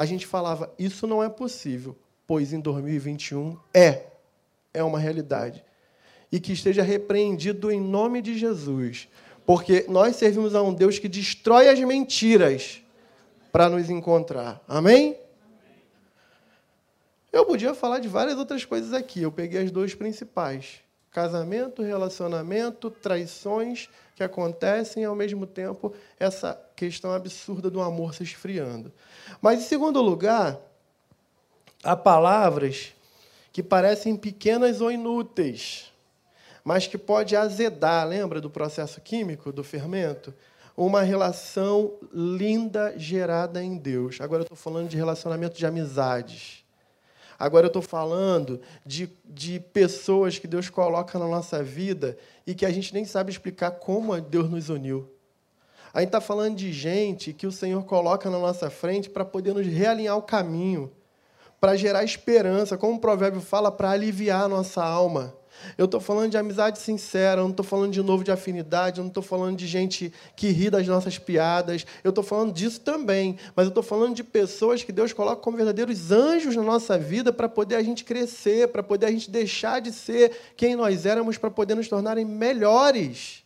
a 0.00 0.06
gente 0.06 0.26
falava, 0.26 0.72
isso 0.78 1.06
não 1.06 1.22
é 1.22 1.28
possível, 1.28 1.94
pois 2.26 2.54
em 2.54 2.60
2021 2.60 3.54
é, 3.74 4.06
é 4.72 4.82
uma 4.82 4.98
realidade. 4.98 5.62
E 6.32 6.40
que 6.40 6.54
esteja 6.54 6.82
repreendido 6.82 7.70
em 7.70 7.78
nome 7.78 8.22
de 8.22 8.38
Jesus, 8.38 9.10
porque 9.44 9.84
nós 9.90 10.16
servimos 10.16 10.54
a 10.54 10.62
um 10.62 10.72
Deus 10.72 10.98
que 10.98 11.06
destrói 11.06 11.68
as 11.68 11.78
mentiras 11.80 12.80
para 13.52 13.68
nos 13.68 13.90
encontrar. 13.90 14.64
Amém? 14.66 15.18
Eu 17.30 17.44
podia 17.44 17.74
falar 17.74 17.98
de 17.98 18.08
várias 18.08 18.38
outras 18.38 18.64
coisas 18.64 18.94
aqui, 18.94 19.20
eu 19.20 19.30
peguei 19.30 19.64
as 19.64 19.70
duas 19.70 19.94
principais: 19.94 20.80
casamento, 21.10 21.82
relacionamento, 21.82 22.90
traições 22.90 23.90
que 24.20 24.24
acontecem 24.24 25.02
e, 25.02 25.06
ao 25.06 25.14
mesmo 25.14 25.46
tempo, 25.46 25.94
essa 26.18 26.60
questão 26.76 27.10
absurda 27.10 27.70
do 27.70 27.80
amor 27.80 28.14
se 28.14 28.22
esfriando. 28.22 28.92
Mas, 29.40 29.60
em 29.60 29.62
segundo 29.62 30.02
lugar, 30.02 30.60
há 31.82 31.96
palavras 31.96 32.92
que 33.50 33.62
parecem 33.62 34.14
pequenas 34.14 34.82
ou 34.82 34.92
inúteis, 34.92 35.90
mas 36.62 36.86
que 36.86 36.98
pode 36.98 37.34
azedar, 37.34 38.06
lembra 38.06 38.42
do 38.42 38.50
processo 38.50 39.00
químico, 39.00 39.50
do 39.50 39.64
fermento? 39.64 40.34
Uma 40.76 41.00
relação 41.00 41.94
linda 42.12 42.92
gerada 42.98 43.64
em 43.64 43.78
Deus. 43.78 44.20
Agora 44.20 44.42
eu 44.42 44.44
estou 44.44 44.56
falando 44.56 44.90
de 44.90 44.98
relacionamento 44.98 45.56
de 45.56 45.64
amizades. 45.64 46.59
Agora 47.40 47.64
eu 47.64 47.68
estou 47.68 47.80
falando 47.80 48.60
de, 48.84 49.10
de 49.24 49.58
pessoas 49.58 50.38
que 50.38 50.46
Deus 50.46 50.68
coloca 50.68 51.18
na 51.18 51.26
nossa 51.26 51.62
vida 51.62 52.18
e 52.46 52.54
que 52.54 52.66
a 52.66 52.70
gente 52.70 52.92
nem 52.92 53.06
sabe 53.06 53.32
explicar 53.32 53.70
como 53.70 54.20
Deus 54.20 54.50
nos 54.50 54.68
uniu. 54.68 55.10
A 55.90 56.00
gente 56.00 56.08
está 56.08 56.20
falando 56.20 56.54
de 56.54 56.70
gente 56.70 57.32
que 57.32 57.46
o 57.46 57.50
Senhor 57.52 57.82
coloca 57.86 58.28
na 58.28 58.38
nossa 58.38 58.68
frente 58.68 59.08
para 59.08 59.24
poder 59.24 59.54
nos 59.54 59.66
realinhar 59.66 60.18
o 60.18 60.22
caminho, 60.22 60.92
para 61.58 61.76
gerar 61.76 62.04
esperança, 62.04 62.76
como 62.76 62.96
o 62.96 63.00
provérbio 63.00 63.40
fala, 63.40 63.72
para 63.72 63.90
aliviar 63.90 64.42
a 64.42 64.48
nossa 64.48 64.84
alma. 64.84 65.34
Eu 65.76 65.84
estou 65.86 66.00
falando 66.00 66.30
de 66.30 66.36
amizade 66.36 66.78
sincera, 66.78 67.40
eu 67.40 67.44
não 67.44 67.50
estou 67.50 67.64
falando 67.64 67.92
de 67.92 68.02
novo 68.02 68.24
de 68.24 68.30
afinidade, 68.30 68.98
eu 68.98 69.04
não 69.04 69.08
estou 69.08 69.22
falando 69.22 69.56
de 69.56 69.66
gente 69.66 70.12
que 70.36 70.48
ri 70.48 70.70
das 70.70 70.86
nossas 70.86 71.18
piadas, 71.18 71.86
eu 72.04 72.10
estou 72.10 72.24
falando 72.24 72.52
disso 72.52 72.80
também, 72.80 73.38
mas 73.54 73.66
eu 73.66 73.70
estou 73.70 73.82
falando 73.82 74.14
de 74.14 74.24
pessoas 74.24 74.82
que 74.82 74.92
Deus 74.92 75.12
coloca 75.12 75.42
como 75.42 75.56
verdadeiros 75.56 76.10
anjos 76.10 76.56
na 76.56 76.62
nossa 76.62 76.98
vida 76.98 77.32
para 77.32 77.48
poder 77.48 77.76
a 77.76 77.82
gente 77.82 78.04
crescer, 78.04 78.68
para 78.68 78.82
poder 78.82 79.06
a 79.06 79.10
gente 79.10 79.30
deixar 79.30 79.80
de 79.80 79.92
ser 79.92 80.32
quem 80.56 80.76
nós 80.76 81.06
éramos, 81.06 81.38
para 81.38 81.50
poder 81.50 81.74
nos 81.74 81.88
tornarem 81.88 82.24
melhores. 82.24 83.44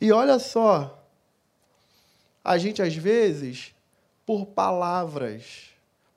E 0.00 0.10
olha 0.12 0.38
só, 0.38 1.00
a 2.42 2.56
gente, 2.56 2.80
às 2.80 2.94
vezes, 2.94 3.74
por 4.24 4.46
palavras, 4.46 5.70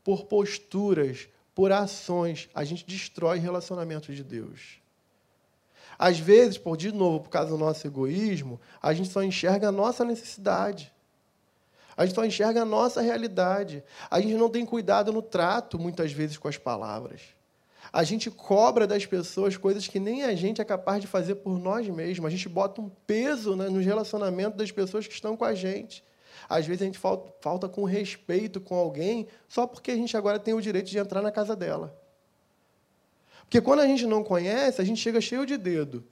por 0.03 0.25
posturas, 0.25 1.27
por 1.53 1.71
ações, 1.71 2.49
a 2.53 2.63
gente 2.63 2.85
destrói 2.85 3.39
relacionamentos 3.39 4.15
de 4.15 4.23
Deus. 4.23 4.82
Às 5.97 6.19
vezes, 6.19 6.57
por 6.57 6.75
de 6.75 6.91
novo, 6.91 7.21
por 7.21 7.29
causa 7.29 7.49
do 7.49 7.57
nosso 7.57 7.85
egoísmo, 7.85 8.59
a 8.81 8.93
gente 8.93 9.09
só 9.09 9.23
enxerga 9.23 9.69
a 9.69 9.71
nossa 9.71 10.03
necessidade. 10.03 10.93
A 11.95 12.05
gente 12.05 12.15
só 12.15 12.25
enxerga 12.25 12.61
a 12.61 12.65
nossa 12.65 13.01
realidade. 13.01 13.83
A 14.09 14.19
gente 14.19 14.33
não 14.35 14.49
tem 14.49 14.65
cuidado 14.65 15.11
no 15.13 15.21
trato, 15.21 15.77
muitas 15.77 16.11
vezes, 16.11 16.37
com 16.37 16.47
as 16.47 16.57
palavras. 16.57 17.21
A 17.91 18.03
gente 18.03 18.31
cobra 18.31 18.87
das 18.87 19.05
pessoas 19.05 19.55
coisas 19.57 19.87
que 19.87 19.99
nem 19.99 20.23
a 20.23 20.33
gente 20.33 20.61
é 20.61 20.65
capaz 20.65 21.01
de 21.01 21.07
fazer 21.07 21.35
por 21.35 21.59
nós 21.59 21.87
mesmos. 21.87 22.25
A 22.25 22.29
gente 22.29 22.49
bota 22.49 22.81
um 22.81 22.89
peso 23.05 23.55
né, 23.55 23.69
nos 23.69 23.85
relacionamentos 23.85 24.57
das 24.57 24.71
pessoas 24.71 25.05
que 25.05 25.13
estão 25.13 25.37
com 25.37 25.45
a 25.45 25.53
gente. 25.53 26.03
Às 26.49 26.65
vezes 26.65 26.81
a 26.81 26.85
gente 26.85 26.97
falta, 26.97 27.31
falta 27.39 27.69
com 27.69 27.83
respeito 27.83 28.59
com 28.59 28.75
alguém 28.75 29.27
só 29.47 29.67
porque 29.67 29.91
a 29.91 29.95
gente 29.95 30.17
agora 30.17 30.39
tem 30.39 30.53
o 30.53 30.61
direito 30.61 30.89
de 30.89 30.97
entrar 30.97 31.21
na 31.21 31.31
casa 31.31 31.55
dela. 31.55 31.95
Porque 33.53 33.61
quando 33.63 33.81
a 33.81 33.85
gente 33.85 34.07
não 34.07 34.23
conhece, 34.23 34.81
a 34.81 34.83
gente 34.83 34.99
chega 34.99 35.21
cheio 35.21 35.45
de 35.45 35.57
dedo. 35.57 36.03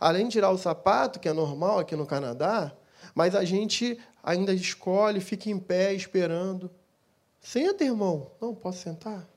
Além 0.00 0.24
de 0.24 0.32
tirar 0.32 0.48
o 0.48 0.56
sapato, 0.56 1.20
que 1.20 1.28
é 1.28 1.34
normal 1.34 1.78
aqui 1.78 1.94
no 1.94 2.06
Canadá, 2.06 2.72
mas 3.14 3.34
a 3.34 3.44
gente 3.44 3.98
ainda 4.22 4.54
escolhe, 4.54 5.20
fica 5.20 5.50
em 5.50 5.58
pé 5.58 5.92
esperando. 5.92 6.70
Senta, 7.42 7.84
irmão. 7.84 8.30
Não, 8.40 8.54
posso 8.54 8.78
sentar? 8.78 9.28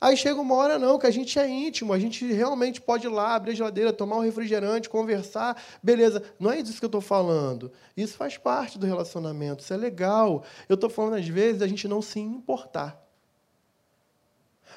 Aí 0.00 0.16
chega 0.16 0.40
uma 0.40 0.54
hora 0.54 0.78
não, 0.78 0.96
que 0.96 1.08
a 1.08 1.10
gente 1.10 1.36
é 1.40 1.48
íntimo, 1.48 1.92
a 1.92 1.98
gente 1.98 2.32
realmente 2.32 2.80
pode 2.80 3.08
ir 3.08 3.10
lá, 3.10 3.34
abrir 3.34 3.50
a 3.50 3.54
geladeira, 3.56 3.92
tomar 3.92 4.14
um 4.14 4.20
refrigerante, 4.20 4.88
conversar, 4.88 5.60
beleza. 5.82 6.22
Não 6.38 6.52
é 6.52 6.62
disso 6.62 6.78
que 6.78 6.84
eu 6.84 6.86
estou 6.86 7.00
falando. 7.00 7.72
Isso 7.96 8.16
faz 8.16 8.38
parte 8.38 8.78
do 8.78 8.86
relacionamento, 8.86 9.64
isso 9.64 9.74
é 9.74 9.76
legal. 9.76 10.44
Eu 10.68 10.74
estou 10.74 10.88
falando, 10.88 11.16
às 11.16 11.26
vezes, 11.26 11.62
a 11.62 11.66
gente 11.66 11.88
não 11.88 12.00
se 12.00 12.20
importar. 12.20 13.09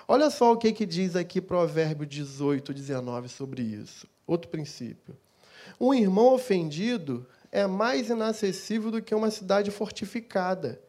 Olha 0.08 0.30
só 0.30 0.52
o 0.52 0.58
que, 0.58 0.72
que 0.72 0.86
diz 0.86 1.16
aqui 1.16 1.42
Provérbio 1.42 2.06
18, 2.06 2.74
19 2.74 3.30
sobre 3.30 3.62
isso. 3.62 4.08
Outro 4.28 4.50
princípio. 4.50 5.16
Um 5.80 5.94
irmão 5.94 6.34
ofendido 6.34 7.26
é 7.52 7.66
mais 7.66 8.10
inacessível 8.10 8.92
do 8.92 9.02
que 9.02 9.16
uma 9.16 9.32
cidade 9.32 9.72
fortificada 9.72 10.82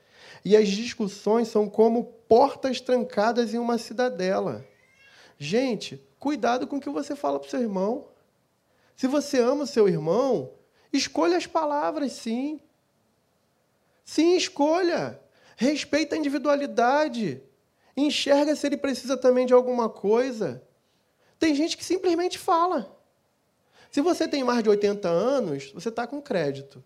e 0.44 0.56
as 0.56 0.68
discussões 0.68 1.48
são 1.48 1.68
como 1.68 2.04
portas 2.28 2.80
trancadas 2.80 3.54
em 3.54 3.58
uma 3.58 3.78
cidadela. 3.78 4.64
Gente, 5.38 6.02
cuidado 6.18 6.66
com 6.66 6.76
o 6.76 6.80
que 6.80 6.90
você 6.90 7.16
fala 7.16 7.38
para 7.38 7.46
o 7.46 7.50
seu 7.50 7.60
irmão. 7.60 8.08
Se 8.94 9.06
você 9.06 9.40
ama 9.40 9.64
o 9.64 9.66
seu 9.66 9.88
irmão, 9.88 10.52
escolha 10.92 11.36
as 11.36 11.46
palavras, 11.46 12.12
sim. 12.12 12.60
Sim, 14.04 14.36
escolha. 14.36 15.20
Respeita 15.56 16.14
a 16.14 16.18
individualidade. 16.18 17.42
Enxerga 17.96 18.56
se 18.56 18.66
ele 18.66 18.76
precisa 18.76 19.16
também 19.16 19.46
de 19.46 19.52
alguma 19.52 19.88
coisa. 19.88 20.62
Tem 21.38 21.54
gente 21.54 21.76
que 21.76 21.84
simplesmente 21.84 22.38
fala. 22.38 22.94
Se 23.90 24.00
você 24.00 24.26
tem 24.26 24.42
mais 24.42 24.62
de 24.62 24.68
80 24.68 25.08
anos, 25.08 25.70
você 25.72 25.88
está 25.88 26.06
com 26.06 26.20
crédito. 26.20 26.82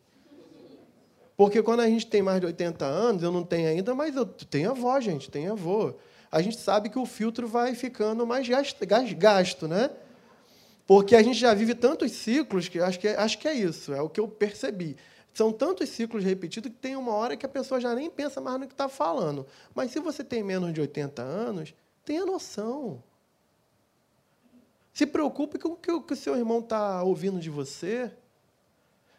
Porque 1.37 1.63
quando 1.63 1.81
a 1.81 1.87
gente 1.87 2.07
tem 2.07 2.21
mais 2.21 2.41
de 2.41 2.47
80 2.47 2.85
anos, 2.85 3.23
eu 3.23 3.31
não 3.31 3.45
tenho 3.45 3.69
ainda, 3.69 3.95
mas 3.95 4.17
eu 4.17 4.27
tenho 4.27 4.73
avó, 4.73 5.01
gente, 5.01 5.31
tenho 5.31 5.53
avô. 5.53 5.95
A 6.31 6.43
gente 6.43 6.59
sabe 6.59 6.91
que 6.91 6.99
o 6.99 7.07
filtro 7.07 7.47
vai 7.47 7.75
ficando 7.75 8.27
mais 8.27 8.47
gasto, 8.49 8.77
gasto 9.17 9.69
né? 9.69 9.91
Porque 10.87 11.15
a 11.15 11.23
gente 11.23 11.39
já 11.39 11.55
vive 11.55 11.75
tantos 11.75 12.13
ciclos 12.13 12.69
que 12.69 12.81
acho 12.81 12.99
que, 12.99 13.09
é, 13.09 13.17
acho 13.17 13.39
que 13.39 13.47
é 13.47 13.55
isso, 13.55 13.93
é 13.95 14.03
o 14.03 14.09
que 14.09 14.19
eu 14.19 14.27
percebi. 14.27 14.97
São 15.33 15.53
tantos 15.53 15.89
ciclos 15.91 16.24
repetidos 16.24 16.70
que 16.70 16.79
tem 16.79 16.97
uma 16.97 17.12
hora 17.12 17.37
que 17.37 17.47
a 17.47 17.49
pessoa 17.49 17.81
já 17.81 17.95
nem 17.95 18.11
pensa 18.11 18.41
mais 18.41 18.59
no 18.59 18.66
que 18.66 18.74
está 18.74 18.89
falando. 18.89 19.47
Mas 19.74 19.91
se 19.91 20.01
você 20.01 20.24
tem 20.24 20.43
menos 20.43 20.72
de 20.72 20.81
80 20.81 21.22
anos, 21.22 21.74
tenha 22.05 22.26
noção. 22.26 23.03
Se 24.93 25.07
preocupe 25.07 25.59
com 25.59 25.68
o 25.68 25.76
que 25.76 26.12
o 26.12 26.16
seu 26.16 26.37
irmão 26.37 26.59
está 26.59 27.03
ouvindo 27.03 27.39
de 27.39 27.51
você. 27.51 28.12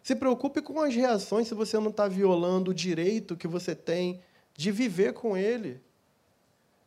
Se 0.02 0.14
preocupe 0.14 0.60
com 0.60 0.80
as 0.80 0.94
reações 0.94 1.48
se 1.48 1.54
você 1.54 1.78
não 1.78 1.90
está 1.90 2.06
violando 2.06 2.70
o 2.70 2.74
direito 2.74 3.36
que 3.36 3.48
você 3.48 3.74
tem 3.74 4.20
de 4.54 4.70
viver 4.70 5.14
com 5.14 5.36
ele. 5.36 5.80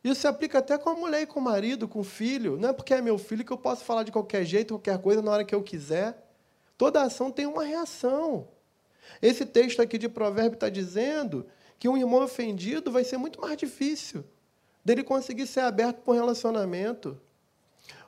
Isso 0.04 0.20
se 0.20 0.26
aplica 0.26 0.58
até 0.58 0.76
com 0.76 0.90
a 0.90 0.94
mulher 0.94 1.22
e 1.22 1.26
com 1.26 1.40
o 1.40 1.42
marido, 1.42 1.88
com 1.88 2.00
o 2.00 2.04
filho. 2.04 2.58
Não 2.58 2.68
é 2.68 2.72
porque 2.72 2.92
é 2.92 3.00
meu 3.00 3.16
filho 3.16 3.44
que 3.44 3.52
eu 3.52 3.56
posso 3.56 3.84
falar 3.84 4.02
de 4.02 4.12
qualquer 4.12 4.44
jeito, 4.44 4.74
qualquer 4.74 4.98
coisa, 4.98 5.22
na 5.22 5.30
hora 5.30 5.44
que 5.44 5.54
eu 5.54 5.62
quiser. 5.62 6.30
Toda 6.76 7.02
ação 7.02 7.30
tem 7.30 7.46
uma 7.46 7.64
reação. 7.64 8.46
Esse 9.20 9.44
texto 9.44 9.80
aqui 9.80 9.98
de 9.98 10.08
Provérbio 10.08 10.54
está 10.54 10.68
dizendo 10.68 11.46
que 11.78 11.88
um 11.88 11.96
irmão 11.96 12.22
ofendido 12.22 12.90
vai 12.90 13.04
ser 13.04 13.16
muito 13.16 13.40
mais 13.40 13.56
difícil 13.56 14.24
dele 14.84 15.02
conseguir 15.02 15.46
ser 15.46 15.60
aberto 15.60 16.02
para 16.02 16.12
um 16.12 16.16
relacionamento. 16.16 17.20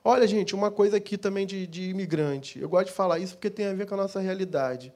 Olha, 0.04 0.26
gente, 0.26 0.54
uma 0.54 0.70
coisa 0.70 0.98
aqui 0.98 1.18
também 1.18 1.46
de, 1.46 1.66
de 1.66 1.90
imigrante. 1.90 2.60
Eu 2.60 2.68
gosto 2.68 2.86
de 2.86 2.92
falar 2.92 3.18
isso 3.18 3.34
porque 3.34 3.50
tem 3.50 3.66
a 3.66 3.72
ver 3.72 3.86
com 3.86 3.94
a 3.94 3.96
nossa 3.96 4.20
realidade. 4.20 4.92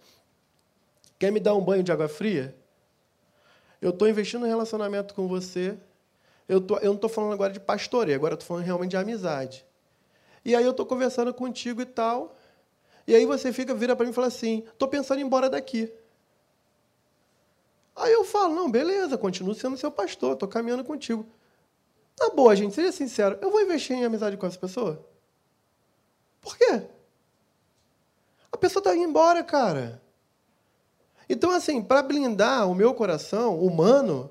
Quer 1.18 1.32
me 1.32 1.40
dar 1.40 1.54
um 1.54 1.60
banho 1.60 1.82
de 1.82 1.90
água 1.90 2.08
fria? 2.08 2.54
Eu 3.80 3.90
estou 3.90 4.08
investindo 4.08 4.46
em 4.46 4.48
relacionamento 4.48 5.14
com 5.14 5.26
você. 5.26 5.76
Eu, 6.48 6.60
tô, 6.60 6.78
eu 6.78 6.86
não 6.86 6.94
estou 6.94 7.10
falando 7.10 7.32
agora 7.32 7.52
de 7.52 7.60
pastoreio, 7.60 8.16
agora 8.16 8.34
estou 8.34 8.46
falando 8.46 8.64
realmente 8.64 8.90
de 8.90 8.96
amizade. 8.96 9.66
E 10.44 10.54
aí 10.54 10.64
eu 10.64 10.70
estou 10.70 10.86
conversando 10.86 11.32
contigo 11.32 11.80
e 11.80 11.86
tal. 11.86 12.36
E 13.06 13.14
aí 13.14 13.26
você 13.26 13.52
fica, 13.52 13.74
vira 13.74 13.96
para 13.96 14.04
mim 14.04 14.12
e 14.12 14.14
fala 14.14 14.26
assim: 14.26 14.64
estou 14.72 14.88
pensando 14.88 15.18
em 15.18 15.22
ir 15.22 15.26
embora 15.26 15.48
daqui. 15.50 15.92
Aí 17.96 18.12
eu 18.12 18.24
falo: 18.24 18.54
não, 18.54 18.70
beleza, 18.70 19.18
continuo 19.18 19.54
sendo 19.54 19.76
seu 19.76 19.90
pastor, 19.90 20.34
estou 20.34 20.48
caminhando 20.48 20.84
contigo. 20.84 21.26
Na 22.18 22.30
boa, 22.30 22.54
gente, 22.54 22.74
seja 22.74 22.92
sincero, 22.92 23.38
eu 23.40 23.50
vou 23.50 23.60
investir 23.60 23.96
em 23.96 24.04
amizade 24.04 24.36
com 24.36 24.46
essa 24.46 24.58
pessoa? 24.58 25.06
Por 26.40 26.56
quê? 26.56 26.82
A 28.52 28.56
pessoa 28.56 28.80
está 28.80 28.94
indo 28.94 29.04
embora, 29.04 29.42
cara. 29.42 30.02
Então, 31.28 31.50
assim, 31.50 31.82
para 31.82 32.02
blindar 32.02 32.68
o 32.68 32.74
meu 32.74 32.92
coração 32.92 33.58
humano, 33.58 34.30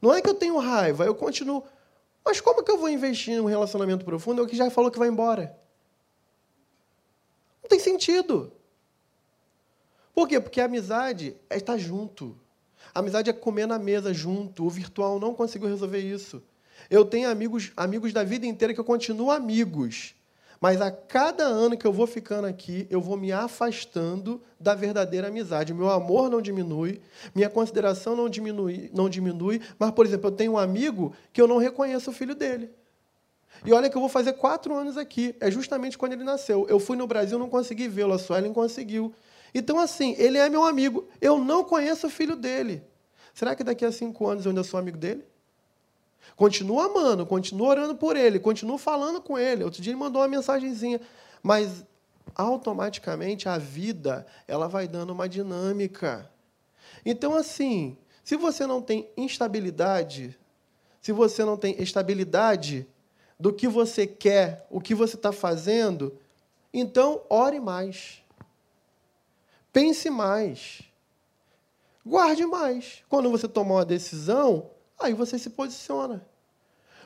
não 0.00 0.12
é 0.12 0.20
que 0.20 0.28
eu 0.28 0.34
tenho 0.34 0.58
raiva, 0.58 1.04
eu 1.04 1.14
continuo. 1.14 1.64
Mas 2.24 2.40
como 2.40 2.62
que 2.62 2.70
eu 2.70 2.78
vou 2.78 2.88
investir 2.88 3.34
em 3.34 3.40
um 3.40 3.46
relacionamento 3.46 4.04
profundo? 4.04 4.42
É 4.42 4.44
o 4.44 4.48
que 4.48 4.56
já 4.56 4.68
falou 4.70 4.90
que 4.90 4.98
vai 4.98 5.08
embora. 5.08 5.56
Não 7.62 7.68
tem 7.68 7.78
sentido. 7.78 8.52
Por 10.14 10.28
quê? 10.28 10.40
Porque 10.40 10.60
a 10.60 10.66
amizade 10.66 11.36
é 11.48 11.56
estar 11.56 11.78
junto. 11.78 12.36
A 12.94 12.98
amizade 12.98 13.30
é 13.30 13.32
comer 13.32 13.66
na 13.66 13.78
mesa 13.78 14.12
junto. 14.12 14.64
O 14.64 14.70
virtual 14.70 15.18
não 15.18 15.34
conseguiu 15.34 15.68
resolver 15.68 16.00
isso. 16.00 16.42
Eu 16.90 17.04
tenho 17.04 17.30
amigos, 17.30 17.72
amigos 17.76 18.12
da 18.12 18.24
vida 18.24 18.46
inteira 18.46 18.74
que 18.74 18.80
eu 18.80 18.84
continuo 18.84 19.30
amigos. 19.30 20.14
Mas 20.60 20.80
a 20.80 20.92
cada 20.92 21.42
ano 21.44 21.76
que 21.76 21.84
eu 21.84 21.92
vou 21.92 22.06
ficando 22.06 22.46
aqui, 22.46 22.86
eu 22.88 23.00
vou 23.00 23.16
me 23.16 23.32
afastando 23.32 24.40
da 24.60 24.76
verdadeira 24.76 25.26
amizade. 25.26 25.74
Meu 25.74 25.90
amor 25.90 26.30
não 26.30 26.40
diminui, 26.40 27.00
minha 27.34 27.50
consideração 27.50 28.14
não 28.14 28.28
diminui, 28.28 28.88
não 28.94 29.08
diminui. 29.08 29.60
Mas, 29.76 29.90
por 29.90 30.06
exemplo, 30.06 30.28
eu 30.28 30.32
tenho 30.32 30.52
um 30.52 30.58
amigo 30.58 31.12
que 31.32 31.40
eu 31.40 31.48
não 31.48 31.58
reconheço 31.58 32.10
o 32.10 32.12
filho 32.12 32.34
dele. 32.34 32.70
E 33.64 33.72
olha 33.72 33.88
que 33.88 33.96
eu 33.96 34.00
vou 34.00 34.08
fazer 34.08 34.32
quatro 34.34 34.74
anos 34.74 34.96
aqui. 34.96 35.36
É 35.40 35.50
justamente 35.50 35.96
quando 35.96 36.12
ele 36.12 36.24
nasceu. 36.24 36.66
Eu 36.68 36.80
fui 36.80 36.96
no 36.96 37.06
Brasil, 37.06 37.38
não 37.38 37.48
consegui 37.48 37.88
vê-lo. 37.88 38.12
A 38.12 38.18
Suelen 38.18 38.52
conseguiu. 38.52 39.14
Então, 39.54 39.78
assim, 39.78 40.14
ele 40.18 40.38
é 40.38 40.48
meu 40.48 40.64
amigo. 40.64 41.08
Eu 41.20 41.38
não 41.38 41.62
conheço 41.62 42.06
o 42.06 42.10
filho 42.10 42.34
dele. 42.34 42.82
Será 43.34 43.54
que 43.54 43.62
daqui 43.62 43.84
a 43.84 43.92
cinco 43.92 44.28
anos 44.28 44.44
eu 44.44 44.50
ainda 44.50 44.64
sou 44.64 44.78
amigo 44.78 44.98
dele? 44.98 45.24
Continuo 46.36 46.80
amando, 46.80 47.26
continuo 47.26 47.66
orando 47.66 47.94
por 47.94 48.16
ele, 48.16 48.38
continuo 48.38 48.78
falando 48.78 49.20
com 49.20 49.38
ele. 49.38 49.64
Outro 49.64 49.82
dia 49.82 49.92
ele 49.92 49.98
mandou 49.98 50.22
uma 50.22 50.28
mensagenzinha, 50.28 51.00
mas 51.42 51.84
automaticamente 52.34 53.48
a 53.48 53.58
vida 53.58 54.26
ela 54.46 54.68
vai 54.68 54.88
dando 54.88 55.10
uma 55.10 55.28
dinâmica. 55.28 56.30
Então, 57.04 57.34
assim, 57.34 57.96
se 58.24 58.36
você 58.36 58.66
não 58.66 58.80
tem 58.80 59.10
instabilidade, 59.16 60.38
se 61.00 61.12
você 61.12 61.44
não 61.44 61.56
tem 61.56 61.80
estabilidade 61.82 62.86
do 63.42 63.52
que 63.52 63.68
você 63.68 64.06
quer, 64.06 64.66
o 64.70 64.80
que 64.80 64.94
você 64.94 65.16
está 65.16 65.32
fazendo, 65.32 66.18
então 66.72 67.22
ore 67.28 67.60
mais. 67.60 68.22
Pense 69.72 70.08
mais. 70.08 70.82
Guarde 72.06 72.46
mais. 72.46 73.02
Quando 73.08 73.30
você 73.30 73.48
tomar 73.48 73.74
uma 73.74 73.84
decisão, 73.84 74.70
Aí 75.02 75.14
você 75.14 75.36
se 75.38 75.50
posiciona. 75.50 76.24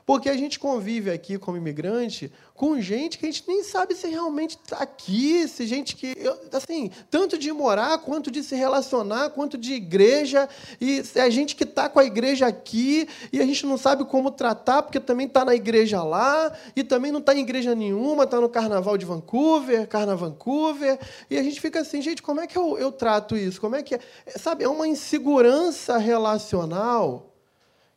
Porque 0.06 0.28
a 0.28 0.36
gente 0.36 0.60
convive 0.60 1.10
aqui 1.10 1.36
como 1.36 1.56
imigrante 1.56 2.32
com 2.54 2.80
gente 2.80 3.18
que 3.18 3.26
a 3.26 3.30
gente 3.30 3.42
nem 3.46 3.64
sabe 3.64 3.94
se 3.96 4.06
realmente 4.06 4.52
está 4.56 4.78
aqui, 4.78 5.48
se 5.48 5.66
gente 5.66 5.96
que. 5.96 6.14
Assim, 6.52 6.92
tanto 7.10 7.36
de 7.36 7.52
morar, 7.52 7.98
quanto 7.98 8.30
de 8.30 8.44
se 8.44 8.54
relacionar, 8.54 9.30
quanto 9.30 9.58
de 9.58 9.74
igreja. 9.74 10.48
E 10.80 11.02
é 11.16 11.28
gente 11.28 11.56
que 11.56 11.64
está 11.64 11.88
com 11.88 11.98
a 11.98 12.04
igreja 12.04 12.46
aqui 12.46 13.08
e 13.32 13.40
a 13.40 13.44
gente 13.44 13.66
não 13.66 13.76
sabe 13.76 14.04
como 14.04 14.30
tratar, 14.30 14.82
porque 14.82 15.00
também 15.00 15.26
está 15.26 15.44
na 15.44 15.56
igreja 15.56 16.00
lá, 16.04 16.56
e 16.76 16.84
também 16.84 17.10
não 17.10 17.18
está 17.18 17.34
em 17.34 17.40
igreja 17.40 17.74
nenhuma, 17.74 18.24
está 18.24 18.40
no 18.40 18.48
carnaval 18.48 18.96
de 18.96 19.04
Vancouver, 19.04 19.88
Carnaval 19.88 20.30
Vancouver. 20.30 21.00
E 21.28 21.36
a 21.36 21.42
gente 21.42 21.60
fica 21.60 21.80
assim, 21.80 22.00
gente, 22.00 22.22
como 22.22 22.40
é 22.40 22.46
que 22.46 22.56
eu, 22.56 22.78
eu 22.78 22.92
trato 22.92 23.36
isso? 23.36 23.60
Como 23.60 23.74
é 23.74 23.82
que 23.82 23.96
é? 23.96 24.00
Sabe, 24.36 24.62
é 24.62 24.68
uma 24.68 24.86
insegurança 24.86 25.98
relacional 25.98 27.35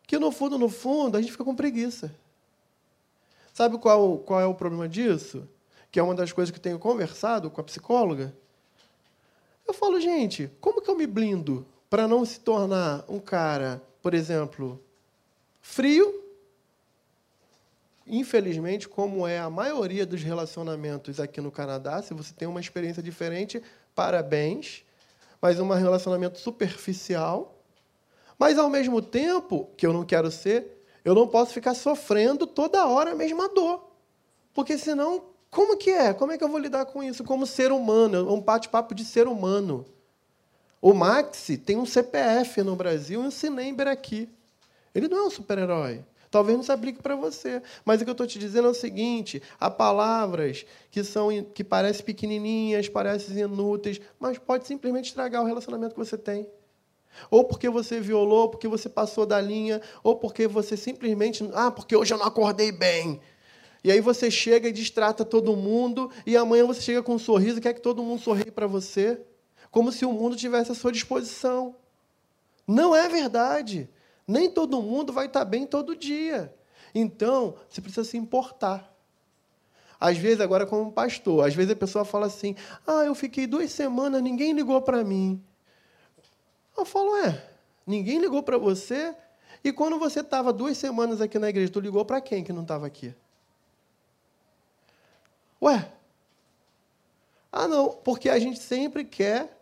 que 0.09 0.17
no 0.17 0.31
fundo, 0.31 0.57
no 0.57 0.69
fundo, 0.69 1.15
a 1.15 1.21
gente 1.21 1.31
fica 1.31 1.43
com 1.43 1.55
preguiça. 1.55 2.11
Sabe 3.53 3.77
qual, 3.77 4.17
qual 4.17 4.41
é 4.41 4.45
o 4.47 4.55
problema 4.55 4.89
disso? 4.89 5.47
Que 5.91 5.99
é 5.99 6.03
uma 6.03 6.15
das 6.15 6.31
coisas 6.31 6.51
que 6.51 6.59
tenho 6.59 6.79
conversado 6.79 7.47
com 7.51 7.61
a 7.61 7.63
psicóloga. 7.63 8.35
Eu 9.67 9.71
falo, 9.71 10.01
gente, 10.01 10.49
como 10.59 10.81
que 10.81 10.89
eu 10.89 10.95
me 10.95 11.05
blindo 11.05 11.63
para 11.91 12.07
não 12.07 12.25
se 12.25 12.39
tornar 12.39 13.05
um 13.07 13.19
cara, 13.19 13.83
por 14.01 14.15
exemplo, 14.15 14.83
frio? 15.61 16.23
Infelizmente, 18.07 18.89
como 18.89 19.27
é 19.27 19.37
a 19.37 19.47
maioria 19.47 20.07
dos 20.07 20.23
relacionamentos 20.23 21.19
aqui 21.19 21.39
no 21.39 21.51
Canadá, 21.51 22.01
se 22.01 22.15
você 22.15 22.33
tem 22.33 22.47
uma 22.47 22.59
experiência 22.59 23.03
diferente, 23.03 23.61
parabéns, 23.93 24.83
mas 25.39 25.59
um 25.59 25.69
relacionamento 25.69 26.39
superficial 26.39 27.58
mas, 28.39 28.57
ao 28.57 28.69
mesmo 28.69 29.01
tempo, 29.01 29.69
que 29.75 29.85
eu 29.85 29.91
não 29.91 30.05
quero 30.05 30.31
ser, 30.31 30.81
eu 31.03 31.13
não 31.13 31.27
posso 31.27 31.53
ficar 31.53 31.73
sofrendo 31.73 32.47
toda 32.47 32.87
hora 32.87 33.11
a 33.11 33.15
mesma 33.15 33.49
dor. 33.49 33.91
Porque 34.53 34.77
senão, 34.77 35.25
como 35.51 35.75
que 35.77 35.89
é? 35.89 36.13
Como 36.13 36.31
é 36.31 36.37
que 36.37 36.43
eu 36.43 36.49
vou 36.49 36.59
lidar 36.59 36.85
com 36.85 37.03
isso 37.03 37.23
como 37.25 37.45
ser 37.45 37.71
humano? 37.71 38.17
É 38.17 38.31
um 38.31 38.39
bate-papo 38.39 38.95
de 38.95 39.03
ser 39.03 39.27
humano. 39.27 39.85
O 40.81 40.93
Maxi 40.93 41.57
tem 41.57 41.77
um 41.77 41.85
CPF 41.85 42.63
no 42.63 42.75
Brasil 42.75 43.21
e 43.21 43.27
um 43.27 43.31
Cinember 43.31 43.87
aqui. 43.87 44.29
Ele 44.95 45.09
não 45.09 45.17
é 45.17 45.23
um 45.23 45.29
super-herói. 45.29 46.05
Talvez 46.31 46.55
não 46.55 46.63
se 46.63 46.71
aplique 46.71 47.01
para 47.01 47.15
você. 47.15 47.61
Mas 47.83 47.99
o 47.99 48.05
que 48.05 48.09
eu 48.09 48.13
estou 48.13 48.27
te 48.27 48.39
dizendo 48.39 48.67
é 48.67 48.71
o 48.71 48.75
seguinte: 48.75 49.41
há 49.59 49.69
palavras 49.69 50.65
que 50.89 51.03
são 51.03 51.29
que 51.53 51.63
parecem 51.63 52.05
pequenininhas, 52.05 52.87
parecem 52.87 53.39
inúteis, 53.39 53.99
mas 54.19 54.37
pode 54.37 54.65
simplesmente 54.65 55.09
estragar 55.09 55.41
o 55.41 55.45
relacionamento 55.45 55.93
que 55.93 55.99
você 55.99 56.17
tem. 56.17 56.47
Ou 57.29 57.43
porque 57.43 57.69
você 57.69 57.99
violou, 57.99 58.41
ou 58.43 58.49
porque 58.49 58.67
você 58.67 58.87
passou 58.87 59.25
da 59.25 59.39
linha, 59.39 59.81
ou 60.03 60.15
porque 60.15 60.47
você 60.47 60.77
simplesmente. 60.77 61.47
Ah, 61.53 61.71
porque 61.71 61.95
hoje 61.95 62.13
eu 62.13 62.17
não 62.17 62.25
acordei 62.25 62.71
bem. 62.71 63.19
E 63.83 63.91
aí 63.91 64.01
você 64.01 64.29
chega 64.29 64.67
e 64.67 64.71
distrata 64.71 65.23
todo 65.23 65.55
mundo, 65.55 66.11
e 66.25 66.35
amanhã 66.35 66.65
você 66.65 66.81
chega 66.81 67.01
com 67.01 67.15
um 67.15 67.19
sorriso 67.19 67.61
quer 67.61 67.73
que 67.73 67.81
todo 67.81 68.03
mundo 68.03 68.21
sorria 68.21 68.51
para 68.51 68.67
você, 68.67 69.21
como 69.71 69.91
se 69.91 70.05
o 70.05 70.11
mundo 70.11 70.35
tivesse 70.35 70.71
à 70.71 70.75
sua 70.75 70.91
disposição. 70.91 71.75
Não 72.67 72.95
é 72.95 73.07
verdade. 73.07 73.89
Nem 74.27 74.49
todo 74.49 74.81
mundo 74.81 75.11
vai 75.11 75.25
estar 75.25 75.45
bem 75.45 75.65
todo 75.65 75.95
dia. 75.95 76.53
Então, 76.93 77.55
você 77.67 77.81
precisa 77.81 78.03
se 78.03 78.17
importar. 78.17 78.93
Às 79.99 80.17
vezes, 80.17 80.39
agora 80.39 80.65
como 80.65 80.91
pastor, 80.91 81.45
às 81.45 81.53
vezes 81.53 81.71
a 81.71 81.75
pessoa 81.75 82.05
fala 82.05 82.27
assim: 82.27 82.55
Ah, 82.85 83.03
eu 83.05 83.15
fiquei 83.15 83.47
duas 83.47 83.71
semanas, 83.71 84.21
ninguém 84.21 84.53
ligou 84.53 84.81
para 84.81 85.03
mim. 85.03 85.43
Eu 86.79 86.85
falo, 86.85 87.15
é, 87.17 87.43
ninguém 87.85 88.19
ligou 88.19 88.41
para 88.41 88.57
você. 88.57 89.15
E 89.63 89.73
quando 89.73 89.99
você 89.99 90.21
estava 90.21 90.53
duas 90.53 90.77
semanas 90.77 91.19
aqui 91.19 91.37
na 91.37 91.49
igreja, 91.49 91.71
tu 91.71 91.79
ligou 91.79 92.05
para 92.05 92.21
quem 92.21 92.43
que 92.43 92.53
não 92.53 92.61
estava 92.61 92.87
aqui? 92.87 93.13
Ué? 95.61 95.91
Ah, 97.51 97.67
não, 97.67 97.89
porque 97.89 98.29
a 98.29 98.39
gente 98.39 98.59
sempre 98.59 99.03
quer 99.03 99.59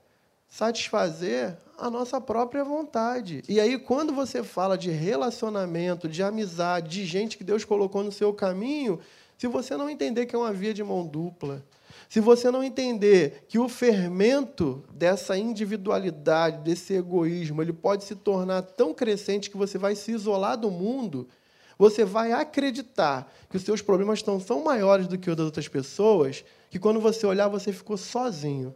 satisfazer 0.47 1.57
a 1.77 1.89
nossa 1.89 2.21
própria 2.21 2.63
vontade. 2.63 3.43
E 3.47 3.59
aí, 3.59 3.77
quando 3.79 4.13
você 4.13 4.43
fala 4.43 4.77
de 4.77 4.89
relacionamento, 4.89 6.07
de 6.07 6.21
amizade, 6.21 6.89
de 6.89 7.05
gente 7.05 7.37
que 7.37 7.43
Deus 7.43 7.65
colocou 7.65 8.03
no 8.03 8.11
seu 8.11 8.33
caminho, 8.33 8.99
se 9.37 9.47
você 9.47 9.75
não 9.77 9.89
entender 9.89 10.25
que 10.25 10.35
é 10.35 10.39
uma 10.39 10.53
via 10.53 10.73
de 10.73 10.83
mão 10.83 11.05
dupla, 11.05 11.63
se 12.09 12.21
você 12.21 12.49
não 12.49 12.63
entender 12.63 13.45
que 13.49 13.59
o 13.59 13.67
fermento 13.67 14.83
dessa 14.93 15.37
individualidade, 15.37 16.59
desse 16.59 16.93
egoísmo, 16.93 17.61
ele 17.61 17.73
pode 17.73 18.05
se 18.05 18.15
tornar 18.15 18.61
tão 18.61 18.93
crescente 18.93 19.49
que 19.49 19.57
você 19.57 19.77
vai 19.77 19.93
se 19.93 20.11
isolar 20.11 20.57
do 20.57 20.71
mundo, 20.71 21.27
você 21.77 22.05
vai 22.05 22.31
acreditar 22.31 23.31
que 23.49 23.57
os 23.57 23.63
seus 23.63 23.81
problemas 23.81 24.19
estão 24.19 24.39
tão 24.39 24.63
maiores 24.63 25.07
do 25.07 25.17
que 25.17 25.29
os 25.29 25.35
das 25.35 25.45
outras 25.45 25.67
pessoas, 25.67 26.45
que 26.69 26.79
quando 26.79 26.99
você 26.99 27.25
olhar, 27.27 27.49
você 27.49 27.73
ficou 27.73 27.97
sozinho. 27.97 28.73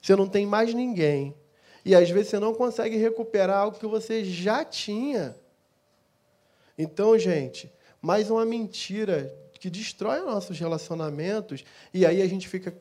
Você 0.00 0.14
não 0.14 0.28
tem 0.28 0.46
mais 0.46 0.72
ninguém. 0.72 1.34
E 1.84 1.94
às 1.94 2.08
vezes 2.08 2.30
você 2.30 2.38
não 2.38 2.54
consegue 2.54 2.96
recuperar 2.96 3.58
algo 3.58 3.78
que 3.78 3.86
você 3.86 4.24
já 4.24 4.64
tinha. 4.64 5.36
Então, 6.78 7.18
gente, 7.18 7.70
mais 8.00 8.30
uma 8.30 8.44
mentira 8.44 9.34
que 9.64 9.70
destrói 9.70 10.20
nossos 10.20 10.58
relacionamentos, 10.58 11.64
e 11.94 12.04
aí 12.04 12.20
a 12.20 12.26
gente 12.26 12.46
fica 12.46 12.76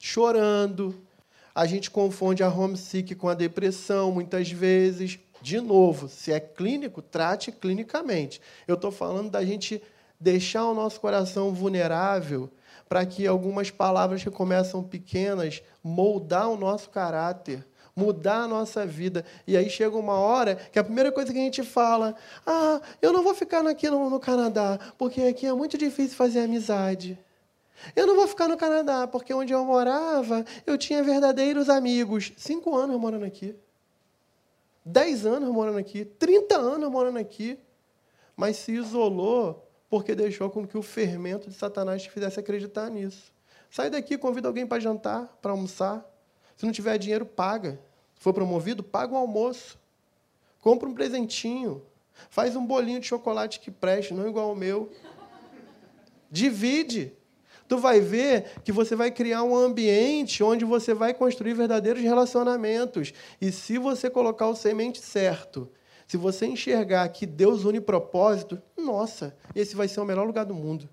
chorando, 0.00 1.00
a 1.54 1.64
gente 1.64 1.88
confunde 1.88 2.42
a 2.42 2.48
homesick 2.48 3.14
com 3.14 3.28
a 3.28 3.34
depressão 3.34 4.10
muitas 4.10 4.50
vezes. 4.50 5.20
De 5.40 5.60
novo, 5.60 6.08
se 6.08 6.32
é 6.32 6.40
clínico, 6.40 7.00
trate 7.00 7.52
clinicamente. 7.52 8.40
Eu 8.66 8.74
estou 8.74 8.90
falando 8.90 9.30
da 9.30 9.44
gente 9.44 9.80
deixar 10.18 10.64
o 10.64 10.74
nosso 10.74 11.00
coração 11.00 11.54
vulnerável 11.54 12.50
para 12.88 13.06
que 13.06 13.28
algumas 13.28 13.70
palavras 13.70 14.24
que 14.24 14.30
começam 14.30 14.82
pequenas 14.82 15.62
moldar 15.84 16.48
o 16.48 16.56
nosso 16.56 16.90
caráter, 16.90 17.64
mudar 17.96 18.42
a 18.42 18.48
nossa 18.48 18.84
vida. 18.84 19.24
E 19.46 19.56
aí 19.56 19.70
chega 19.70 19.96
uma 19.96 20.14
hora 20.14 20.56
que 20.56 20.78
a 20.78 20.84
primeira 20.84 21.12
coisa 21.12 21.32
que 21.32 21.38
a 21.38 21.42
gente 21.42 21.62
fala: 21.62 22.14
ah, 22.46 22.80
eu 23.00 23.12
não 23.12 23.22
vou 23.22 23.34
ficar 23.34 23.66
aqui 23.66 23.88
no, 23.88 24.10
no 24.10 24.20
Canadá, 24.20 24.78
porque 24.98 25.22
aqui 25.22 25.46
é 25.46 25.52
muito 25.52 25.78
difícil 25.78 26.16
fazer 26.16 26.40
amizade. 26.40 27.18
Eu 27.94 28.06
não 28.06 28.14
vou 28.14 28.26
ficar 28.26 28.48
no 28.48 28.56
Canadá, 28.56 29.06
porque 29.06 29.34
onde 29.34 29.52
eu 29.52 29.64
morava, 29.64 30.44
eu 30.66 30.78
tinha 30.78 31.02
verdadeiros 31.02 31.68
amigos. 31.68 32.32
Cinco 32.36 32.74
anos 32.76 32.98
morando 32.98 33.24
aqui. 33.24 33.54
Dez 34.84 35.26
anos 35.26 35.50
morando 35.50 35.78
aqui. 35.78 36.04
Trinta 36.04 36.56
anos 36.56 36.90
morando 36.90 37.18
aqui. 37.18 37.58
Mas 38.36 38.56
se 38.56 38.72
isolou 38.72 39.68
porque 39.88 40.14
deixou 40.14 40.50
com 40.50 40.66
que 40.66 40.76
o 40.76 40.82
fermento 40.82 41.48
de 41.48 41.54
Satanás 41.54 42.02
te 42.02 42.10
fizesse 42.10 42.40
acreditar 42.40 42.90
nisso. 42.90 43.32
Sai 43.70 43.90
daqui, 43.90 44.16
convida 44.16 44.48
alguém 44.48 44.66
para 44.66 44.80
jantar, 44.80 45.26
para 45.40 45.52
almoçar. 45.52 46.04
Se 46.56 46.64
não 46.64 46.72
tiver 46.72 46.98
dinheiro, 46.98 47.26
paga. 47.26 47.80
Se 48.14 48.22
for 48.22 48.32
promovido, 48.32 48.82
paga 48.82 49.14
um 49.14 49.16
almoço. 49.16 49.78
Compra 50.60 50.88
um 50.88 50.94
presentinho. 50.94 51.82
Faz 52.30 52.56
um 52.56 52.64
bolinho 52.64 53.00
de 53.00 53.06
chocolate 53.06 53.60
que 53.60 53.70
preste, 53.70 54.14
não 54.14 54.28
igual 54.28 54.48
ao 54.50 54.56
meu. 54.56 54.90
Divide. 56.30 57.12
Tu 57.66 57.78
vai 57.78 58.00
ver 58.00 58.60
que 58.62 58.70
você 58.70 58.94
vai 58.94 59.10
criar 59.10 59.42
um 59.42 59.56
ambiente 59.56 60.42
onde 60.42 60.64
você 60.64 60.92
vai 60.92 61.14
construir 61.14 61.54
verdadeiros 61.54 62.02
relacionamentos. 62.02 63.12
E 63.40 63.50
se 63.50 63.78
você 63.78 64.10
colocar 64.10 64.48
o 64.48 64.54
semente 64.54 65.00
certo, 65.00 65.70
se 66.06 66.16
você 66.16 66.46
enxergar 66.46 67.08
que 67.08 67.24
Deus 67.26 67.64
une 67.64 67.80
propósito, 67.80 68.60
nossa, 68.76 69.36
esse 69.54 69.74
vai 69.74 69.88
ser 69.88 70.00
o 70.00 70.04
melhor 70.04 70.26
lugar 70.26 70.44
do 70.44 70.54
mundo. 70.54 70.88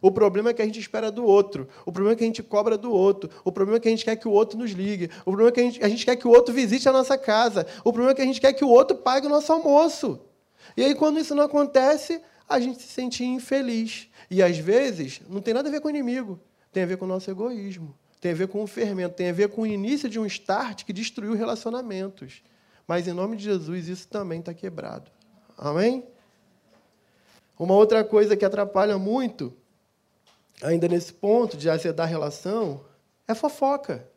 O 0.00 0.10
problema 0.10 0.50
é 0.50 0.54
que 0.54 0.62
a 0.62 0.64
gente 0.64 0.78
espera 0.78 1.10
do 1.10 1.24
outro. 1.24 1.68
O 1.84 1.92
problema 1.92 2.14
é 2.14 2.16
que 2.16 2.24
a 2.24 2.26
gente 2.26 2.42
cobra 2.42 2.78
do 2.78 2.92
outro. 2.92 3.30
O 3.44 3.50
problema 3.50 3.78
é 3.78 3.80
que 3.80 3.88
a 3.88 3.90
gente 3.90 4.04
quer 4.04 4.16
que 4.16 4.28
o 4.28 4.30
outro 4.30 4.58
nos 4.58 4.70
ligue. 4.70 5.10
O 5.22 5.32
problema 5.32 5.48
é 5.48 5.52
que 5.52 5.60
a 5.60 5.62
gente, 5.62 5.84
a 5.84 5.88
gente 5.88 6.04
quer 6.04 6.16
que 6.16 6.26
o 6.26 6.30
outro 6.30 6.54
visite 6.54 6.88
a 6.88 6.92
nossa 6.92 7.18
casa. 7.18 7.66
O 7.80 7.92
problema 7.92 8.12
é 8.12 8.14
que 8.14 8.22
a 8.22 8.24
gente 8.24 8.40
quer 8.40 8.52
que 8.52 8.64
o 8.64 8.68
outro 8.68 8.96
pague 8.96 9.26
o 9.26 9.30
nosso 9.30 9.52
almoço. 9.52 10.20
E 10.76 10.84
aí, 10.84 10.94
quando 10.94 11.18
isso 11.18 11.34
não 11.34 11.44
acontece, 11.44 12.20
a 12.48 12.58
gente 12.60 12.80
se 12.80 12.88
sente 12.88 13.24
infeliz. 13.24 14.08
E 14.30 14.42
às 14.42 14.56
vezes 14.58 15.20
não 15.28 15.40
tem 15.40 15.54
nada 15.54 15.68
a 15.68 15.72
ver 15.72 15.80
com 15.80 15.88
o 15.88 15.90
inimigo, 15.90 16.40
tem 16.72 16.82
a 16.82 16.86
ver 16.86 16.96
com 16.96 17.04
o 17.04 17.08
nosso 17.08 17.30
egoísmo, 17.30 17.94
tem 18.20 18.32
a 18.32 18.34
ver 18.34 18.48
com 18.48 18.62
o 18.62 18.66
fermento, 18.66 19.14
tem 19.14 19.28
a 19.28 19.32
ver 19.32 19.48
com 19.48 19.62
o 19.62 19.66
início 19.66 20.08
de 20.08 20.18
um 20.18 20.26
start 20.26 20.84
que 20.84 20.92
destruiu 20.92 21.34
relacionamentos. 21.34 22.42
Mas 22.86 23.06
em 23.06 23.12
nome 23.12 23.36
de 23.36 23.44
Jesus 23.44 23.88
isso 23.88 24.08
também 24.08 24.40
está 24.40 24.54
quebrado. 24.54 25.10
Amém? 25.56 26.04
Uma 27.58 27.74
outra 27.74 28.04
coisa 28.04 28.36
que 28.36 28.44
atrapalha 28.44 28.96
muito, 28.96 29.54
ainda 30.62 30.88
nesse 30.88 31.12
ponto 31.12 31.56
de 31.56 31.68
azedar 31.68 32.06
a 32.06 32.10
relação, 32.10 32.84
é 33.26 33.34
fofoca. 33.34 34.08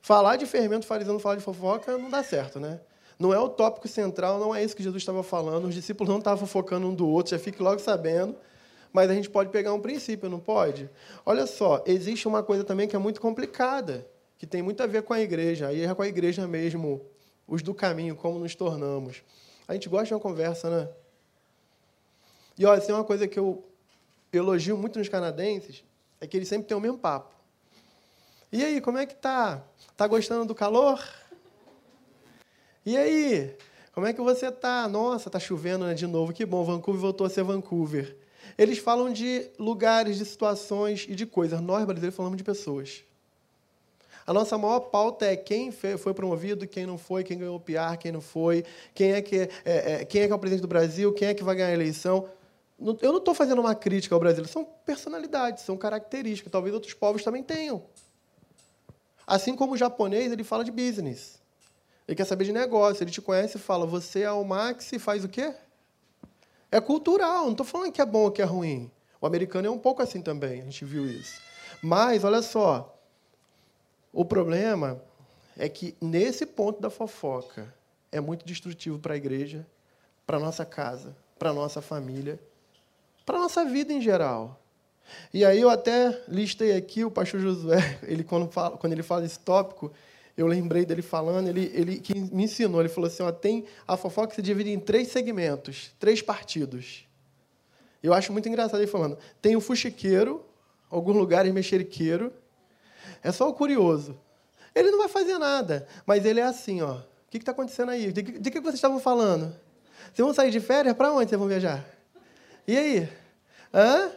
Falar 0.00 0.36
de 0.36 0.46
fermento 0.46 0.86
fariseu, 0.86 1.18
falar 1.18 1.36
de 1.36 1.42
fofoca, 1.42 1.98
não 1.98 2.08
dá 2.08 2.22
certo, 2.22 2.60
né? 2.60 2.80
Não 3.18 3.32
é 3.32 3.38
o 3.38 3.48
tópico 3.48 3.88
central, 3.88 4.38
não 4.38 4.54
é 4.54 4.62
isso 4.62 4.76
que 4.76 4.82
Jesus 4.82 5.02
estava 5.02 5.22
falando. 5.22 5.66
Os 5.66 5.74
discípulos 5.74 6.08
não 6.08 6.18
estavam 6.18 6.46
focando 6.46 6.86
um 6.86 6.94
do 6.94 7.08
outro, 7.08 7.30
já 7.30 7.38
fique 7.38 7.62
logo 7.62 7.80
sabendo. 7.80 8.36
Mas 8.92 9.10
a 9.10 9.14
gente 9.14 9.28
pode 9.28 9.50
pegar 9.50 9.72
um 9.72 9.80
princípio, 9.80 10.28
não 10.30 10.38
pode? 10.38 10.88
Olha 11.24 11.46
só, 11.46 11.82
existe 11.86 12.28
uma 12.28 12.42
coisa 12.42 12.62
também 12.62 12.86
que 12.86 12.94
é 12.94 12.98
muito 12.98 13.20
complicada, 13.20 14.06
que 14.38 14.46
tem 14.46 14.62
muito 14.62 14.82
a 14.82 14.86
ver 14.86 15.02
com 15.02 15.12
a 15.12 15.20
igreja, 15.20 15.68
aí 15.68 15.82
é 15.82 15.94
com 15.94 16.02
a 16.02 16.08
igreja 16.08 16.46
mesmo, 16.46 17.04
os 17.46 17.62
do 17.62 17.74
caminho, 17.74 18.14
como 18.14 18.38
nos 18.38 18.54
tornamos. 18.54 19.22
A 19.66 19.74
gente 19.74 19.88
gosta 19.88 20.06
de 20.06 20.14
uma 20.14 20.20
conversa, 20.20 20.70
né? 20.70 20.88
E 22.58 22.64
olha, 22.64 22.80
tem 22.80 22.94
uma 22.94 23.04
coisa 23.04 23.26
que 23.26 23.38
eu 23.38 23.64
elogio 24.32 24.76
muito 24.76 24.98
nos 24.98 25.08
canadenses, 25.08 25.84
é 26.20 26.26
que 26.26 26.36
eles 26.36 26.48
sempre 26.48 26.66
têm 26.66 26.76
o 26.76 26.80
mesmo 26.80 26.98
papo. 26.98 27.34
E 28.52 28.64
aí, 28.64 28.80
como 28.80 28.98
é 28.98 29.06
que 29.06 29.14
tá? 29.14 29.62
Tá 29.96 30.06
gostando 30.06 30.44
do 30.44 30.54
calor? 30.54 31.02
E 32.84 32.96
aí, 32.96 33.56
como 33.92 34.06
é 34.06 34.12
que 34.12 34.20
você 34.20 34.52
tá? 34.52 34.88
Nossa, 34.88 35.28
tá 35.28 35.40
chovendo 35.40 35.84
né, 35.86 35.94
de 35.94 36.06
novo. 36.06 36.32
Que 36.32 36.46
bom, 36.46 36.62
Vancouver 36.62 37.00
voltou 37.00 37.26
a 37.26 37.30
ser 37.30 37.42
Vancouver. 37.42 38.16
Eles 38.56 38.78
falam 38.78 39.12
de 39.12 39.50
lugares, 39.58 40.18
de 40.18 40.24
situações 40.24 41.06
e 41.08 41.14
de 41.14 41.26
coisas. 41.26 41.60
Nós, 41.60 41.84
brasileiros, 41.84 42.16
falamos 42.16 42.36
de 42.36 42.44
pessoas. 42.44 43.04
A 44.26 44.32
nossa 44.32 44.58
maior 44.58 44.80
pauta 44.80 45.24
é 45.24 45.36
quem 45.36 45.70
foi 45.70 46.12
promovido, 46.12 46.66
quem 46.66 46.84
não 46.84 46.98
foi, 46.98 47.22
quem 47.22 47.38
ganhou 47.38 47.56
o 47.56 47.60
PR, 47.60 47.96
quem 47.98 48.10
não 48.10 48.20
foi, 48.20 48.64
quem 48.92 49.12
é 49.12 49.22
que 49.22 49.36
é, 49.36 49.48
é, 49.64 50.04
quem 50.04 50.22
é, 50.22 50.26
que 50.26 50.32
é 50.32 50.34
o 50.34 50.38
presidente 50.38 50.62
do 50.62 50.68
Brasil, 50.68 51.12
quem 51.12 51.28
é 51.28 51.34
que 51.34 51.44
vai 51.44 51.54
ganhar 51.54 51.68
a 51.68 51.72
eleição. 51.74 52.28
Eu 52.78 53.10
não 53.12 53.18
estou 53.18 53.34
fazendo 53.34 53.60
uma 53.60 53.74
crítica 53.74 54.14
ao 54.14 54.20
Brasil, 54.20 54.44
são 54.44 54.64
personalidades, 54.64 55.64
são 55.64 55.76
características. 55.76 56.52
Talvez 56.52 56.74
outros 56.74 56.92
povos 56.92 57.24
também 57.24 57.42
tenham. 57.42 57.82
Assim 59.26 59.56
como 59.56 59.72
o 59.72 59.76
japonês, 59.76 60.30
ele 60.30 60.44
fala 60.44 60.62
de 60.62 60.70
business. 60.70 61.40
Ele 62.06 62.14
quer 62.14 62.24
saber 62.24 62.44
de 62.44 62.52
negócio, 62.52 63.02
ele 63.02 63.10
te 63.10 63.20
conhece 63.20 63.56
e 63.56 63.60
fala: 63.60 63.86
você 63.86 64.22
é 64.22 64.30
o 64.30 64.44
Max 64.44 64.92
e 64.92 64.98
faz 64.98 65.24
o 65.24 65.28
quê? 65.28 65.54
É 66.70 66.80
cultural, 66.80 67.44
não 67.44 67.52
estou 67.52 67.66
falando 67.66 67.92
que 67.92 68.00
é 68.00 68.06
bom 68.06 68.24
ou 68.24 68.30
que 68.30 68.42
é 68.42 68.44
ruim. 68.44 68.90
O 69.20 69.26
americano 69.26 69.66
é 69.66 69.70
um 69.70 69.78
pouco 69.78 70.02
assim 70.02 70.20
também, 70.20 70.60
a 70.60 70.64
gente 70.64 70.84
viu 70.84 71.06
isso. 71.06 71.40
Mas, 71.82 72.24
olha 72.24 72.42
só, 72.42 72.96
o 74.12 74.24
problema 74.24 75.02
é 75.56 75.68
que 75.68 75.96
nesse 76.00 76.44
ponto 76.44 76.80
da 76.80 76.90
fofoca 76.90 77.74
é 78.12 78.20
muito 78.20 78.44
destrutivo 78.44 78.98
para 78.98 79.14
a 79.14 79.16
igreja, 79.16 79.66
para 80.26 80.36
a 80.36 80.40
nossa 80.40 80.64
casa, 80.64 81.16
para 81.38 81.50
a 81.50 81.52
nossa 81.52 81.80
família, 81.80 82.38
para 83.26 83.36
a 83.36 83.40
nossa 83.40 83.64
vida 83.64 83.92
em 83.92 84.00
geral. 84.00 84.62
E 85.34 85.44
aí 85.44 85.60
eu 85.60 85.68
até 85.68 86.22
listei 86.28 86.76
aqui 86.76 87.04
o 87.04 87.10
pastor 87.10 87.40
Josué, 87.40 87.98
ele 88.06 88.22
quando, 88.22 88.50
fala, 88.50 88.76
quando 88.78 88.92
ele 88.92 89.02
fala 89.02 89.24
esse 89.24 89.38
tópico, 89.38 89.92
eu 90.36 90.46
lembrei 90.46 90.84
dele 90.84 91.02
falando, 91.02 91.48
ele, 91.48 91.70
ele 91.74 91.98
que 91.98 92.14
me 92.14 92.44
ensinou, 92.44 92.80
ele 92.80 92.88
falou 92.88 93.08
assim, 93.08 93.22
ó, 93.22 93.32
tem 93.32 93.64
a 93.86 93.96
fofoca 93.96 94.34
se 94.34 94.42
divide 94.42 94.70
em 94.70 94.78
três 94.78 95.08
segmentos, 95.08 95.92
três 95.98 96.22
partidos. 96.22 97.04
Eu 98.02 98.14
acho 98.14 98.32
muito 98.32 98.48
engraçado 98.48 98.80
ele 98.80 98.86
falando, 98.86 99.18
tem 99.42 99.56
o 99.56 99.60
fuxiqueiro, 99.60 100.44
alguns 100.88 101.16
lugares 101.16 101.52
mexeriqueiro, 101.52 102.32
é 103.22 103.32
só 103.32 103.48
o 103.48 103.54
curioso. 103.54 104.18
Ele 104.74 104.90
não 104.90 104.98
vai 104.98 105.08
fazer 105.08 105.38
nada, 105.38 105.88
mas 106.04 106.24
ele 106.24 106.38
é 106.38 106.44
assim, 106.44 106.82
ó. 106.82 106.96
O 106.96 107.30
que 107.30 107.38
está 107.38 107.52
acontecendo 107.52 107.90
aí? 107.90 108.12
De 108.12 108.22
que, 108.22 108.38
de 108.38 108.50
que 108.50 108.60
vocês 108.60 108.74
estavam 108.74 109.00
falando? 109.00 109.54
Vocês 110.12 110.24
vão 110.24 110.34
sair 110.34 110.50
de 110.50 110.60
férias? 110.60 110.94
Para 110.94 111.12
onde 111.12 111.30
vocês 111.30 111.38
vão 111.38 111.48
viajar? 111.48 111.95
E 112.66 112.76
aí? 112.76 113.08
Hã? 113.72 114.12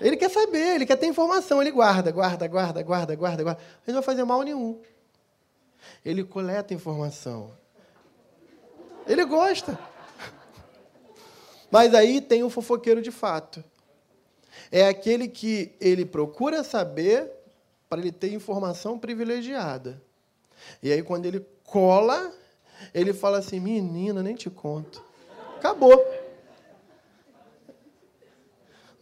Ele 0.00 0.16
quer 0.16 0.30
saber, 0.30 0.74
ele 0.74 0.86
quer 0.86 0.96
ter 0.96 1.06
informação, 1.06 1.60
ele 1.60 1.70
guarda, 1.70 2.12
guarda, 2.12 2.46
guarda, 2.46 2.82
guarda, 2.82 3.16
guarda, 3.16 3.42
guarda. 3.42 3.60
Ele 3.86 3.94
não 3.94 3.94
vai 3.94 4.02
fazer 4.02 4.24
mal 4.24 4.42
nenhum. 4.42 4.80
Ele 6.04 6.22
coleta 6.22 6.74
informação. 6.74 7.50
Ele 9.06 9.24
gosta. 9.24 9.78
Mas 11.70 11.94
aí 11.94 12.20
tem 12.20 12.42
o 12.42 12.50
fofoqueiro 12.50 13.00
de 13.00 13.10
fato. 13.10 13.64
É 14.70 14.86
aquele 14.86 15.28
que 15.28 15.74
ele 15.80 16.04
procura 16.04 16.62
saber 16.62 17.30
para 17.88 18.00
ele 18.00 18.12
ter 18.12 18.32
informação 18.32 18.98
privilegiada. 18.98 20.02
E 20.82 20.92
aí, 20.92 21.02
quando 21.02 21.26
ele 21.26 21.46
cola, 21.64 22.32
ele 22.92 23.12
fala 23.12 23.38
assim: 23.38 23.60
Menina, 23.60 24.22
nem 24.22 24.34
te 24.34 24.50
conto. 24.50 25.02
Acabou. 25.56 26.04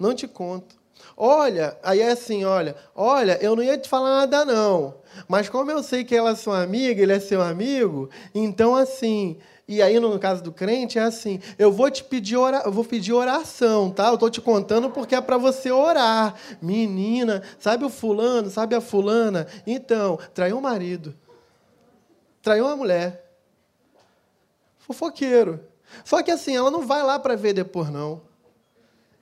Não 0.05 0.15
te 0.15 0.29
conto. 0.29 0.77
Olha, 1.17 1.79
aí 1.83 2.03
é 2.03 2.11
assim, 2.11 2.45
olha, 2.45 2.77
olha, 2.95 3.39
eu 3.41 3.57
não 3.57 3.63
ia 3.63 3.79
te 3.79 3.89
falar 3.89 4.21
nada 4.21 4.45
não, 4.45 4.97
mas 5.27 5.49
como 5.49 5.71
eu 5.71 5.83
sei 5.83 6.05
que 6.05 6.15
ela 6.15 6.33
é 6.33 6.35
sua 6.35 6.63
amiga, 6.63 7.01
ele 7.01 7.15
é 7.15 7.19
seu 7.19 7.41
amigo, 7.41 8.11
então 8.35 8.77
assim, 8.77 9.39
e 9.67 9.81
aí 9.81 9.99
no 9.99 10.19
caso 10.19 10.43
do 10.43 10.53
crente 10.53 10.99
é 10.99 11.03
assim, 11.03 11.41
eu 11.59 11.73
vou 11.73 11.91
te 11.91 12.05
pedir 12.05 12.37
ora, 12.37 12.65
eu 12.67 12.73
vou 12.73 12.85
pedir 12.85 13.15
oração, 13.15 13.91
tá? 13.91 14.09
Eu 14.09 14.19
tô 14.19 14.29
te 14.29 14.43
contando 14.43 14.91
porque 14.91 15.15
é 15.15 15.23
para 15.23 15.39
você 15.39 15.71
orar. 15.71 16.35
Menina, 16.61 17.43
sabe 17.59 17.87
o 17.87 17.89
fulano, 17.89 18.51
sabe 18.51 18.75
a 18.75 18.81
fulana? 18.83 19.47
Então, 19.67 20.19
traiu 20.35 20.59
o 20.59 20.63
marido. 20.63 21.15
Traiu 22.43 22.67
uma 22.67 22.77
mulher. 22.77 23.25
Fofoqueiro. 24.81 25.61
Só 26.05 26.23
que 26.23 26.31
assim, 26.31 26.55
ela 26.55 26.71
não 26.71 26.87
vai 26.87 27.03
lá 27.03 27.19
para 27.19 27.37
ver 27.37 27.55
depois 27.55 27.89
não. 27.89 28.34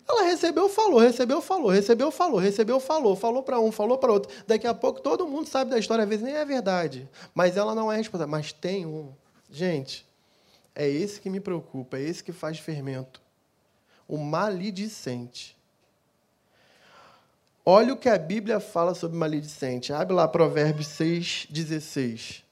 Ela 0.08 0.24
recebeu, 0.24 0.68
falou, 0.68 0.98
recebeu, 0.98 1.40
falou, 1.40 1.70
recebeu, 1.70 2.10
falou, 2.10 2.38
recebeu, 2.38 2.80
falou, 2.80 3.16
falou 3.16 3.42
para 3.42 3.60
um, 3.60 3.70
falou 3.70 3.98
para 3.98 4.12
outro. 4.12 4.32
Daqui 4.46 4.66
a 4.66 4.74
pouco 4.74 5.00
todo 5.00 5.26
mundo 5.26 5.48
sabe 5.48 5.70
da 5.70 5.78
história, 5.78 6.04
às 6.04 6.08
vezes 6.08 6.24
nem 6.24 6.34
é 6.34 6.44
verdade. 6.44 7.08
Mas 7.34 7.56
ela 7.56 7.74
não 7.74 7.90
é 7.90 7.96
responsável. 7.96 8.30
Mas 8.30 8.52
tem 8.52 8.84
um. 8.84 9.12
Gente, 9.50 10.06
é 10.74 10.88
esse 10.88 11.20
que 11.20 11.30
me 11.30 11.40
preocupa, 11.40 11.98
é 11.98 12.02
esse 12.02 12.24
que 12.24 12.32
faz 12.32 12.58
fermento. 12.58 13.20
O 14.08 14.18
maledicente. 14.18 15.56
Olha 17.64 17.92
o 17.92 17.96
que 17.96 18.08
a 18.08 18.18
Bíblia 18.18 18.58
fala 18.58 18.94
sobre 18.94 19.16
maledicente. 19.16 19.92
Abre 19.92 20.14
lá 20.14 20.26
Provérbios 20.26 20.88
6, 20.88 21.46
16. 21.48 22.44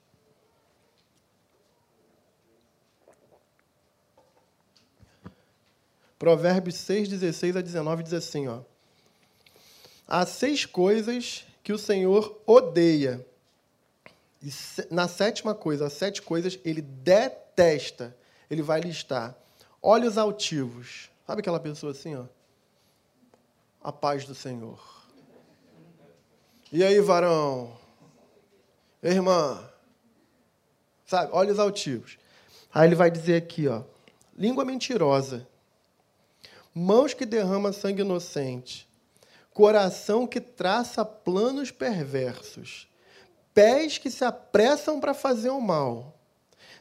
Provérbios 6.21 6.75
6, 6.75 7.09
16 7.09 7.57
a 7.57 7.63
19 7.63 8.03
diz 8.03 8.13
assim: 8.13 8.47
ó, 8.47 8.61
Há 10.07 10.27
seis 10.27 10.67
coisas 10.67 11.47
que 11.65 11.73
o 11.73 11.79
Senhor 11.79 12.39
odeia, 12.47 13.27
E 14.43 14.51
na 14.91 15.09
sétima 15.09 15.55
coisa, 15.55 15.87
as 15.87 15.95
sete 15.95 16.21
coisas, 16.21 16.59
ele 16.63 16.83
detesta. 16.83 18.15
Ele 18.51 18.61
vai 18.61 18.81
listar. 18.81 19.35
Olhos 19.81 20.19
altivos. 20.19 21.09
Sabe 21.27 21.41
aquela 21.41 21.59
pessoa 21.59 21.93
assim, 21.93 22.15
ó? 22.15 22.25
A 23.83 23.91
paz 23.91 24.27
do 24.27 24.35
Senhor. 24.35 24.79
E 26.71 26.85
aí, 26.85 27.01
varão? 27.01 27.75
Irmã? 29.03 29.67
Sabe? 31.07 31.33
Olhos 31.33 31.59
altivos. 31.59 32.19
Aí 32.75 32.89
ele 32.89 32.95
vai 32.95 33.11
dizer 33.11 33.37
aqui, 33.37 33.67
ó. 33.69 33.85
Língua 34.37 34.67
mentirosa. 34.67 35.49
Mãos 36.75 37.15
que 37.15 37.27
derramam 37.27 37.73
sangue 37.73 38.03
inocente. 38.03 38.89
Coração 39.53 40.27
que 40.27 40.41
traça 40.41 41.05
planos 41.05 41.71
perversos 41.71 42.91
pés 43.55 43.99
que 43.99 44.11
se 44.11 44.25
apressam 44.25 45.01
para 45.01 45.15
fazer 45.15 45.51
o 45.51 45.61
mal, 45.61 46.19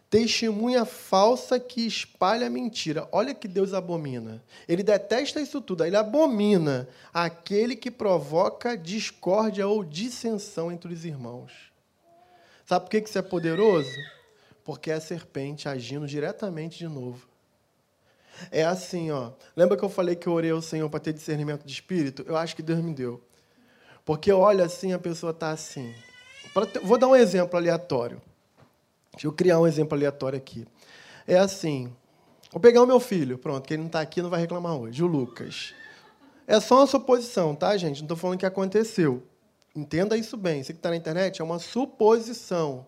testemunha 0.09 0.85
falsa 0.85 1.59
que 1.59 1.85
espalha 1.85 2.49
mentira. 2.49 3.07
Olha 3.11 3.33
que 3.33 3.47
Deus 3.47 3.73
abomina. 3.73 4.43
Ele 4.67 4.83
detesta 4.83 5.41
isso 5.41 5.61
tudo. 5.61 5.83
Ele 5.83 5.95
abomina 5.95 6.87
aquele 7.13 7.75
que 7.75 7.91
provoca 7.91 8.77
discórdia 8.77 9.67
ou 9.67 9.83
dissensão 9.83 10.71
entre 10.71 10.93
os 10.93 11.05
irmãos. 11.05 11.51
Sabe 12.65 12.85
por 12.85 12.91
que 12.91 12.97
isso 12.97 13.17
é 13.17 13.21
poderoso? 13.21 13.91
Porque 14.63 14.91
é 14.91 14.95
a 14.95 15.01
serpente 15.01 15.67
agindo 15.67 16.07
diretamente 16.07 16.77
de 16.77 16.87
novo. 16.87 17.27
É 18.51 18.63
assim, 18.63 19.11
ó. 19.11 19.31
Lembra 19.55 19.77
que 19.77 19.83
eu 19.83 19.89
falei 19.89 20.15
que 20.15 20.27
eu 20.27 20.33
orei 20.33 20.51
ao 20.51 20.61
Senhor 20.61 20.89
para 20.89 20.99
ter 20.99 21.13
discernimento 21.13 21.65
de 21.65 21.71
espírito? 21.71 22.23
Eu 22.27 22.35
acho 22.35 22.55
que 22.55 22.61
Deus 22.61 22.79
me 22.79 22.93
deu. 22.93 23.21
Porque 24.05 24.31
olha 24.31 24.65
assim, 24.65 24.93
a 24.93 24.99
pessoa 24.99 25.31
está 25.31 25.51
assim. 25.51 25.93
Vou 26.83 26.97
dar 26.97 27.07
um 27.07 27.15
exemplo 27.15 27.57
aleatório. 27.57 28.21
Deixa 29.11 29.27
eu 29.27 29.33
criar 29.33 29.59
um 29.59 29.67
exemplo 29.67 29.95
aleatório 29.97 30.37
aqui. 30.37 30.65
É 31.27 31.37
assim. 31.37 31.93
Vou 32.51 32.59
pegar 32.59 32.81
o 32.81 32.87
meu 32.87 32.99
filho, 32.99 33.37
pronto, 33.37 33.67
que 33.67 33.73
ele 33.73 33.81
não 33.81 33.87
está 33.87 34.01
aqui, 34.01 34.21
não 34.21 34.29
vai 34.29 34.39
reclamar 34.41 34.75
hoje, 34.75 35.03
o 35.03 35.07
Lucas. 35.07 35.73
É 36.47 36.59
só 36.59 36.77
uma 36.77 36.87
suposição, 36.87 37.53
tá, 37.53 37.77
gente? 37.77 37.97
Não 37.97 38.05
estou 38.05 38.17
falando 38.17 38.39
que 38.39 38.45
aconteceu. 38.45 39.21
Entenda 39.75 40.17
isso 40.17 40.35
bem. 40.35 40.63
Você 40.63 40.73
que 40.73 40.79
está 40.79 40.89
na 40.89 40.95
internet, 40.95 41.39
é 41.39 41.43
uma 41.43 41.59
suposição. 41.59 42.87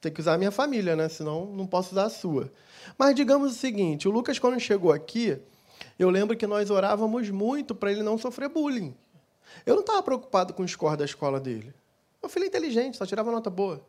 Tem 0.00 0.12
que 0.12 0.20
usar 0.20 0.34
a 0.34 0.38
minha 0.38 0.50
família, 0.50 0.94
né? 0.94 1.08
Senão 1.08 1.46
não 1.46 1.66
posso 1.66 1.92
usar 1.92 2.04
a 2.04 2.10
sua. 2.10 2.52
Mas 2.98 3.14
digamos 3.14 3.52
o 3.52 3.54
seguinte: 3.54 4.06
o 4.06 4.10
Lucas, 4.10 4.38
quando 4.38 4.60
chegou 4.60 4.92
aqui, 4.92 5.38
eu 5.98 6.10
lembro 6.10 6.36
que 6.36 6.46
nós 6.46 6.70
orávamos 6.70 7.30
muito 7.30 7.74
para 7.74 7.90
ele 7.90 8.02
não 8.02 8.18
sofrer 8.18 8.48
bullying. 8.48 8.94
Eu 9.64 9.74
não 9.74 9.80
estava 9.80 10.02
preocupado 10.02 10.52
com 10.52 10.62
o 10.62 10.68
score 10.68 10.96
da 10.96 11.04
escola 11.04 11.40
dele. 11.40 11.72
Meu 12.22 12.28
filho 12.28 12.44
é 12.44 12.48
inteligente, 12.48 12.96
só 12.96 13.06
tirava 13.06 13.30
nota 13.30 13.48
boa. 13.48 13.84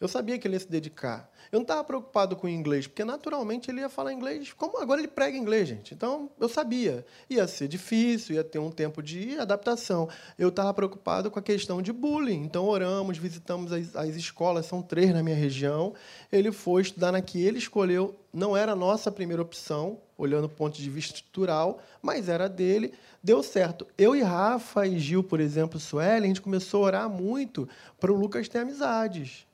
Eu 0.00 0.06
sabia 0.06 0.38
que 0.38 0.46
ele 0.46 0.54
ia 0.54 0.60
se 0.60 0.70
dedicar. 0.70 1.28
Eu 1.50 1.58
não 1.58 1.62
estava 1.62 1.82
preocupado 1.82 2.36
com 2.36 2.46
o 2.46 2.50
inglês, 2.50 2.86
porque 2.86 3.04
naturalmente 3.04 3.70
ele 3.70 3.80
ia 3.80 3.88
falar 3.88 4.12
inglês, 4.12 4.52
como 4.52 4.78
agora 4.78 5.00
ele 5.00 5.08
prega 5.08 5.36
inglês, 5.36 5.68
gente. 5.68 5.92
Então, 5.92 6.30
eu 6.38 6.48
sabia. 6.48 7.04
Ia 7.28 7.48
ser 7.48 7.66
difícil, 7.66 8.36
ia 8.36 8.44
ter 8.44 8.58
um 8.58 8.70
tempo 8.70 9.02
de 9.02 9.36
adaptação. 9.38 10.08
Eu 10.38 10.50
estava 10.50 10.72
preocupado 10.72 11.30
com 11.30 11.38
a 11.38 11.42
questão 11.42 11.82
de 11.82 11.92
bullying. 11.92 12.42
Então, 12.42 12.66
oramos, 12.66 13.18
visitamos 13.18 13.72
as, 13.72 13.96
as 13.96 14.14
escolas, 14.14 14.66
são 14.66 14.82
três 14.82 15.12
na 15.12 15.22
minha 15.22 15.36
região. 15.36 15.94
Ele 16.30 16.52
foi 16.52 16.82
estudar 16.82 17.10
na 17.10 17.20
que 17.20 17.42
ele 17.42 17.58
escolheu. 17.58 18.14
Não 18.32 18.56
era 18.56 18.72
a 18.72 18.76
nossa 18.76 19.10
primeira 19.10 19.42
opção, 19.42 19.98
olhando 20.16 20.42
do 20.42 20.54
ponto 20.54 20.76
de 20.76 20.90
vista 20.90 21.14
estrutural, 21.14 21.80
mas 22.00 22.28
era 22.28 22.48
dele 22.48 22.92
deu 23.22 23.42
certo. 23.42 23.86
Eu 23.96 24.14
e 24.14 24.22
Rafa 24.22 24.86
e 24.86 24.98
Gil, 24.98 25.24
por 25.24 25.40
exemplo, 25.40 25.80
Sueli, 25.80 26.24
a 26.24 26.28
gente 26.28 26.40
começou 26.40 26.84
a 26.84 26.86
orar 26.86 27.10
muito 27.10 27.68
para 27.98 28.12
o 28.12 28.16
Lucas 28.16 28.48
ter 28.48 28.58
amizades. 28.58 29.47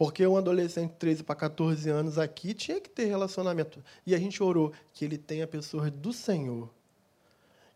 Porque 0.00 0.26
um 0.26 0.38
adolescente 0.38 0.92
de 0.92 0.96
13 0.96 1.22
para 1.24 1.34
14 1.34 1.90
anos 1.90 2.18
aqui 2.18 2.54
tinha 2.54 2.80
que 2.80 2.88
ter 2.88 3.04
relacionamento. 3.04 3.84
E 4.06 4.14
a 4.14 4.18
gente 4.18 4.42
orou 4.42 4.72
que 4.94 5.04
ele 5.04 5.18
tenha 5.18 5.46
pessoas 5.46 5.90
do 5.90 6.10
Senhor. 6.10 6.70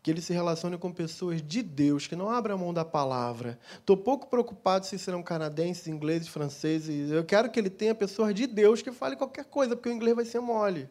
Que 0.01 0.09
ele 0.09 0.21
se 0.21 0.33
relacione 0.33 0.75
com 0.75 0.91
pessoas 0.91 1.39
de 1.39 1.61
Deus, 1.61 2.07
que 2.07 2.15
não 2.15 2.31
abra 2.31 2.57
mão 2.57 2.73
da 2.73 2.83
palavra. 2.83 3.59
Estou 3.77 3.95
pouco 3.95 4.25
preocupado 4.25 4.87
se 4.87 4.97
serão 4.97 5.21
canadenses, 5.21 5.87
ingleses, 5.87 6.27
franceses. 6.27 7.11
Eu 7.11 7.23
quero 7.23 7.51
que 7.51 7.59
ele 7.59 7.69
tenha 7.69 7.93
pessoas 7.93 8.33
de 8.33 8.47
Deus 8.47 8.81
que 8.81 8.91
fale 8.91 9.15
qualquer 9.15 9.45
coisa, 9.45 9.75
porque 9.75 9.89
o 9.89 9.93
inglês 9.93 10.15
vai 10.15 10.25
ser 10.25 10.39
mole. 10.39 10.89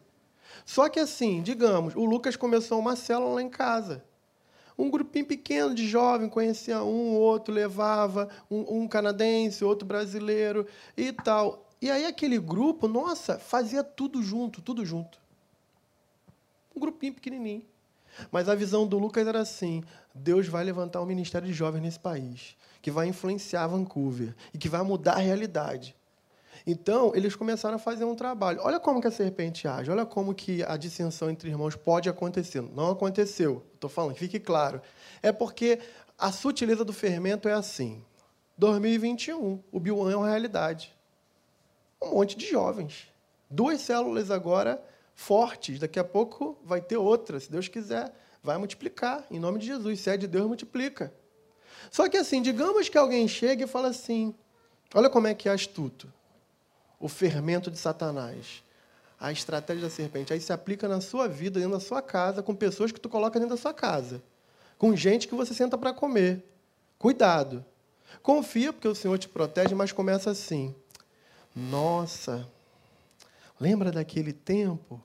Só 0.65 0.87
que 0.87 1.01
assim, 1.01 1.41
digamos, 1.41 1.95
o 1.95 2.05
Lucas 2.05 2.37
começou 2.37 2.79
uma 2.79 2.95
célula 2.95 3.35
lá 3.35 3.41
em 3.41 3.49
casa 3.49 4.05
um 4.77 4.89
grupinho 4.89 5.25
pequeno 5.25 5.73
de 5.73 5.87
jovem, 5.87 6.29
conhecia 6.29 6.83
um, 6.83 7.13
outro, 7.15 7.53
levava 7.53 8.29
um, 8.49 8.81
um 8.81 8.87
canadense, 8.87 9.63
outro 9.63 9.87
brasileiro 9.87 10.67
e 10.97 11.11
tal. 11.13 11.65
E 11.81 11.89
aí 11.89 12.05
aquele 12.05 12.39
grupo, 12.39 12.87
nossa, 12.87 13.39
fazia 13.39 13.83
tudo 13.83 14.21
junto, 14.21 14.61
tudo 14.61 14.85
junto. 14.85 15.19
Um 16.75 16.79
grupinho 16.79 17.13
pequenininho. 17.13 17.63
Mas 18.31 18.49
a 18.49 18.55
visão 18.55 18.87
do 18.87 18.97
Lucas 18.97 19.27
era 19.27 19.39
assim: 19.39 19.83
Deus 20.13 20.47
vai 20.47 20.63
levantar 20.63 21.01
um 21.01 21.05
ministério 21.05 21.47
de 21.47 21.53
jovens 21.53 21.81
nesse 21.81 21.99
país, 21.99 22.55
que 22.81 22.91
vai 22.91 23.07
influenciar 23.07 23.67
Vancouver 23.67 24.35
e 24.53 24.57
que 24.57 24.69
vai 24.69 24.81
mudar 24.83 25.13
a 25.13 25.19
realidade. 25.19 25.94
Então, 26.67 27.11
eles 27.15 27.35
começaram 27.35 27.75
a 27.75 27.79
fazer 27.79 28.05
um 28.05 28.15
trabalho. 28.15 28.59
Olha 28.63 28.79
como 28.79 28.99
que 28.99 29.07
a 29.07 29.11
serpente 29.11 29.67
age, 29.67 29.91
olha 29.91 30.05
como 30.05 30.33
que 30.33 30.63
a 30.63 30.75
dissensão 30.75 31.29
entre 31.29 31.49
irmãos 31.49 31.75
pode 31.75 32.09
acontecer. 32.09 32.61
Não 32.61 32.89
aconteceu, 32.89 33.63
estou 33.75 33.89
falando, 33.89 34.15
fique 34.15 34.39
claro. 34.39 34.81
É 35.21 35.31
porque 35.31 35.79
a 36.17 36.31
sutileza 36.31 36.83
do 36.83 36.91
fermento 36.91 37.47
é 37.47 37.53
assim. 37.53 38.03
2021, 38.57 39.61
o 39.71 39.79
Biuan 39.79 40.11
é 40.11 40.15
uma 40.15 40.29
realidade. 40.29 40.95
Um 42.01 42.15
monte 42.15 42.35
de 42.35 42.47
jovens. 42.47 43.07
Duas 43.47 43.81
células 43.81 44.31
agora 44.31 44.83
fortes. 45.13 45.77
Daqui 45.77 45.99
a 45.99 46.03
pouco 46.03 46.57
vai 46.63 46.81
ter 46.81 46.97
outra, 46.97 47.39
se 47.39 47.51
Deus 47.51 47.67
quiser. 47.67 48.11
Vai 48.41 48.57
multiplicar, 48.57 49.23
em 49.29 49.39
nome 49.39 49.59
de 49.59 49.67
Jesus. 49.67 49.99
Se 49.99 50.09
é 50.09 50.17
de 50.17 50.27
Deus, 50.27 50.47
multiplica. 50.47 51.13
Só 51.91 52.09
que 52.09 52.17
assim, 52.17 52.41
digamos 52.41 52.89
que 52.89 52.97
alguém 52.97 53.27
chegue 53.27 53.65
e 53.65 53.67
fala 53.67 53.89
assim: 53.89 54.33
olha 54.95 55.09
como 55.09 55.27
é 55.27 55.33
que 55.35 55.47
é 55.47 55.51
astuto 55.51 56.11
o 56.99 57.07
fermento 57.07 57.69
de 57.69 57.77
Satanás, 57.77 58.63
a 59.19 59.31
estratégia 59.31 59.83
da 59.83 59.89
serpente. 59.89 60.33
Aí 60.33 60.39
se 60.39 60.53
aplica 60.53 60.87
na 60.87 61.01
sua 61.01 61.27
vida, 61.27 61.59
dentro 61.59 61.75
da 61.75 61.79
sua 61.79 62.01
casa, 62.01 62.43
com 62.43 62.55
pessoas 62.55 62.91
que 62.91 62.99
tu 62.99 63.09
coloca 63.09 63.39
dentro 63.39 63.55
da 63.55 63.61
sua 63.61 63.73
casa, 63.73 64.21
com 64.77 64.95
gente 64.95 65.27
que 65.27 65.35
você 65.35 65.53
senta 65.53 65.77
para 65.77 65.93
comer. 65.93 66.43
Cuidado. 66.97 67.65
Confia, 68.21 68.71
porque 68.71 68.87
o 68.87 68.95
Senhor 68.95 69.17
te 69.17 69.27
protege, 69.27 69.75
mas 69.75 69.91
começa 69.91 70.31
assim. 70.31 70.73
Nossa, 71.55 72.47
lembra 73.59 73.91
daquele 73.91 74.33
tempo 74.33 75.01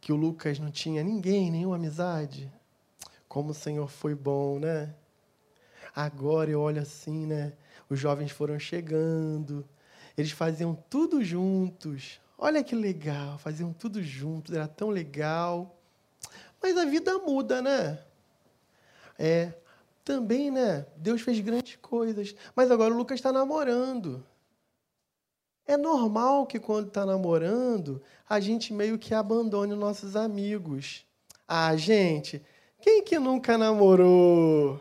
que 0.00 0.12
o 0.12 0.16
Lucas 0.16 0.58
não 0.58 0.70
tinha 0.70 1.02
ninguém, 1.02 1.50
nenhuma 1.50 1.76
amizade? 1.76 2.50
Como 3.28 3.50
o 3.50 3.54
Senhor 3.54 3.88
foi 3.88 4.14
bom, 4.14 4.58
né? 4.58 4.94
Agora 5.94 6.50
eu 6.50 6.60
olho 6.60 6.80
assim, 6.80 7.26
né? 7.26 7.52
Os 7.88 7.98
jovens 7.98 8.30
foram 8.30 8.58
chegando, 8.58 9.64
eles 10.20 10.32
faziam 10.32 10.74
tudo 10.88 11.22
juntos. 11.24 12.20
Olha 12.38 12.62
que 12.62 12.74
legal, 12.74 13.38
faziam 13.38 13.72
tudo 13.72 14.02
juntos, 14.02 14.54
era 14.54 14.68
tão 14.68 14.88
legal. 14.88 15.76
Mas 16.62 16.76
a 16.76 16.84
vida 16.84 17.18
muda, 17.18 17.60
né? 17.60 17.98
É, 19.18 19.52
também, 20.04 20.50
né? 20.50 20.86
Deus 20.96 21.20
fez 21.20 21.40
grandes 21.40 21.76
coisas. 21.76 22.34
Mas 22.54 22.70
agora 22.70 22.92
o 22.92 22.96
Lucas 22.96 23.18
está 23.18 23.32
namorando. 23.32 24.24
É 25.66 25.76
normal 25.76 26.46
que 26.46 26.58
quando 26.58 26.88
está 26.88 27.06
namorando, 27.06 28.02
a 28.28 28.40
gente 28.40 28.72
meio 28.72 28.98
que 28.98 29.14
abandone 29.14 29.74
nossos 29.74 30.16
amigos. 30.16 31.06
Ah, 31.46 31.76
gente, 31.76 32.44
quem 32.80 33.02
que 33.02 33.18
nunca 33.18 33.56
namorou? 33.56 34.80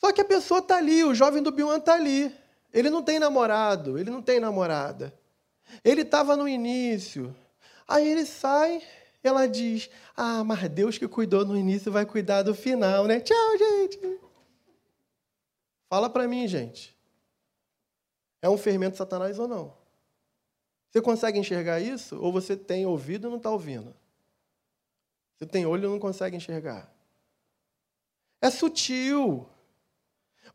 Só 0.00 0.12
que 0.12 0.20
a 0.20 0.24
pessoa 0.24 0.60
está 0.60 0.76
ali, 0.76 1.04
o 1.04 1.14
jovem 1.14 1.42
do 1.42 1.50
Bion 1.50 1.76
está 1.76 1.94
ali. 1.94 2.34
Ele 2.72 2.90
não 2.90 3.02
tem 3.02 3.18
namorado, 3.18 3.98
ele 3.98 4.10
não 4.10 4.22
tem 4.22 4.38
namorada. 4.38 5.12
Ele 5.84 6.02
estava 6.02 6.36
no 6.36 6.48
início. 6.48 7.34
Aí 7.86 8.06
ele 8.08 8.26
sai, 8.26 8.82
ela 9.22 9.46
diz: 9.46 9.90
Ah, 10.16 10.44
mas 10.44 10.68
Deus 10.68 10.98
que 10.98 11.08
cuidou 11.08 11.44
no 11.44 11.56
início 11.56 11.90
vai 11.90 12.04
cuidar 12.04 12.42
do 12.42 12.54
final, 12.54 13.06
né? 13.06 13.20
Tchau, 13.20 13.58
gente. 13.58 14.20
Fala 15.88 16.10
para 16.10 16.28
mim, 16.28 16.46
gente. 16.46 16.96
É 18.42 18.48
um 18.48 18.58
fermento 18.58 18.96
Satanás 18.96 19.38
ou 19.38 19.48
não? 19.48 19.76
Você 20.90 21.00
consegue 21.00 21.38
enxergar 21.38 21.80
isso? 21.80 22.18
Ou 22.20 22.32
você 22.32 22.56
tem 22.56 22.86
ouvido 22.86 23.26
e 23.26 23.30
não 23.30 23.36
está 23.36 23.50
ouvindo? 23.50 23.94
Você 25.36 25.46
tem 25.46 25.66
olho 25.66 25.84
e 25.84 25.92
não 25.92 25.98
consegue 25.98 26.36
enxergar? 26.36 26.92
É 28.40 28.50
sutil. 28.50 29.48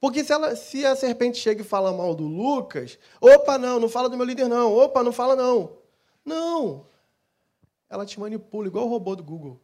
Porque 0.04 0.22
se, 0.22 0.34
ela, 0.34 0.54
se 0.54 0.86
a 0.86 0.98
serpente 0.98 1.38
chega 1.38 1.62
e 1.62 1.64
fala 1.64 1.94
mal 1.94 2.14
do 2.14 2.28
Lucas, 2.28 3.00
opa, 3.22 3.58
não, 3.58 3.80
não 3.80 3.88
fala 3.88 4.10
do 4.10 4.18
meu 4.18 4.26
líder, 4.26 4.50
não, 4.50 4.70
opa, 4.70 5.02
não 5.02 5.14
fala, 5.14 5.34
não. 5.34 5.78
Não. 6.26 6.86
Ela 7.90 8.06
te 8.06 8.20
manipula, 8.20 8.68
igual 8.68 8.86
o 8.86 8.90
robô 8.90 9.16
do 9.16 9.24
Google. 9.24 9.62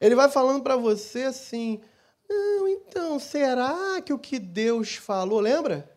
Ele 0.00 0.16
vai 0.16 0.28
falando 0.28 0.60
para 0.60 0.74
você 0.74 1.22
assim: 1.22 1.80
Não, 2.28 2.66
então, 2.66 3.16
será 3.20 4.02
que 4.04 4.12
o 4.12 4.18
que 4.18 4.40
Deus 4.40 4.96
falou, 4.96 5.38
lembra? 5.38 5.88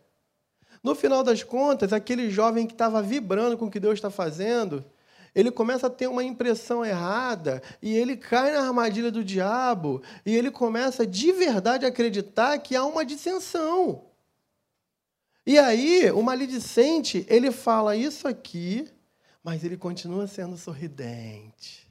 No 0.83 0.93
final 0.93 1.23
das 1.23 1.41
contas, 1.41 1.91
aquele 1.91 2.29
jovem 2.29 2.67
que 2.67 2.73
estava 2.73 3.01
vibrando 3.01 3.57
com 3.57 3.65
o 3.65 3.71
que 3.71 3.79
Deus 3.79 3.95
está 3.95 4.11
fazendo, 4.11 4.85
ele 5.33 5.51
começa 5.51 5.87
a 5.87 5.89
ter 5.89 6.07
uma 6.07 6.23
impressão 6.23 6.83
errada 6.83 7.61
e 7.81 7.95
ele 7.95 8.17
cai 8.17 8.51
na 8.51 8.67
armadilha 8.67 9.11
do 9.11 9.23
diabo 9.23 10.01
e 10.25 10.35
ele 10.35 10.51
começa 10.51 11.05
de 11.05 11.31
verdade 11.31 11.85
a 11.85 11.89
acreditar 11.89 12.57
que 12.59 12.75
há 12.75 12.83
uma 12.85 13.05
dissensão. 13.05 14.05
E 15.45 15.57
aí, 15.57 16.11
o 16.11 16.21
maledicente, 16.21 17.25
ele 17.27 17.51
fala 17.51 17.95
isso 17.95 18.27
aqui, 18.27 18.87
mas 19.43 19.63
ele 19.63 19.77
continua 19.77 20.27
sendo 20.27 20.57
sorridente, 20.57 21.87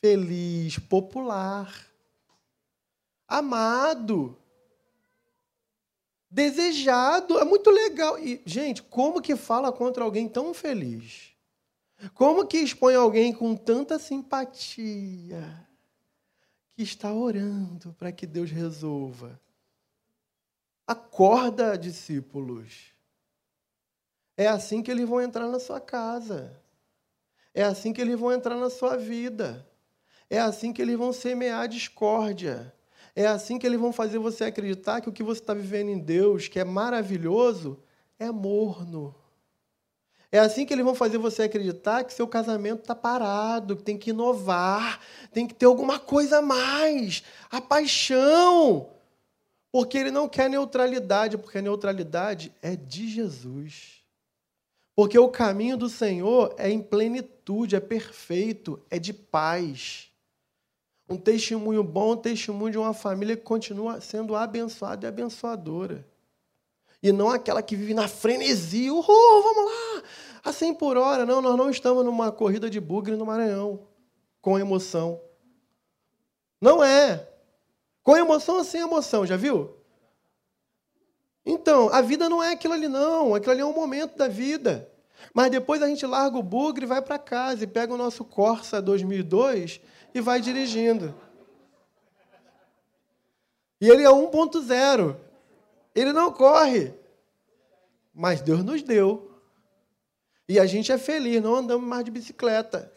feliz, 0.00 0.78
popular, 0.78 1.74
amado, 3.26 4.38
desejado. 6.30 7.38
É 7.38 7.44
muito 7.44 7.70
legal. 7.70 8.18
E, 8.18 8.40
gente, 8.46 8.82
como 8.82 9.20
que 9.20 9.34
fala 9.34 9.72
contra 9.72 10.04
alguém 10.04 10.28
tão 10.28 10.54
feliz? 10.54 11.33
Como 12.12 12.46
que 12.46 12.58
expõe 12.58 12.94
alguém 12.94 13.32
com 13.32 13.56
tanta 13.56 13.98
simpatia 13.98 15.68
que 16.74 16.82
está 16.82 17.12
orando 17.12 17.94
para 17.94 18.12
que 18.12 18.26
Deus 18.26 18.50
resolva? 18.50 19.40
Acorda, 20.86 21.78
discípulos. 21.78 22.92
É 24.36 24.48
assim 24.48 24.82
que 24.82 24.90
eles 24.90 25.08
vão 25.08 25.20
entrar 25.20 25.48
na 25.48 25.58
sua 25.58 25.80
casa. 25.80 26.60
É 27.54 27.62
assim 27.62 27.92
que 27.92 28.00
eles 28.00 28.18
vão 28.18 28.32
entrar 28.32 28.56
na 28.56 28.68
sua 28.68 28.96
vida. 28.96 29.66
É 30.28 30.40
assim 30.40 30.72
que 30.72 30.82
eles 30.82 30.98
vão 30.98 31.12
semear 31.12 31.68
discórdia. 31.68 32.74
É 33.14 33.26
assim 33.26 33.58
que 33.58 33.66
eles 33.66 33.78
vão 33.78 33.92
fazer 33.92 34.18
você 34.18 34.44
acreditar 34.44 35.00
que 35.00 35.08
o 35.08 35.12
que 35.12 35.22
você 35.22 35.40
está 35.40 35.54
vivendo 35.54 35.88
em 35.88 35.98
Deus, 35.98 36.48
que 36.48 36.58
é 36.58 36.64
maravilhoso, 36.64 37.80
é 38.18 38.30
morno. 38.30 39.14
É 40.34 40.40
assim 40.40 40.66
que 40.66 40.72
eles 40.72 40.84
vão 40.84 40.96
fazer 40.96 41.16
você 41.16 41.44
acreditar 41.44 42.02
que 42.02 42.12
seu 42.12 42.26
casamento 42.26 42.80
está 42.80 42.92
parado, 42.92 43.76
que 43.76 43.84
tem 43.84 43.96
que 43.96 44.10
inovar, 44.10 44.98
tem 45.32 45.46
que 45.46 45.54
ter 45.54 45.66
alguma 45.66 46.00
coisa 46.00 46.38
a 46.38 46.42
mais. 46.42 47.22
A 47.48 47.60
paixão. 47.60 48.90
Porque 49.70 49.96
ele 49.96 50.10
não 50.10 50.28
quer 50.28 50.50
neutralidade, 50.50 51.38
porque 51.38 51.58
a 51.58 51.62
neutralidade 51.62 52.52
é 52.60 52.74
de 52.74 53.08
Jesus. 53.08 54.02
Porque 54.96 55.16
o 55.16 55.28
caminho 55.28 55.76
do 55.76 55.88
Senhor 55.88 56.52
é 56.58 56.68
em 56.68 56.82
plenitude, 56.82 57.76
é 57.76 57.80
perfeito, 57.80 58.82
é 58.90 58.98
de 58.98 59.12
paz. 59.12 60.10
Um 61.08 61.16
testemunho 61.16 61.84
bom, 61.84 62.14
um 62.14 62.16
testemunho 62.16 62.72
de 62.72 62.78
uma 62.78 62.92
família 62.92 63.36
que 63.36 63.44
continua 63.44 64.00
sendo 64.00 64.34
abençoada 64.34 65.06
e 65.06 65.08
abençoadora. 65.08 66.04
E 67.04 67.12
não 67.12 67.28
aquela 67.28 67.62
que 67.62 67.76
vive 67.76 67.92
na 67.92 68.08
frenesia, 68.08 68.90
uhul, 68.90 69.42
vamos 69.42 69.70
lá, 69.70 70.02
a 70.44 70.52
100 70.52 70.74
por 70.74 70.96
hora. 70.96 71.24
Não, 71.24 71.40
nós 71.40 71.56
não 71.56 71.70
estamos 71.70 72.04
numa 72.04 72.30
corrida 72.30 72.68
de 72.68 72.78
bugre 72.78 73.16
no 73.16 73.24
Maranhão, 73.24 73.86
com 74.42 74.58
emoção. 74.58 75.20
Não 76.60 76.84
é. 76.84 77.28
Com 78.02 78.16
emoção 78.16 78.56
ou 78.56 78.64
sem 78.64 78.82
emoção, 78.82 79.24
já 79.24 79.36
viu? 79.36 79.76
Então, 81.46 81.88
a 81.92 82.00
vida 82.02 82.28
não 82.28 82.42
é 82.42 82.52
aquilo 82.52 82.74
ali, 82.74 82.88
não. 82.88 83.34
Aquilo 83.34 83.52
ali 83.52 83.60
é 83.62 83.66
um 83.66 83.72
momento 83.72 84.16
da 84.16 84.28
vida. 84.28 84.90
Mas 85.32 85.50
depois 85.50 85.82
a 85.82 85.88
gente 85.88 86.04
larga 86.04 86.36
o 86.36 86.42
bugre 86.42 86.84
e 86.84 86.88
vai 86.88 87.00
para 87.00 87.18
casa 87.18 87.64
e 87.64 87.66
pega 87.66 87.94
o 87.94 87.98
nosso 87.98 88.24
Corsa 88.24 88.82
2002 88.82 89.80
e 90.14 90.20
vai 90.20 90.40
dirigindo. 90.40 91.14
E 93.80 93.88
ele 93.88 94.02
é 94.02 94.08
1.0. 94.08 95.16
Ele 95.94 96.12
não 96.12 96.32
corre. 96.32 96.92
Mas 98.14 98.40
Deus 98.40 98.62
nos 98.62 98.82
deu. 98.82 99.33
E 100.48 100.58
a 100.58 100.66
gente 100.66 100.92
é 100.92 100.98
feliz, 100.98 101.42
não 101.42 101.56
andamos 101.56 101.86
mais 101.86 102.04
de 102.04 102.10
bicicleta. 102.10 102.92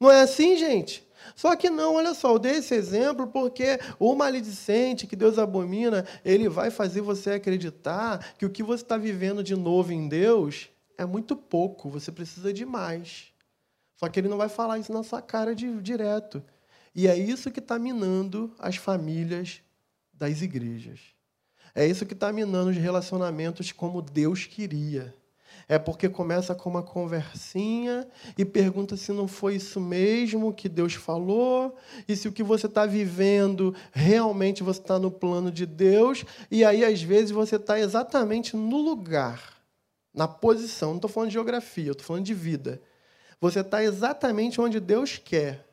Não 0.00 0.10
é 0.10 0.20
assim, 0.20 0.56
gente? 0.56 1.06
Só 1.34 1.54
que 1.56 1.68
não, 1.68 1.96
olha 1.96 2.14
só, 2.14 2.32
eu 2.32 2.38
dei 2.38 2.56
esse 2.56 2.74
exemplo 2.74 3.26
porque 3.26 3.78
o 3.98 4.14
maledicente 4.14 5.06
que 5.06 5.16
Deus 5.16 5.38
abomina, 5.38 6.06
ele 6.24 6.48
vai 6.48 6.70
fazer 6.70 7.00
você 7.00 7.32
acreditar 7.32 8.34
que 8.34 8.46
o 8.46 8.50
que 8.50 8.62
você 8.62 8.82
está 8.82 8.96
vivendo 8.96 9.42
de 9.42 9.56
novo 9.56 9.92
em 9.92 10.08
Deus 10.08 10.68
é 10.96 11.04
muito 11.04 11.36
pouco, 11.36 11.88
você 11.88 12.10
precisa 12.12 12.52
de 12.52 12.64
mais. 12.64 13.32
Só 13.96 14.08
que 14.08 14.20
ele 14.20 14.28
não 14.28 14.36
vai 14.36 14.48
falar 14.48 14.78
isso 14.78 14.92
na 14.92 15.02
sua 15.02 15.20
cara 15.20 15.54
de, 15.54 15.80
direto. 15.80 16.42
E 16.94 17.06
é 17.06 17.16
isso 17.16 17.50
que 17.50 17.60
está 17.60 17.78
minando 17.78 18.54
as 18.58 18.76
famílias 18.76 19.60
das 20.12 20.42
igrejas. 20.42 21.00
É 21.74 21.86
isso 21.86 22.06
que 22.06 22.14
está 22.14 22.32
minando 22.32 22.70
os 22.70 22.76
relacionamentos 22.76 23.70
como 23.72 24.02
Deus 24.02 24.46
queria. 24.46 25.14
É 25.68 25.78
porque 25.78 26.08
começa 26.08 26.54
com 26.54 26.70
uma 26.70 26.82
conversinha 26.82 28.08
e 28.38 28.44
pergunta 28.44 28.96
se 28.96 29.12
não 29.12 29.28
foi 29.28 29.56
isso 29.56 29.78
mesmo 29.78 30.52
que 30.54 30.66
Deus 30.66 30.94
falou, 30.94 31.76
e 32.08 32.16
se 32.16 32.26
o 32.26 32.32
que 32.32 32.42
você 32.42 32.64
está 32.66 32.86
vivendo 32.86 33.74
realmente 33.92 34.62
você 34.62 34.80
está 34.80 34.98
no 34.98 35.10
plano 35.10 35.52
de 35.52 35.66
Deus, 35.66 36.24
e 36.50 36.64
aí 36.64 36.82
às 36.82 37.02
vezes 37.02 37.30
você 37.30 37.56
está 37.56 37.78
exatamente 37.78 38.56
no 38.56 38.78
lugar, 38.78 39.58
na 40.14 40.26
posição. 40.26 40.90
Não 40.90 40.96
estou 40.96 41.10
falando 41.10 41.28
de 41.28 41.34
geografia, 41.34 41.90
estou 41.90 42.06
falando 42.06 42.24
de 42.24 42.34
vida. 42.34 42.80
Você 43.38 43.60
está 43.60 43.84
exatamente 43.84 44.60
onde 44.60 44.80
Deus 44.80 45.20
quer. 45.22 45.67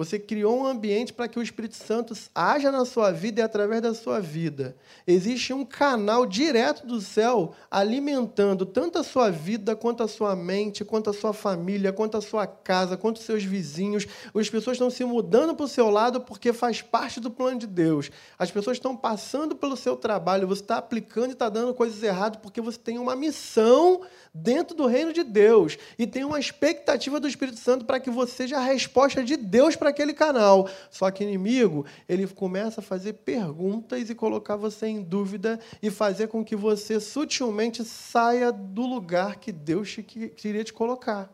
Você 0.00 0.18
criou 0.18 0.58
um 0.60 0.66
ambiente 0.66 1.12
para 1.12 1.28
que 1.28 1.38
o 1.38 1.42
Espírito 1.42 1.76
Santo 1.76 2.14
haja 2.34 2.72
na 2.72 2.86
sua 2.86 3.12
vida 3.12 3.42
e 3.42 3.44
através 3.44 3.82
da 3.82 3.92
sua 3.92 4.18
vida. 4.18 4.74
Existe 5.06 5.52
um 5.52 5.62
canal 5.62 6.24
direto 6.24 6.86
do 6.86 7.02
céu 7.02 7.52
alimentando 7.70 8.64
tanto 8.64 8.98
a 8.98 9.02
sua 9.02 9.30
vida, 9.30 9.76
quanto 9.76 10.02
a 10.02 10.08
sua 10.08 10.34
mente, 10.34 10.86
quanto 10.86 11.10
a 11.10 11.12
sua 11.12 11.34
família, 11.34 11.92
quanto 11.92 12.16
a 12.16 12.22
sua 12.22 12.46
casa, 12.46 12.96
quanto 12.96 13.18
os 13.18 13.24
seus 13.24 13.44
vizinhos. 13.44 14.06
As 14.34 14.48
pessoas 14.48 14.76
estão 14.76 14.88
se 14.88 15.04
mudando 15.04 15.54
para 15.54 15.66
o 15.66 15.68
seu 15.68 15.90
lado 15.90 16.22
porque 16.22 16.50
faz 16.54 16.80
parte 16.80 17.20
do 17.20 17.30
plano 17.30 17.58
de 17.58 17.66
Deus. 17.66 18.10
As 18.38 18.50
pessoas 18.50 18.78
estão 18.78 18.96
passando 18.96 19.54
pelo 19.54 19.76
seu 19.76 19.98
trabalho, 19.98 20.48
você 20.48 20.62
está 20.62 20.78
aplicando 20.78 21.28
e 21.28 21.32
está 21.32 21.50
dando 21.50 21.74
coisas 21.74 22.02
erradas 22.02 22.40
porque 22.40 22.62
você 22.62 22.78
tem 22.78 22.98
uma 22.98 23.14
missão 23.14 24.00
dentro 24.32 24.74
do 24.74 24.86
reino 24.86 25.12
de 25.12 25.24
Deus 25.24 25.76
e 25.98 26.06
tem 26.06 26.24
uma 26.24 26.40
expectativa 26.40 27.20
do 27.20 27.28
Espírito 27.28 27.58
Santo 27.58 27.84
para 27.84 28.00
que 28.00 28.10
você 28.10 28.32
seja 28.32 28.56
a 28.56 28.62
resposta 28.62 29.22
de 29.22 29.36
Deus 29.36 29.76
para 29.76 29.89
aquele 29.90 30.12
canal. 30.14 30.68
Só 30.90 31.10
que 31.10 31.22
inimigo, 31.22 31.84
ele 32.08 32.26
começa 32.26 32.80
a 32.80 32.84
fazer 32.84 33.14
perguntas 33.14 34.08
e 34.08 34.14
colocar 34.14 34.56
você 34.56 34.86
em 34.86 35.02
dúvida 35.02 35.60
e 35.82 35.90
fazer 35.90 36.28
com 36.28 36.44
que 36.44 36.56
você 36.56 36.98
sutilmente 36.98 37.84
saia 37.84 38.50
do 38.50 38.86
lugar 38.86 39.36
que 39.36 39.52
Deus 39.52 39.96
queria 40.36 40.64
te 40.64 40.72
colocar. 40.72 41.30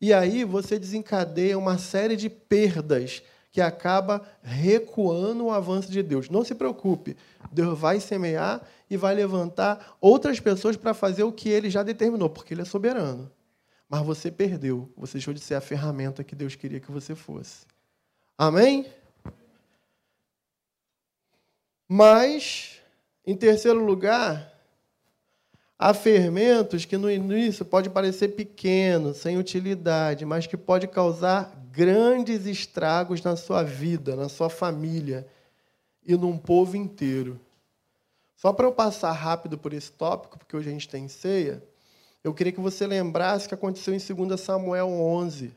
E 0.00 0.12
aí 0.12 0.44
você 0.44 0.78
desencadeia 0.78 1.58
uma 1.58 1.76
série 1.76 2.14
de 2.14 2.30
perdas 2.30 3.22
que 3.50 3.60
acaba 3.60 4.22
recuando 4.42 5.46
o 5.46 5.50
avanço 5.50 5.90
de 5.90 6.02
Deus. 6.02 6.30
Não 6.30 6.44
se 6.44 6.54
preocupe, 6.54 7.16
Deus 7.50 7.76
vai 7.76 7.98
semear 7.98 8.62
e 8.88 8.96
vai 8.96 9.14
levantar 9.14 9.96
outras 10.00 10.38
pessoas 10.38 10.76
para 10.76 10.94
fazer 10.94 11.24
o 11.24 11.32
que 11.32 11.48
ele 11.48 11.68
já 11.68 11.82
determinou, 11.82 12.30
porque 12.30 12.54
ele 12.54 12.62
é 12.62 12.64
soberano. 12.64 13.30
Mas 13.88 14.04
você 14.04 14.30
perdeu, 14.30 14.92
você 14.96 15.14
deixou 15.14 15.32
de 15.32 15.40
ser 15.40 15.54
a 15.54 15.60
ferramenta 15.60 16.22
que 16.22 16.34
Deus 16.36 16.54
queria 16.54 16.80
que 16.80 16.90
você 16.90 17.14
fosse. 17.14 17.66
Amém? 18.36 18.86
Mas, 21.88 22.82
em 23.26 23.34
terceiro 23.34 23.82
lugar, 23.82 24.52
há 25.78 25.94
fermentos 25.94 26.84
que 26.84 26.98
no 26.98 27.10
início 27.10 27.64
pode 27.64 27.88
parecer 27.88 28.28
pequeno, 28.28 29.14
sem 29.14 29.38
utilidade, 29.38 30.26
mas 30.26 30.46
que 30.46 30.56
pode 30.56 30.86
causar 30.86 31.56
grandes 31.72 32.44
estragos 32.44 33.22
na 33.22 33.36
sua 33.36 33.62
vida, 33.62 34.14
na 34.14 34.28
sua 34.28 34.50
família 34.50 35.26
e 36.04 36.14
num 36.14 36.36
povo 36.36 36.76
inteiro. 36.76 37.40
Só 38.36 38.52
para 38.52 38.66
eu 38.66 38.72
passar 38.72 39.12
rápido 39.12 39.56
por 39.56 39.72
esse 39.72 39.90
tópico, 39.90 40.38
porque 40.38 40.56
hoje 40.56 40.68
a 40.68 40.72
gente 40.72 40.88
tem 40.88 41.08
ceia, 41.08 41.62
eu 42.22 42.34
queria 42.34 42.52
que 42.52 42.60
você 42.60 42.86
lembrasse 42.86 43.46
o 43.46 43.48
que 43.48 43.54
aconteceu 43.54 43.94
em 43.94 43.98
2 43.98 44.40
Samuel 44.40 44.88
11. 44.88 45.52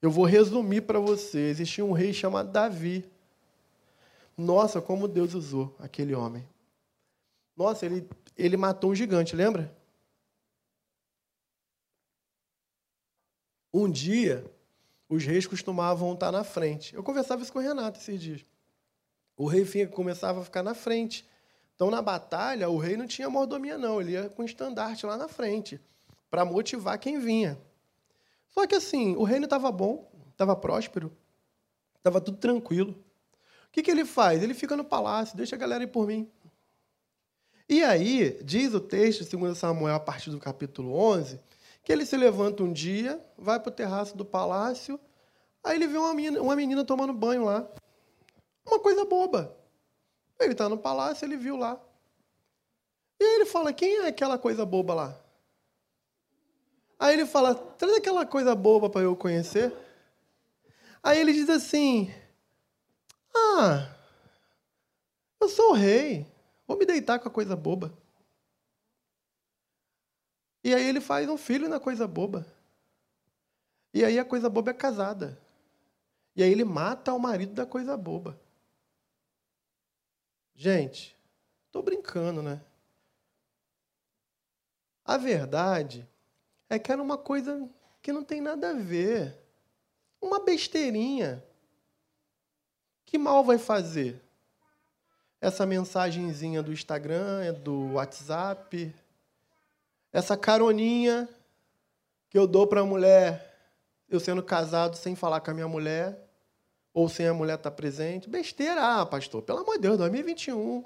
Eu 0.00 0.10
vou 0.10 0.24
resumir 0.24 0.82
para 0.82 0.98
você. 0.98 1.38
Existia 1.50 1.84
um 1.84 1.92
rei 1.92 2.12
chamado 2.12 2.50
Davi. 2.50 3.04
Nossa, 4.36 4.80
como 4.80 5.08
Deus 5.08 5.34
usou 5.34 5.74
aquele 5.78 6.14
homem. 6.14 6.48
Nossa, 7.56 7.84
ele, 7.84 8.08
ele 8.36 8.56
matou 8.56 8.92
um 8.92 8.94
gigante, 8.94 9.34
lembra? 9.34 9.76
Um 13.74 13.90
dia, 13.90 14.44
os 15.08 15.24
reis 15.24 15.46
costumavam 15.46 16.14
estar 16.14 16.30
na 16.30 16.44
frente. 16.44 16.94
Eu 16.94 17.02
conversava 17.02 17.42
isso 17.42 17.52
com 17.52 17.58
o 17.58 17.62
Renato 17.62 17.98
esses 17.98 18.20
dias. 18.20 18.46
O 19.36 19.46
rei 19.46 19.64
começava 19.86 20.40
a 20.40 20.44
ficar 20.44 20.62
na 20.62 20.74
frente. 20.74 21.28
Então, 21.78 21.92
na 21.92 22.02
batalha, 22.02 22.68
o 22.68 22.76
rei 22.76 22.96
não 22.96 23.06
tinha 23.06 23.30
mordomia, 23.30 23.78
não. 23.78 24.00
Ele 24.00 24.10
ia 24.10 24.28
com 24.28 24.42
estandarte 24.42 25.06
lá 25.06 25.16
na 25.16 25.28
frente, 25.28 25.80
para 26.28 26.44
motivar 26.44 26.98
quem 26.98 27.20
vinha. 27.20 27.56
Só 28.48 28.66
que, 28.66 28.74
assim, 28.74 29.14
o 29.14 29.22
reino 29.22 29.44
estava 29.44 29.70
bom, 29.70 30.10
estava 30.32 30.56
próspero, 30.56 31.16
estava 31.96 32.20
tudo 32.20 32.36
tranquilo. 32.36 33.00
O 33.68 33.70
que, 33.70 33.80
que 33.80 33.92
ele 33.92 34.04
faz? 34.04 34.42
Ele 34.42 34.54
fica 34.54 34.76
no 34.76 34.82
palácio, 34.82 35.36
deixa 35.36 35.54
a 35.54 35.58
galera 35.58 35.84
ir 35.84 35.86
por 35.86 36.04
mim. 36.04 36.28
E 37.68 37.84
aí, 37.84 38.42
diz 38.42 38.74
o 38.74 38.80
texto, 38.80 39.24
2 39.38 39.56
Samuel, 39.56 39.94
a 39.94 40.00
partir 40.00 40.30
do 40.30 40.40
capítulo 40.40 40.92
11, 40.92 41.38
que 41.84 41.92
ele 41.92 42.04
se 42.04 42.16
levanta 42.16 42.64
um 42.64 42.72
dia, 42.72 43.24
vai 43.36 43.60
para 43.60 43.70
o 43.70 43.72
terraço 43.72 44.16
do 44.16 44.24
palácio, 44.24 44.98
aí 45.62 45.76
ele 45.76 45.86
vê 45.86 45.96
uma 45.96 46.12
menina, 46.12 46.42
uma 46.42 46.56
menina 46.56 46.84
tomando 46.84 47.12
banho 47.12 47.44
lá. 47.44 47.70
Uma 48.66 48.80
coisa 48.80 49.04
boba. 49.04 49.56
Ele 50.40 50.52
está 50.52 50.68
no 50.68 50.78
palácio, 50.78 51.24
ele 51.24 51.36
viu 51.36 51.56
lá. 51.56 51.80
E 53.20 53.24
aí 53.24 53.34
ele 53.36 53.46
fala: 53.46 53.72
quem 53.72 53.96
é 53.98 54.06
aquela 54.08 54.38
coisa 54.38 54.64
boba 54.64 54.94
lá? 54.94 55.20
Aí 56.98 57.14
ele 57.14 57.26
fala: 57.26 57.54
traz 57.54 57.94
aquela 57.94 58.24
coisa 58.24 58.54
boba 58.54 58.88
para 58.88 59.02
eu 59.02 59.16
conhecer. 59.16 59.74
Aí 61.02 61.18
ele 61.18 61.32
diz 61.32 61.48
assim: 61.48 62.12
Ah, 63.34 63.94
eu 65.40 65.48
sou 65.48 65.70
o 65.70 65.74
rei. 65.74 66.26
Vou 66.66 66.76
me 66.76 66.84
deitar 66.84 67.18
com 67.18 67.28
a 67.28 67.30
coisa 67.30 67.56
boba. 67.56 67.92
E 70.62 70.74
aí 70.74 70.84
ele 70.84 71.00
faz 71.00 71.28
um 71.28 71.36
filho 71.36 71.68
na 71.68 71.80
coisa 71.80 72.06
boba. 72.06 72.46
E 73.94 74.04
aí 74.04 74.18
a 74.18 74.24
coisa 74.24 74.50
boba 74.50 74.70
é 74.70 74.74
casada. 74.74 75.40
E 76.36 76.42
aí 76.42 76.50
ele 76.50 76.64
mata 76.64 77.12
o 77.14 77.18
marido 77.18 77.54
da 77.54 77.64
coisa 77.64 77.96
boba. 77.96 78.38
Gente, 80.60 81.16
estou 81.66 81.84
brincando, 81.84 82.42
né? 82.42 82.60
A 85.04 85.16
verdade 85.16 86.04
é 86.68 86.80
que 86.80 86.90
era 86.90 87.00
uma 87.00 87.16
coisa 87.16 87.70
que 88.02 88.12
não 88.12 88.24
tem 88.24 88.40
nada 88.40 88.70
a 88.70 88.74
ver. 88.74 89.38
Uma 90.20 90.44
besteirinha. 90.44 91.44
Que 93.06 93.16
mal 93.16 93.44
vai 93.44 93.56
fazer? 93.56 94.20
Essa 95.40 95.64
mensagenzinha 95.64 96.60
do 96.60 96.72
Instagram, 96.72 97.54
do 97.54 97.92
WhatsApp, 97.92 98.92
essa 100.12 100.36
caroninha 100.36 101.28
que 102.28 102.36
eu 102.36 102.48
dou 102.48 102.66
para 102.66 102.80
a 102.80 102.84
mulher, 102.84 103.56
eu 104.08 104.18
sendo 104.18 104.42
casado 104.42 104.96
sem 104.96 105.14
falar 105.14 105.40
com 105.40 105.52
a 105.52 105.54
minha 105.54 105.68
mulher, 105.68 106.27
ou 106.98 107.08
sem 107.08 107.28
a 107.28 107.32
mulher 107.32 107.54
estar 107.54 107.70
tá 107.70 107.76
presente. 107.76 108.28
Besteira, 108.28 109.00
ah, 109.00 109.06
pastor, 109.06 109.40
pelo 109.42 109.60
amor 109.60 109.76
de 109.76 109.82
Deus, 109.82 109.98
2021. 109.98 110.78
O 110.78 110.84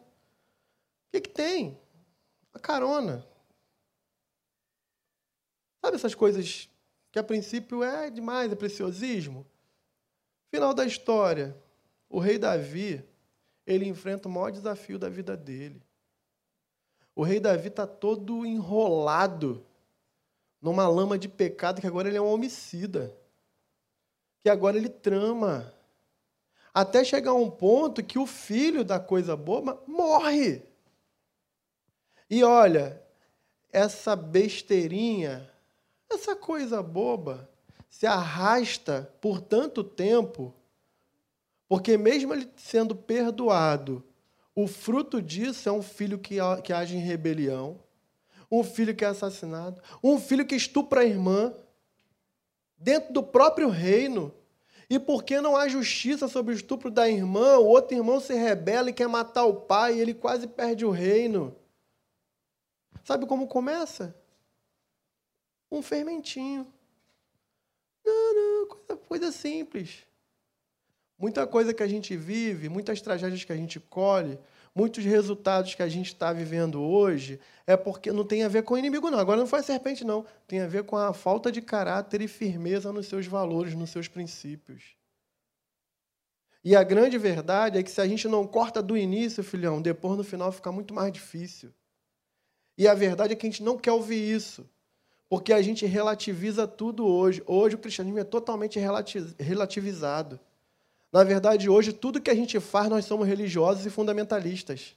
que, 1.10 1.22
que 1.22 1.30
tem? 1.30 1.80
A 2.52 2.58
carona. 2.58 3.26
Sabe 5.80 5.96
essas 5.96 6.14
coisas 6.14 6.68
que 7.10 7.18
a 7.18 7.24
princípio 7.24 7.82
é 7.82 8.10
demais, 8.10 8.52
é 8.52 8.54
preciosismo? 8.54 9.46
Final 10.50 10.74
da 10.74 10.84
história, 10.84 11.56
o 12.10 12.18
rei 12.18 12.38
Davi, 12.38 13.02
ele 13.66 13.88
enfrenta 13.88 14.28
o 14.28 14.30
maior 14.30 14.50
desafio 14.50 14.98
da 14.98 15.08
vida 15.08 15.34
dele. 15.34 15.82
O 17.16 17.22
rei 17.22 17.40
Davi 17.40 17.68
está 17.68 17.86
todo 17.86 18.44
enrolado 18.44 19.64
numa 20.60 20.86
lama 20.86 21.18
de 21.18 21.26
pecado 21.26 21.80
que 21.80 21.86
agora 21.86 22.08
ele 22.08 22.18
é 22.18 22.20
um 22.20 22.30
homicida. 22.30 23.16
Que 24.40 24.50
agora 24.50 24.76
ele 24.76 24.90
trama. 24.90 25.72
Até 26.74 27.04
chegar 27.04 27.32
a 27.32 27.34
um 27.34 27.50
ponto 27.50 28.02
que 28.02 28.18
o 28.18 28.26
filho 28.26 28.84
da 28.84 28.98
coisa 28.98 29.36
boba 29.36 29.82
morre. 29.86 30.62
E 32.30 32.42
olha, 32.42 33.02
essa 33.70 34.16
besteirinha 34.16 35.52
essa 36.14 36.36
coisa 36.36 36.82
boba 36.82 37.48
se 37.88 38.06
arrasta 38.06 39.10
por 39.20 39.40
tanto 39.40 39.82
tempo, 39.82 40.54
porque 41.68 41.96
mesmo 41.96 42.34
ele 42.34 42.50
sendo 42.56 42.94
perdoado, 42.94 44.04
o 44.54 44.66
fruto 44.66 45.22
disso 45.22 45.68
é 45.68 45.72
um 45.72 45.82
filho 45.82 46.18
que, 46.18 46.36
que 46.62 46.72
age 46.72 46.96
em 46.96 47.00
rebelião, 47.00 47.80
um 48.50 48.62
filho 48.62 48.94
que 48.94 49.04
é 49.04 49.08
assassinado, 49.08 49.80
um 50.02 50.20
filho 50.20 50.46
que 50.46 50.54
estupra 50.54 51.00
a 51.00 51.04
irmã, 51.04 51.54
dentro 52.76 53.12
do 53.12 53.22
próprio 53.22 53.70
reino. 53.70 54.34
E 54.88 54.98
porque 54.98 55.40
não 55.40 55.56
há 55.56 55.68
justiça 55.68 56.28
sobre 56.28 56.52
o 56.52 56.56
estupro 56.56 56.90
da 56.90 57.08
irmã, 57.08 57.58
o 57.58 57.66
outro 57.66 57.96
irmão 57.96 58.20
se 58.20 58.34
rebela 58.34 58.90
e 58.90 58.92
quer 58.92 59.08
matar 59.08 59.44
o 59.44 59.54
pai, 59.54 59.94
e 59.94 60.00
ele 60.00 60.14
quase 60.14 60.46
perde 60.46 60.84
o 60.84 60.90
reino. 60.90 61.54
Sabe 63.04 63.26
como 63.26 63.46
começa? 63.46 64.14
um 65.72 65.82
fermentinho. 65.82 66.66
Não, 68.04 68.34
não, 68.34 68.68
coisa, 68.68 68.96
coisa 69.08 69.32
simples. 69.32 70.06
Muita 71.18 71.46
coisa 71.46 71.72
que 71.72 71.82
a 71.82 71.88
gente 71.88 72.16
vive, 72.16 72.68
muitas 72.68 73.00
tragédias 73.00 73.44
que 73.44 73.52
a 73.52 73.56
gente 73.56 73.80
colhe, 73.80 74.38
muitos 74.74 75.04
resultados 75.04 75.74
que 75.74 75.82
a 75.82 75.88
gente 75.88 76.06
está 76.06 76.32
vivendo 76.32 76.82
hoje, 76.82 77.38
é 77.66 77.76
porque 77.76 78.12
não 78.12 78.24
tem 78.24 78.42
a 78.42 78.48
ver 78.48 78.62
com 78.62 78.74
o 78.74 78.78
inimigo, 78.78 79.10
não. 79.10 79.18
Agora 79.18 79.38
não 79.38 79.46
foi 79.46 79.60
a 79.60 79.62
serpente, 79.62 80.04
não. 80.04 80.24
Tem 80.46 80.60
a 80.60 80.66
ver 80.66 80.84
com 80.84 80.96
a 80.96 81.12
falta 81.12 81.52
de 81.52 81.60
caráter 81.60 82.20
e 82.22 82.28
firmeza 82.28 82.92
nos 82.92 83.06
seus 83.06 83.26
valores, 83.26 83.74
nos 83.74 83.90
seus 83.90 84.08
princípios. 84.08 84.96
E 86.64 86.76
a 86.76 86.82
grande 86.82 87.18
verdade 87.18 87.78
é 87.78 87.82
que 87.82 87.90
se 87.90 88.00
a 88.00 88.06
gente 88.06 88.28
não 88.28 88.46
corta 88.46 88.80
do 88.80 88.96
início, 88.96 89.42
filhão, 89.42 89.82
depois 89.82 90.16
no 90.16 90.24
final 90.24 90.52
fica 90.52 90.70
muito 90.70 90.94
mais 90.94 91.12
difícil. 91.12 91.72
E 92.78 92.86
a 92.86 92.94
verdade 92.94 93.32
é 93.32 93.36
que 93.36 93.46
a 93.46 93.50
gente 93.50 93.62
não 93.62 93.76
quer 93.76 93.92
ouvir 93.92 94.32
isso. 94.34 94.68
Porque 95.28 95.52
a 95.52 95.62
gente 95.62 95.86
relativiza 95.86 96.66
tudo 96.68 97.06
hoje. 97.06 97.42
Hoje 97.46 97.74
o 97.74 97.78
cristianismo 97.78 98.18
é 98.18 98.24
totalmente 98.24 98.78
relativizado. 99.38 100.38
Na 101.12 101.22
verdade, 101.22 101.68
hoje, 101.68 101.92
tudo 101.92 102.20
que 102.20 102.30
a 102.30 102.34
gente 102.34 102.58
faz, 102.58 102.88
nós 102.88 103.04
somos 103.04 103.28
religiosos 103.28 103.84
e 103.84 103.90
fundamentalistas. 103.90 104.96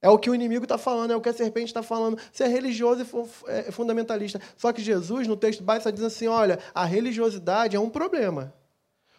É 0.00 0.08
o 0.08 0.18
que 0.18 0.30
o 0.30 0.34
inimigo 0.34 0.64
está 0.64 0.78
falando, 0.78 1.12
é 1.12 1.16
o 1.16 1.20
que 1.20 1.28
a 1.28 1.32
serpente 1.32 1.66
está 1.66 1.82
falando. 1.82 2.20
Você 2.30 2.44
é 2.44 2.46
religioso 2.46 3.02
e 3.02 3.50
é, 3.50 3.72
fundamentalista. 3.72 4.40
Só 4.56 4.72
que 4.72 4.82
Jesus, 4.82 5.26
no 5.26 5.36
texto 5.36 5.62
básico, 5.62 5.90
dizendo 5.90 6.06
assim: 6.06 6.28
olha, 6.28 6.58
a 6.74 6.84
religiosidade 6.84 7.74
é 7.74 7.80
um 7.80 7.90
problema. 7.90 8.54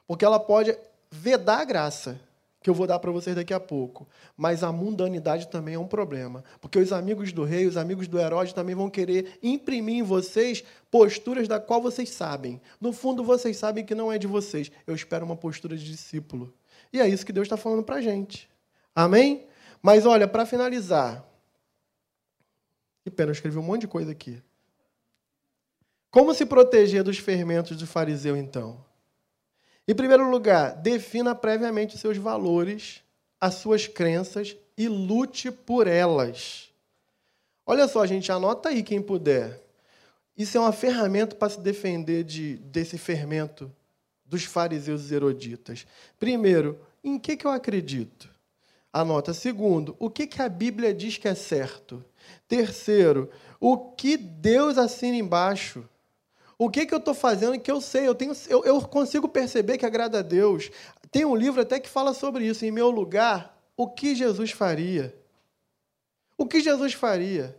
Porque 0.07 0.23
ela 0.23 0.39
pode 0.39 0.77
vedar 1.11 1.59
a 1.59 1.65
graça 1.65 2.19
que 2.61 2.69
eu 2.69 2.73
vou 2.73 2.85
dar 2.85 2.99
para 2.99 3.11
vocês 3.11 3.35
daqui 3.35 3.53
a 3.53 3.59
pouco. 3.59 4.07
Mas 4.35 4.63
a 4.63 4.71
mundanidade 4.71 5.47
também 5.47 5.75
é 5.75 5.79
um 5.79 5.87
problema. 5.87 6.43
Porque 6.59 6.77
os 6.77 6.91
amigos 6.91 7.31
do 7.31 7.43
rei, 7.43 7.65
os 7.65 7.77
amigos 7.77 8.07
do 8.07 8.19
Herodes 8.19 8.53
também 8.53 8.75
vão 8.75 8.89
querer 8.89 9.39
imprimir 9.41 9.95
em 9.95 10.03
vocês 10.03 10.63
posturas 10.91 11.47
da 11.47 11.59
qual 11.59 11.81
vocês 11.81 12.09
sabem. 12.09 12.61
No 12.79 12.91
fundo, 12.91 13.23
vocês 13.23 13.57
sabem 13.57 13.85
que 13.85 13.95
não 13.95 14.11
é 14.11 14.17
de 14.17 14.27
vocês. 14.27 14.71
Eu 14.85 14.93
espero 14.93 15.25
uma 15.25 15.37
postura 15.37 15.77
de 15.77 15.85
discípulo. 15.85 16.53
E 16.91 16.99
é 16.99 17.07
isso 17.07 17.25
que 17.25 17.33
Deus 17.33 17.45
está 17.45 17.55
falando 17.55 17.83
para 17.83 17.95
a 17.95 18.01
gente. 18.01 18.49
Amém? 18.93 19.47
Mas 19.81 20.05
olha, 20.05 20.27
para 20.27 20.45
finalizar. 20.45 21.25
Que 23.03 23.09
pena, 23.09 23.29
eu 23.29 23.33
escrevi 23.33 23.57
um 23.57 23.63
monte 23.63 23.81
de 23.81 23.87
coisa 23.87 24.11
aqui. 24.11 24.41
Como 26.11 26.33
se 26.33 26.45
proteger 26.45 27.03
dos 27.03 27.19
fermentos 27.19 27.77
do 27.77 27.87
fariseu, 27.87 28.35
então? 28.35 28.83
Em 29.89 29.95
primeiro 29.95 30.29
lugar, 30.29 30.75
defina 30.75 31.33
previamente 31.33 31.95
os 31.95 32.01
seus 32.01 32.15
valores, 32.15 33.01
as 33.41 33.55
suas 33.55 33.87
crenças 33.87 34.55
e 34.77 34.87
lute 34.87 35.49
por 35.49 35.87
elas. 35.87 36.69
Olha 37.65 37.87
só, 37.87 38.05
gente, 38.05 38.31
anota 38.31 38.69
aí 38.69 38.83
quem 38.83 39.01
puder. 39.01 39.59
Isso 40.37 40.55
é 40.55 40.61
uma 40.61 40.71
ferramenta 40.71 41.35
para 41.35 41.49
se 41.49 41.59
defender 41.59 42.23
de, 42.23 42.57
desse 42.57 42.99
fermento 42.99 43.71
dos 44.23 44.43
fariseus 44.43 45.09
e 45.09 45.15
eroditas. 45.15 45.87
Primeiro, 46.19 46.79
em 47.03 47.17
que, 47.17 47.35
que 47.35 47.47
eu 47.47 47.51
acredito? 47.51 48.29
Anota. 48.93 49.33
Segundo, 49.33 49.95
o 49.97 50.07
que, 50.07 50.27
que 50.27 50.39
a 50.39 50.47
Bíblia 50.47 50.93
diz 50.93 51.17
que 51.17 51.27
é 51.27 51.33
certo? 51.33 52.05
Terceiro, 52.47 53.27
o 53.59 53.75
que 53.75 54.17
Deus 54.17 54.77
assina 54.77 55.17
embaixo? 55.17 55.83
O 56.61 56.69
que, 56.69 56.85
que 56.85 56.93
eu 56.93 56.97
estou 56.97 57.13
fazendo 57.13 57.57
que 57.57 57.71
eu 57.71 57.79
sei, 57.79 58.05
eu, 58.05 58.13
tenho, 58.13 58.33
eu, 58.49 58.65
eu 58.65 58.81
consigo 58.81 59.29
perceber 59.29 59.77
que 59.77 59.85
agrada 59.85 60.19
a 60.19 60.21
Deus. 60.21 60.69
Tem 61.09 61.23
um 61.23 61.33
livro 61.33 61.61
até 61.61 61.79
que 61.79 61.87
fala 61.87 62.13
sobre 62.13 62.45
isso. 62.45 62.65
Em 62.65 62.71
meu 62.71 62.89
lugar, 62.89 63.57
o 63.77 63.87
que 63.87 64.13
Jesus 64.13 64.51
faria? 64.51 65.15
O 66.37 66.45
que 66.45 66.59
Jesus 66.59 66.93
faria? 66.93 67.57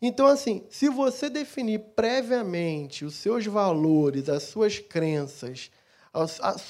Então, 0.00 0.26
assim, 0.26 0.64
se 0.70 0.88
você 0.88 1.28
definir 1.28 1.80
previamente 1.94 3.04
os 3.04 3.16
seus 3.16 3.44
valores, 3.44 4.30
as 4.30 4.44
suas 4.44 4.78
crenças, 4.78 5.70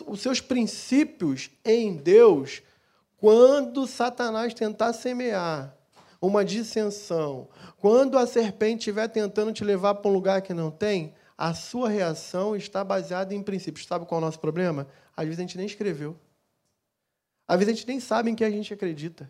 os, 0.06 0.20
seus 0.20 0.40
princípios 0.40 1.48
em 1.64 1.96
Deus, 1.96 2.60
quando 3.18 3.86
Satanás 3.86 4.52
tentar 4.52 4.92
semear 4.92 5.76
uma 6.20 6.44
dissensão, 6.44 7.48
quando 7.78 8.18
a 8.18 8.26
serpente 8.26 8.78
estiver 8.78 9.06
tentando 9.06 9.52
te 9.52 9.62
levar 9.62 9.94
para 9.94 10.10
um 10.10 10.14
lugar 10.14 10.42
que 10.42 10.52
não 10.52 10.68
tem, 10.68 11.14
a 11.42 11.54
sua 11.54 11.88
reação 11.88 12.54
está 12.54 12.84
baseada 12.84 13.34
em 13.34 13.42
princípios. 13.42 13.84
Sabe 13.84 14.06
qual 14.06 14.20
é 14.20 14.22
o 14.22 14.24
nosso 14.26 14.38
problema? 14.38 14.86
Às 15.16 15.24
vezes 15.24 15.40
a 15.40 15.42
gente 15.42 15.56
nem 15.56 15.66
escreveu. 15.66 16.16
Às 17.48 17.58
vezes 17.58 17.72
a 17.72 17.76
gente 17.76 17.88
nem 17.88 17.98
sabe 17.98 18.30
em 18.30 18.36
que 18.36 18.44
a 18.44 18.50
gente 18.50 18.72
acredita. 18.72 19.28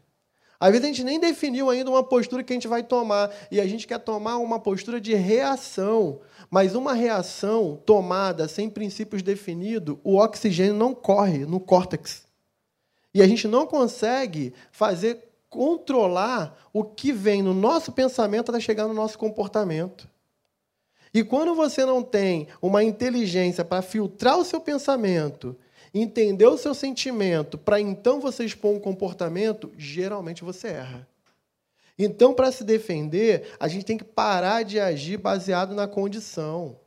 Às 0.60 0.72
vezes 0.72 0.84
a 0.84 0.88
gente 0.88 1.04
nem 1.04 1.18
definiu 1.18 1.70
ainda 1.70 1.88
uma 1.88 2.04
postura 2.04 2.44
que 2.44 2.52
a 2.52 2.56
gente 2.56 2.68
vai 2.68 2.82
tomar. 2.82 3.34
E 3.50 3.58
a 3.58 3.66
gente 3.66 3.86
quer 3.86 3.98
tomar 3.98 4.36
uma 4.36 4.60
postura 4.60 5.00
de 5.00 5.14
reação. 5.14 6.20
Mas 6.50 6.74
uma 6.74 6.92
reação 6.92 7.80
tomada 7.86 8.46
sem 8.46 8.68
princípios 8.68 9.22
definidos, 9.22 9.96
o 10.04 10.18
oxigênio 10.18 10.74
não 10.74 10.94
corre 10.94 11.46
no 11.46 11.58
córtex. 11.58 12.26
E 13.14 13.22
a 13.22 13.26
gente 13.26 13.48
não 13.48 13.66
consegue 13.66 14.52
fazer 14.70 15.30
controlar 15.48 16.58
o 16.74 16.84
que 16.84 17.10
vem 17.10 17.40
no 17.40 17.54
nosso 17.54 17.90
pensamento 17.90 18.50
até 18.50 18.60
chegar 18.60 18.86
no 18.86 18.92
nosso 18.92 19.18
comportamento. 19.18 20.11
E 21.14 21.22
quando 21.22 21.54
você 21.54 21.84
não 21.84 22.02
tem 22.02 22.48
uma 22.60 22.82
inteligência 22.82 23.64
para 23.64 23.82
filtrar 23.82 24.38
o 24.38 24.44
seu 24.44 24.60
pensamento, 24.60 25.56
entender 25.92 26.46
o 26.46 26.56
seu 26.56 26.74
sentimento, 26.74 27.58
para 27.58 27.80
então 27.80 28.18
você 28.20 28.44
expor 28.44 28.72
um 28.72 28.80
comportamento, 28.80 29.70
geralmente 29.76 30.42
você 30.42 30.68
erra. 30.68 31.06
Então, 31.98 32.32
para 32.32 32.50
se 32.50 32.64
defender, 32.64 33.54
a 33.60 33.68
gente 33.68 33.84
tem 33.84 33.98
que 33.98 34.04
parar 34.04 34.62
de 34.62 34.80
agir 34.80 35.18
baseado 35.18 35.74
na 35.74 35.86
condição. 35.86 36.78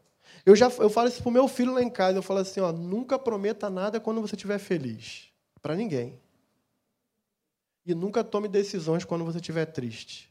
Eu 0.43 0.55
já 0.55 0.71
eu 0.79 0.89
falo 0.89 1.07
isso 1.07 1.21
pro 1.21 1.31
meu 1.31 1.47
filho 1.47 1.73
lá 1.73 1.81
em 1.81 1.89
casa, 1.89 2.17
eu 2.17 2.23
falo 2.23 2.39
assim, 2.39 2.59
ó, 2.59 2.71
nunca 2.71 3.17
prometa 3.17 3.69
nada 3.69 3.99
quando 3.99 4.21
você 4.21 4.35
estiver 4.35 4.57
feliz, 4.57 5.27
para 5.61 5.75
ninguém. 5.75 6.19
E 7.85 7.93
nunca 7.93 8.23
tome 8.23 8.47
decisões 8.47 9.05
quando 9.05 9.23
você 9.23 9.37
estiver 9.37 9.65
triste. 9.65 10.29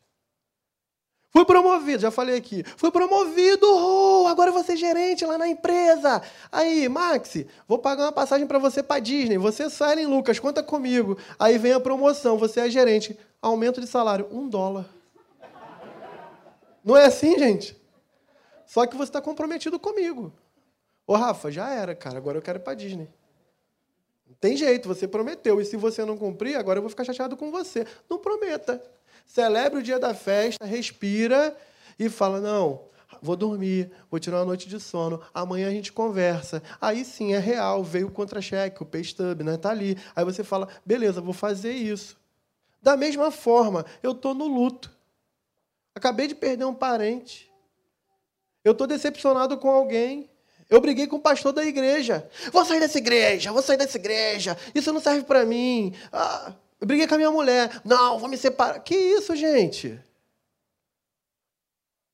Fui 1.37 1.45
promovido, 1.45 2.01
já 2.01 2.13
falei 2.13 2.37
aqui. 2.37 2.63
Fui 2.77 2.93
promovido, 2.93 3.67
agora 4.29 4.53
vou 4.53 4.63
ser 4.63 4.77
gerente 4.77 5.27
lá 5.27 5.37
na 5.37 5.49
empresa. 5.49 6.23
Aí, 6.53 6.89
Maxi, 6.89 7.49
vou 7.67 7.77
pagar 7.77 8.05
uma 8.05 8.13
passagem 8.13 8.47
para 8.47 8.61
você 8.61 8.85
para 8.85 9.01
Disney. 9.01 9.37
Você, 9.37 9.69
Silent 9.69 10.09
Lucas, 10.09 10.39
conta 10.39 10.63
comigo. 10.63 11.19
Aí 11.37 11.59
vem 11.59 11.73
a 11.73 11.81
promoção, 11.81 12.39
você 12.39 12.61
é 12.61 12.71
gerente. 12.71 13.19
Aumento 13.43 13.81
de 13.81 13.89
salário, 13.89 14.29
um 14.31 14.49
dólar. 14.49 14.89
Não 16.85 16.97
é 16.97 17.07
assim, 17.07 17.37
gente? 17.37 17.77
Só 18.65 18.87
que 18.87 18.97
você 18.97 19.11
está 19.11 19.21
comprometido 19.21 19.77
comigo. 19.77 20.33
Ô, 21.05 21.17
Rafa, 21.17 21.51
já 21.51 21.69
era, 21.69 21.97
cara. 21.97 22.17
Agora 22.17 22.39
eu 22.39 22.43
quero 22.43 22.61
ir 22.61 22.63
para 22.63 22.75
Disney. 22.75 23.09
Não 24.25 24.37
tem 24.37 24.57
jeito, 24.57 24.87
você 24.87 25.09
prometeu. 25.09 25.61
E 25.61 25.65
se 25.65 25.77
você 25.77 26.05
não 26.05 26.17
cumprir, 26.17 26.55
agora 26.55 26.79
eu 26.79 26.83
vou 26.83 26.91
ficar 26.91 27.03
chateado 27.03 27.37
com 27.37 27.51
você. 27.51 27.85
Não 28.09 28.21
prometa. 28.21 28.81
Celebre 29.25 29.81
o 29.81 29.83
dia 29.83 29.99
da 29.99 30.15
festa, 30.15 30.65
respira 30.65 31.57
e 31.99 32.09
fala: 32.09 32.41
não, 32.41 32.83
vou 33.21 33.37
dormir, 33.37 33.91
vou 34.11 34.21
tirar 34.21 34.39
uma 34.39 34.45
noite 34.45 34.69
de 34.69 34.79
sono, 34.79 35.21
amanhã 35.33 35.69
a 35.69 35.73
gente 35.73 35.93
conversa. 35.93 36.63
Aí 36.81 37.05
sim, 37.05 37.33
é 37.33 37.39
real, 37.39 37.83
veio 37.83 38.09
o 38.09 38.11
contra-cheque, 38.11 38.83
o 38.83 38.87
pay 38.87 39.03
stub, 39.03 39.43
né? 39.43 39.57
Tá 39.57 39.71
ali. 39.71 39.99
Aí 40.15 40.25
você 40.25 40.45
fala, 40.45 40.69
beleza, 40.85 41.21
vou 41.21 41.35
fazer 41.35 41.73
isso. 41.73 42.17
Da 42.83 42.97
mesma 42.97 43.31
forma, 43.31 43.87
eu 44.03 44.13
estou 44.13 44.35
no 44.35 44.47
luto. 44.47 44.91
Acabei 45.95 46.27
de 46.27 46.35
perder 46.35 46.65
um 46.65 46.75
parente. 46.75 47.51
Eu 48.63 48.73
estou 48.73 48.87
decepcionado 48.87 49.57
com 49.57 49.71
alguém. 49.71 50.29
Eu 50.69 50.81
briguei 50.81 51.07
com 51.07 51.17
o 51.17 51.21
pastor 51.21 51.53
da 51.53 51.65
igreja. 51.65 52.29
Vou 52.53 52.65
sair 52.65 52.81
dessa 52.81 52.99
igreja, 52.99 53.53
vou 53.53 53.63
sair 53.63 53.77
dessa 53.77 53.97
igreja. 53.97 54.57
Isso 54.75 54.93
não 54.93 55.01
serve 55.01 55.25
para 55.25 55.45
mim. 55.45 55.95
Ah, 56.13 56.53
eu 56.85 56.87
briguei 56.87 57.09
com 57.09 57.15
a 57.15 57.17
minha 57.17 57.31
mulher. 57.31 57.81
Não, 57.83 58.19
vou 58.19 58.29
me 58.29 58.37
separar. 58.37 58.79
Que 58.81 58.95
isso, 58.95 59.35
gente? 59.35 59.99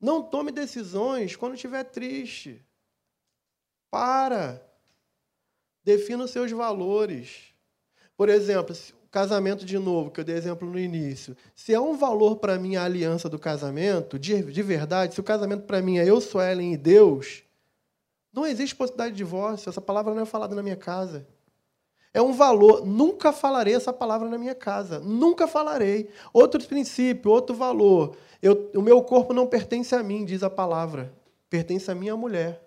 Não 0.01 0.23
tome 0.23 0.53
decisões 0.53 1.35
quando 1.35 1.55
estiver 1.55 1.83
triste. 1.83 2.65
Para. 3.91 4.65
Defina 5.83 6.23
os 6.23 6.31
seus 6.31 6.53
valores. 6.53 7.53
Por 8.17 8.29
exemplo, 8.29 8.77
casamento 9.11 9.65
de 9.65 9.77
novo, 9.77 10.13
que 10.13 10.21
eu 10.21 10.25
dei 10.25 10.37
exemplo 10.37 10.71
no 10.71 10.79
início. 10.79 11.37
Se 11.57 11.75
é 11.75 11.81
um 11.81 11.97
valor 11.97 12.37
para 12.37 12.57
mim 12.57 12.77
a 12.77 12.85
aliança 12.85 13.29
do 13.29 13.41
casamento, 13.41 14.21
de, 14.21 14.41
de 14.41 14.63
verdade, 14.63 15.15
se 15.15 15.21
o 15.21 15.25
casamento 15.25 15.65
para 15.65 15.83
mim 15.83 15.99
é 15.99 16.09
eu 16.09 16.21
sou 16.21 16.41
Ellen 16.41 16.75
e 16.75 16.77
Deus, 16.77 17.43
não 18.33 18.47
existe 18.47 18.77
possibilidade 18.77 19.15
de 19.15 19.19
divórcio. 19.19 19.69
Essa 19.69 19.81
palavra 19.81 20.15
não 20.15 20.23
é 20.23 20.27
falada 20.27 20.55
na 20.55 20.63
minha 20.63 20.77
casa. 20.77 21.27
É 22.13 22.21
um 22.21 22.33
valor. 22.33 22.85
Nunca 22.85 23.33
falarei 23.33 23.75
essa 23.75 23.93
palavra 23.93 24.29
na 24.29 24.37
minha 24.37 24.55
casa. 24.55 25.01
Nunca 25.01 25.47
falarei. 25.47 26.11
Outro 26.33 26.63
princípio, 26.67 27.31
outro 27.31 27.55
valor. 27.55 28.17
Eu, 28.43 28.71
o 28.75 28.83
meu 28.83 29.03
corpo 29.03 29.33
não 29.33 29.47
pertence 29.47 29.95
a 29.95 30.03
mim, 30.03 30.25
diz 30.25 30.43
a 30.43 30.51
palavra. 30.51 31.13
Pertence 31.49 31.91
a 31.91 31.95
minha 31.95 32.17
mulher. 32.17 32.67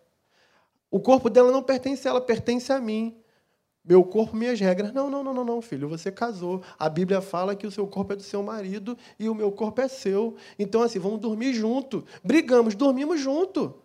O 0.90 1.00
corpo 1.00 1.30
dela 1.30 1.52
não 1.52 1.64
pertence 1.64 2.08
a 2.08 2.12
ela, 2.12 2.22
pertence 2.22 2.72
a 2.72 2.80
mim. 2.80 3.18
Meu 3.84 4.02
corpo, 4.04 4.36
minhas 4.36 4.60
regras. 4.60 4.94
Não, 4.94 5.10
não, 5.10 5.24
não, 5.24 5.34
não, 5.34 5.44
não, 5.44 5.62
filho. 5.62 5.90
Você 5.90 6.10
casou. 6.10 6.62
A 6.80 6.88
Bíblia 6.88 7.20
fala 7.20 7.56
que 7.56 7.68
o 7.68 7.72
seu 7.72 7.86
corpo 7.86 8.14
é 8.14 8.16
do 8.16 8.24
seu 8.24 8.42
marido 8.42 8.98
e 9.20 9.28
o 9.28 9.36
meu 9.36 9.52
corpo 9.52 9.82
é 9.82 9.90
seu. 9.90 10.36
Então, 10.58 10.82
assim, 10.82 11.00
vamos 11.00 11.20
dormir 11.20 11.54
junto. 11.54 12.06
Brigamos, 12.24 12.76
dormimos 12.76 13.20
junto. 13.20 13.83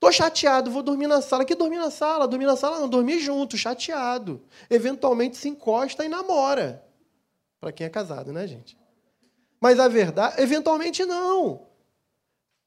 Tô 0.00 0.10
chateado, 0.10 0.70
vou 0.70 0.82
dormir 0.82 1.06
na 1.06 1.20
sala. 1.20 1.44
Que 1.44 1.54
dormir 1.54 1.76
na 1.76 1.90
sala? 1.90 2.26
Dormir 2.26 2.46
na 2.46 2.56
sala 2.56 2.80
não, 2.80 2.88
dormir 2.88 3.20
junto, 3.20 3.58
chateado. 3.58 4.42
Eventualmente 4.70 5.36
se 5.36 5.46
encosta 5.46 6.02
e 6.02 6.08
namora. 6.08 6.82
Para 7.60 7.70
quem 7.70 7.86
é 7.86 7.90
casado, 7.90 8.32
né, 8.32 8.46
gente? 8.46 8.78
Mas 9.60 9.78
a 9.78 9.88
verdade, 9.88 10.40
eventualmente 10.40 11.04
não. 11.04 11.66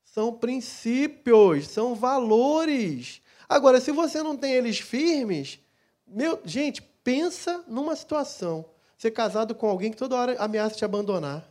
São 0.04 0.32
princípios, 0.32 1.68
são 1.70 1.96
valores. 1.96 3.20
Agora, 3.50 3.82
se 3.82 3.92
você 3.92 4.22
não 4.22 4.38
tem 4.38 4.54
eles 4.54 4.78
firmes, 4.78 5.60
meu, 6.06 6.40
gente, 6.46 6.84
pensa 7.04 7.64
numa 7.68 7.96
situação. 7.96 8.64
Ser 8.96 9.10
casado 9.10 9.56
com 9.56 9.68
alguém 9.68 9.90
que 9.90 9.98
toda 9.98 10.16
hora 10.16 10.36
ameaça 10.38 10.76
te 10.76 10.86
abandonar. 10.86 11.44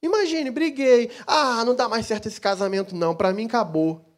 Imagine, 0.00 0.52
briguei. 0.52 1.10
Ah, 1.26 1.64
não 1.64 1.74
dá 1.74 1.88
mais 1.88 2.06
certo 2.06 2.28
esse 2.28 2.40
casamento, 2.40 2.94
não. 2.94 3.14
Para 3.14 3.32
mim, 3.32 3.46
acabou. 3.46 4.09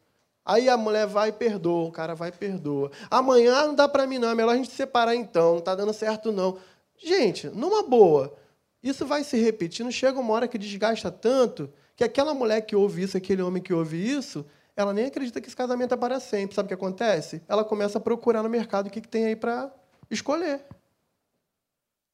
Aí 0.45 0.67
a 0.67 0.75
mulher 0.75 1.07
vai 1.07 1.29
e 1.29 1.31
perdoa, 1.31 1.87
o 1.87 1.91
cara 1.91 2.13
vai 2.15 2.29
e 2.29 2.31
perdoa. 2.31 2.91
Amanhã 3.09 3.67
não 3.67 3.75
dá 3.75 3.87
para 3.87 4.05
mim 4.05 4.17
não, 4.17 4.29
é 4.29 4.35
melhor 4.35 4.51
a 4.51 4.55
gente 4.55 4.69
se 4.69 4.75
separar 4.75 5.15
então, 5.15 5.51
não 5.51 5.59
está 5.59 5.73
dando 5.75 5.93
certo 5.93 6.31
não. 6.31 6.57
Gente, 6.97 7.47
numa 7.47 7.83
boa, 7.83 8.33
isso 8.81 9.05
vai 9.05 9.23
se 9.23 9.37
repetindo, 9.37 9.91
chega 9.91 10.19
uma 10.19 10.33
hora 10.33 10.47
que 10.47 10.57
desgasta 10.57 11.09
tanto 11.09 11.71
que 11.95 12.03
aquela 12.03 12.33
mulher 12.33 12.61
que 12.61 12.75
ouve 12.75 13.03
isso, 13.03 13.15
aquele 13.15 13.41
homem 13.41 13.61
que 13.61 13.73
ouve 13.73 13.97
isso, 13.97 14.45
ela 14.75 14.93
nem 14.93 15.05
acredita 15.05 15.39
que 15.39 15.47
esse 15.47 15.55
casamento 15.55 15.93
é 15.93 15.97
para 15.97 16.19
sempre. 16.19 16.55
Sabe 16.55 16.65
o 16.65 16.67
que 16.67 16.73
acontece? 16.73 17.41
Ela 17.47 17.63
começa 17.63 17.97
a 17.97 18.01
procurar 18.01 18.43
no 18.43 18.49
mercado 18.49 18.87
o 18.87 18.89
que, 18.89 19.01
que 19.01 19.07
tem 19.07 19.25
aí 19.25 19.35
para 19.35 19.71
escolher. 20.09 20.65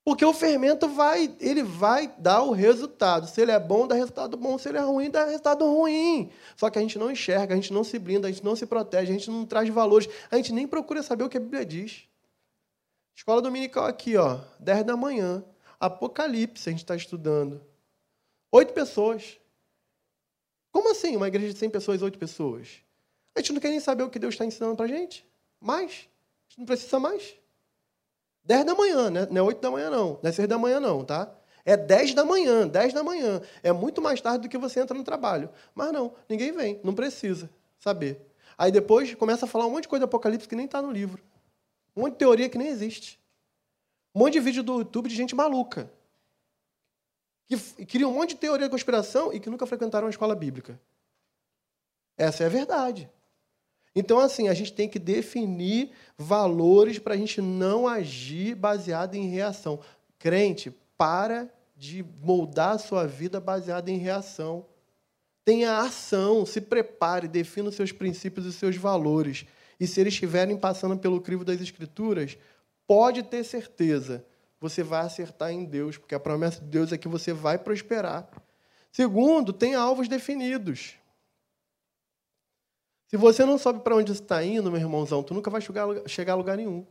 Porque 0.10 0.26
o 0.26 0.34
fermento 0.34 0.88
vai, 0.88 1.32
ele 1.39 1.62
vai 1.62 2.12
dar 2.18 2.41
o 2.41 2.49
resultado. 2.49 3.28
Se 3.28 3.39
ele 3.39 3.51
é 3.51 3.60
bom, 3.60 3.86
dá 3.86 3.93
resultado 3.93 4.36
bom. 4.36 4.57
Se 4.57 4.68
ele 4.68 4.80
é 4.80 4.82
ruim, 4.82 5.07
dá 5.07 5.24
resultado 5.24 5.64
ruim. 5.72 6.32
Só 6.57 6.68
que 6.68 6.80
a 6.80 6.82
gente 6.82 6.97
não 6.97 7.12
enxerga, 7.12 7.53
a 7.53 7.55
gente 7.55 7.72
não 7.72 7.84
se 7.84 7.99
blinda, 7.99 8.28
a 8.28 8.32
gente 8.32 8.43
não 8.43 8.55
se 8.55 8.66
protege, 8.66 9.12
a 9.12 9.14
gente 9.14 9.30
não 9.30 9.45
traz 9.45 9.70
valores, 9.70 10.10
a 10.32 10.36
gente 10.38 10.51
nem 10.51 10.68
procura 10.68 11.03
saber 11.03 11.26
o 11.26 11.30
que 11.30 11.38
a 11.38 11.39
Bíblia 11.39 11.64
diz. 11.64 12.05
Escola 13.16 13.39
dominical 13.39 13.86
aqui, 13.86 14.18
ó, 14.18 14.39
10 14.60 14.84
da 14.84 14.97
manhã. 14.97 15.43
Apocalipse 15.80 16.68
a 16.68 16.72
gente 16.72 16.82
está 16.82 16.95
estudando. 16.95 17.62
Oito 18.51 18.74
pessoas. 18.74 19.39
Como 20.72 20.89
assim? 20.89 21.16
Uma 21.18 21.28
igreja 21.28 21.53
de 21.53 21.60
100 21.60 21.70
pessoas, 21.70 22.01
oito 22.01 22.18
pessoas? 22.18 22.80
A 23.36 23.41
gente 23.41 23.53
não 23.53 23.62
quer 23.62 23.70
nem 23.70 23.80
saber 23.80 24.01
o 24.01 24.10
que 24.10 24.18
Deus 24.18 24.34
está 24.34 24.43
ensinando 24.43 24.76
para 24.76 24.86
a 24.86 24.89
gente. 24.89 25.24
Mais. 25.62 25.91
A 25.91 26.49
gente 26.49 26.57
não 26.57 26.66
precisa 26.66 26.99
mais. 26.99 27.39
10 28.44 28.66
da 28.66 28.76
manhã, 28.76 29.10
né? 29.10 29.28
não 29.30 29.38
é 29.38 29.42
8 29.42 29.62
da 29.62 29.72
manhã, 29.72 29.90
não. 29.90 30.20
Não 30.22 30.30
é 30.30 30.32
6 30.32 30.48
da 30.48 30.58
manhã, 30.58 30.80
não, 30.80 31.04
tá? 31.04 31.32
É 31.66 31.78
10 31.78 32.14
da 32.14 32.26
manhã, 32.26 32.68
10 32.68 32.94
da 32.94 33.04
manhã. 33.04 33.42
É 33.62 33.72
muito 33.72 34.02
mais 34.02 34.20
tarde 34.20 34.48
do 34.48 34.49
que 34.49 34.57
você 34.57 34.80
entra 34.80 34.98
no 34.98 35.03
trabalho. 35.03 35.49
Mas 35.76 35.91
não, 35.91 36.14
ninguém 36.28 36.52
vem, 36.52 36.80
não 36.84 36.95
precisa 36.95 37.49
saber. 37.80 38.26
Aí 38.57 38.72
depois 38.72 39.14
começa 39.16 39.45
a 39.45 39.48
falar 39.48 39.68
um 39.68 39.72
monte 39.72 39.84
de 39.84 39.88
coisa 39.90 40.06
do 40.06 40.10
Apocalipse 40.10 40.48
que 40.48 40.56
nem 40.56 40.66
está 40.66 40.82
no 40.82 40.91
livro. 40.91 41.24
Um 41.95 42.02
monte 42.02 42.14
de 42.14 42.20
teoria 42.20 42.49
que 42.49 42.57
nem 42.57 42.68
existe. 42.68 43.20
Um 44.16 44.20
monte 44.20 44.34
de 44.34 44.40
vídeo 44.40 44.64
do 44.64 44.80
YouTube 44.80 45.10
de 45.10 45.16
gente 45.16 45.36
maluca. 45.36 45.91
Que 47.48 47.86
cria 47.86 48.07
um 48.07 48.14
monte 48.14 48.32
de 48.32 48.38
teoria 48.38 48.68
de 48.68 48.72
conspiração 48.72 49.34
e 49.34 49.40
que 49.40 49.49
nunca 49.49 49.66
frequentaram 49.66 50.06
uma 50.06 50.11
escola 50.11 50.36
bíblica. 50.36 50.80
Essa 52.18 52.44
é 52.44 52.48
a 52.48 52.49
verdade. 52.49 53.10
Então, 53.95 54.20
assim, 54.20 54.48
a 54.48 54.53
gente 54.53 54.74
tem 54.74 54.88
que 54.88 54.99
definir 54.99 55.91
valores 56.18 56.99
para 56.99 57.14
a 57.14 57.18
gente 57.18 57.41
não 57.41 57.88
agir 57.88 58.56
baseado 58.56 59.16
em 59.16 59.28
reação. 59.28 59.80
Crente, 60.18 60.72
para 60.98 61.49
de 61.76 62.06
moldar 62.22 62.76
a 62.76 62.78
sua 62.78 63.07
vida 63.07 63.40
baseada 63.40 63.90
em 63.90 63.98
reação. 63.98 64.66
Tenha 65.45 65.80
ação, 65.80 66.45
se 66.45 66.61
prepare, 66.61 67.28
defina 67.28 67.70
os 67.70 67.76
seus 67.76 67.91
princípios 67.91 68.45
e 68.45 68.49
os 68.49 68.56
seus 68.56 68.76
valores. 68.76 69.45
E 69.80 69.88
se 69.88 69.99
eles 69.99 70.14
estiverem 70.14 70.57
passando 70.57 70.98
pelo 70.98 71.22
crivo 71.22 71.45
das 71.45 71.61
Escrituras, 71.61 72.38
pode 72.86 73.24
ter 73.24 73.44
certeza, 73.44 74.26
você 74.60 74.84
vai 74.84 75.06
acertar 75.06 75.52
em 75.52 75.64
Deus, 75.64 75.98
porque 75.98 76.14
a 76.14 76.20
promessa 76.20 76.60
de 76.60 76.68
Deus 76.68 76.91
é 76.91 76.98
que 76.98 77.07
você 77.07 77.32
vai 77.32 77.57
prosperar. 77.57 78.30
Segundo, 78.91 79.53
tenha 79.53 79.80
alvos 79.80 80.07
definidos. 80.07 80.98
Se 83.10 83.18
você 83.18 83.44
não 83.44 83.57
sabe 83.57 83.80
para 83.80 83.95
onde 83.95 84.11
está 84.11 84.44
indo, 84.44 84.69
meu 84.72 84.80
irmãozão, 84.80 85.23
tu 85.23 85.34
nunca 85.34 85.49
vai 85.49 85.60
chegar 85.60 86.34
a 86.34 86.36
lugar 86.36 86.56
nenhum. 86.56 86.86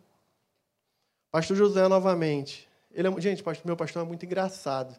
Pastor 1.30 1.56
José, 1.56 1.86
novamente. 1.86 2.68
Ele 2.90 3.06
é, 3.06 3.20
gente, 3.20 3.44
meu 3.64 3.76
pastor 3.76 4.02
é 4.02 4.04
muito 4.04 4.26
engraçado. 4.26 4.96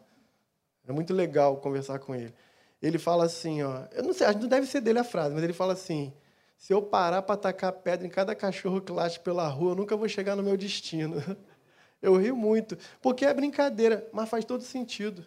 É 0.88 0.92
muito 0.92 1.12
legal 1.12 1.58
conversar 1.58 1.98
com 1.98 2.14
ele. 2.14 2.32
Ele 2.80 2.98
fala 2.98 3.26
assim, 3.26 3.62
ó, 3.62 3.84
eu 3.92 4.02
não 4.02 4.14
sei, 4.14 4.28
não 4.28 4.48
deve 4.48 4.66
ser 4.66 4.80
dele 4.80 4.98
a 4.98 5.04
frase, 5.04 5.34
mas 5.34 5.44
ele 5.44 5.52
fala 5.52 5.74
assim: 5.74 6.10
se 6.56 6.72
eu 6.72 6.80
parar 6.80 7.20
para 7.20 7.34
atacar 7.34 7.70
pedra 7.74 8.06
em 8.06 8.10
cada 8.10 8.34
cachorro 8.34 8.80
que 8.80 8.90
late 8.90 9.20
pela 9.20 9.46
rua, 9.46 9.72
eu 9.72 9.76
nunca 9.76 9.94
vou 9.94 10.08
chegar 10.08 10.34
no 10.34 10.42
meu 10.42 10.56
destino. 10.56 11.16
Eu 12.02 12.16
rio 12.16 12.34
muito, 12.34 12.78
porque 13.02 13.26
é 13.26 13.34
brincadeira, 13.34 14.08
mas 14.10 14.26
faz 14.26 14.42
todo 14.42 14.62
sentido. 14.62 15.26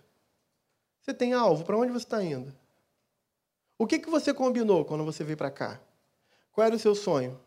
Você 0.99 1.13
tem 1.13 1.31
alvo, 1.31 1.63
para 1.63 1.77
onde 1.77 1.91
você 1.91 2.03
está 2.03 2.23
indo? 2.23 2.51
O 3.83 3.85
que, 3.85 3.99
que 3.99 4.09
você 4.09 4.33
combinou 4.33 4.85
quando 4.85 5.03
você 5.03 5.25
veio 5.25 5.35
para 5.35 5.51
cá? 5.51 5.77
Qual 6.53 6.65
era 6.65 6.73
o 6.73 6.79
seu 6.79 6.95
sonho? 6.95 7.37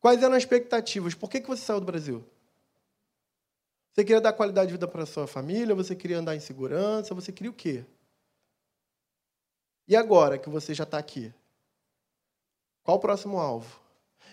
Quais 0.00 0.20
eram 0.20 0.34
as 0.34 0.42
expectativas? 0.42 1.14
Por 1.14 1.30
que, 1.30 1.40
que 1.40 1.46
você 1.46 1.62
saiu 1.62 1.78
do 1.78 1.86
Brasil? 1.86 2.24
Você 3.92 4.02
queria 4.02 4.20
dar 4.20 4.32
qualidade 4.32 4.66
de 4.66 4.72
vida 4.72 4.88
para 4.88 5.06
sua 5.06 5.28
família? 5.28 5.72
Você 5.72 5.94
queria 5.94 6.18
andar 6.18 6.34
em 6.34 6.40
segurança? 6.40 7.14
Você 7.14 7.30
queria 7.30 7.48
o 7.48 7.54
quê? 7.54 7.84
E 9.86 9.94
agora 9.94 10.36
que 10.36 10.48
você 10.48 10.74
já 10.74 10.82
está 10.82 10.98
aqui? 10.98 11.32
Qual 12.82 12.96
o 12.96 13.00
próximo 13.00 13.38
alvo? 13.38 13.78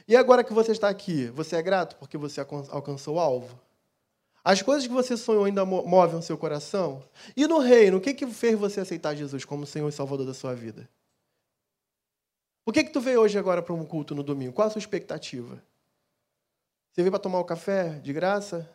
E 0.08 0.16
agora 0.16 0.44
que 0.44 0.52
você 0.52 0.72
está 0.72 0.90
aqui, 0.90 1.28
você 1.28 1.58
é 1.58 1.62
grato 1.62 1.96
porque 1.98 2.18
você 2.18 2.42
alcançou 2.42 3.18
o 3.18 3.20
alvo? 3.20 3.60
As 4.44 4.64
coisas 4.64 4.88
que 4.88 4.94
você 4.94 5.16
sonhou 5.16 5.44
ainda 5.44 5.64
movem 5.64 6.18
o 6.18 6.24
seu 6.24 6.40
coração? 6.40 7.04
E 7.38 7.46
no 7.46 7.60
reino, 7.60 7.98
o 7.98 8.02
que, 8.02 8.16
que 8.16 8.26
fez 8.26 8.58
você 8.58 8.80
aceitar 8.80 9.14
Jesus 9.14 9.46
como 9.46 9.68
Senhor 9.68 9.90
e 9.90 9.92
Salvador 9.92 10.26
da 10.26 10.34
sua 10.34 10.56
vida? 10.56 10.90
Por 12.70 12.74
que, 12.74 12.84
que 12.84 12.92
tu 12.92 13.02
veio 13.02 13.22
hoje 13.22 13.36
agora 13.36 13.64
para 13.64 13.74
um 13.74 13.84
culto 13.84 14.14
no 14.14 14.22
domingo? 14.22 14.54
Qual 14.54 14.68
a 14.68 14.70
sua 14.70 14.78
expectativa? 14.78 15.60
Você 16.92 17.02
veio 17.02 17.10
para 17.10 17.20
tomar 17.20 17.40
o 17.40 17.44
café 17.44 17.98
de 17.98 18.14
graça? 18.14 18.70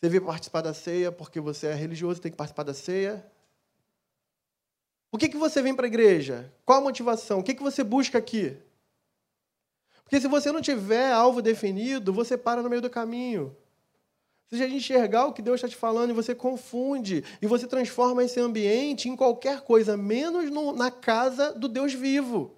Você 0.00 0.08
veio 0.08 0.24
participar 0.24 0.62
da 0.62 0.72
ceia 0.72 1.12
porque 1.12 1.38
você 1.38 1.66
é 1.66 1.74
religioso 1.74 2.18
e 2.18 2.22
tem 2.22 2.30
que 2.32 2.38
participar 2.38 2.62
da 2.62 2.72
ceia? 2.72 3.22
Por 5.10 5.20
que, 5.20 5.28
que 5.28 5.36
você 5.36 5.60
vem 5.60 5.74
para 5.74 5.84
a 5.84 5.86
igreja? 5.86 6.50
Qual 6.64 6.78
a 6.78 6.80
motivação? 6.80 7.40
O 7.40 7.42
que, 7.42 7.52
que 7.52 7.62
você 7.62 7.84
busca 7.84 8.16
aqui? 8.16 8.56
Porque 10.02 10.18
se 10.18 10.26
você 10.26 10.50
não 10.50 10.62
tiver 10.62 11.12
alvo 11.12 11.42
definido, 11.42 12.10
você 12.10 12.38
para 12.38 12.62
no 12.62 12.70
meio 12.70 12.80
do 12.80 12.88
caminho. 12.88 13.54
Você 14.46 14.56
já 14.56 14.66
enxergar 14.66 15.26
o 15.26 15.34
que 15.34 15.42
Deus 15.42 15.56
está 15.56 15.68
te 15.68 15.76
falando 15.76 16.08
e 16.08 16.14
você 16.14 16.34
confunde. 16.34 17.22
E 17.42 17.46
você 17.46 17.66
transforma 17.66 18.24
esse 18.24 18.40
ambiente 18.40 19.10
em 19.10 19.14
qualquer 19.14 19.60
coisa, 19.60 19.94
menos 19.94 20.50
no, 20.50 20.72
na 20.72 20.90
casa 20.90 21.52
do 21.52 21.68
Deus 21.68 21.92
vivo. 21.92 22.56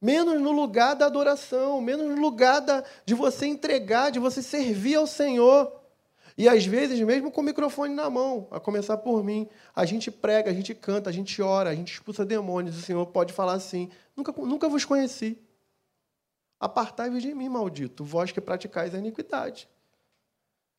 Menos 0.00 0.40
no 0.40 0.52
lugar 0.52 0.94
da 0.94 1.06
adoração, 1.06 1.80
menos 1.80 2.06
no 2.06 2.20
lugar 2.20 2.60
da, 2.60 2.84
de 3.04 3.14
você 3.14 3.46
entregar, 3.46 4.10
de 4.10 4.18
você 4.18 4.40
servir 4.42 4.94
ao 4.94 5.06
Senhor. 5.06 5.72
E 6.36 6.48
às 6.48 6.64
vezes, 6.64 7.00
mesmo 7.00 7.32
com 7.32 7.40
o 7.40 7.44
microfone 7.44 7.92
na 7.92 8.08
mão, 8.08 8.46
a 8.52 8.60
começar 8.60 8.96
por 8.98 9.24
mim, 9.24 9.48
a 9.74 9.84
gente 9.84 10.08
prega, 10.08 10.50
a 10.50 10.54
gente 10.54 10.72
canta, 10.72 11.10
a 11.10 11.12
gente 11.12 11.42
ora, 11.42 11.70
a 11.70 11.74
gente 11.74 11.92
expulsa 11.92 12.24
demônios. 12.24 12.78
O 12.78 12.82
Senhor 12.82 13.04
pode 13.06 13.32
falar 13.32 13.54
assim: 13.54 13.90
nunca, 14.16 14.32
nunca 14.32 14.68
vos 14.68 14.84
conheci. 14.84 15.36
Apartai-vos 16.60 17.22
de 17.22 17.34
mim, 17.34 17.48
maldito, 17.48 18.04
vós 18.04 18.30
que 18.30 18.40
praticais 18.40 18.94
a 18.94 18.98
iniquidade. 18.98 19.68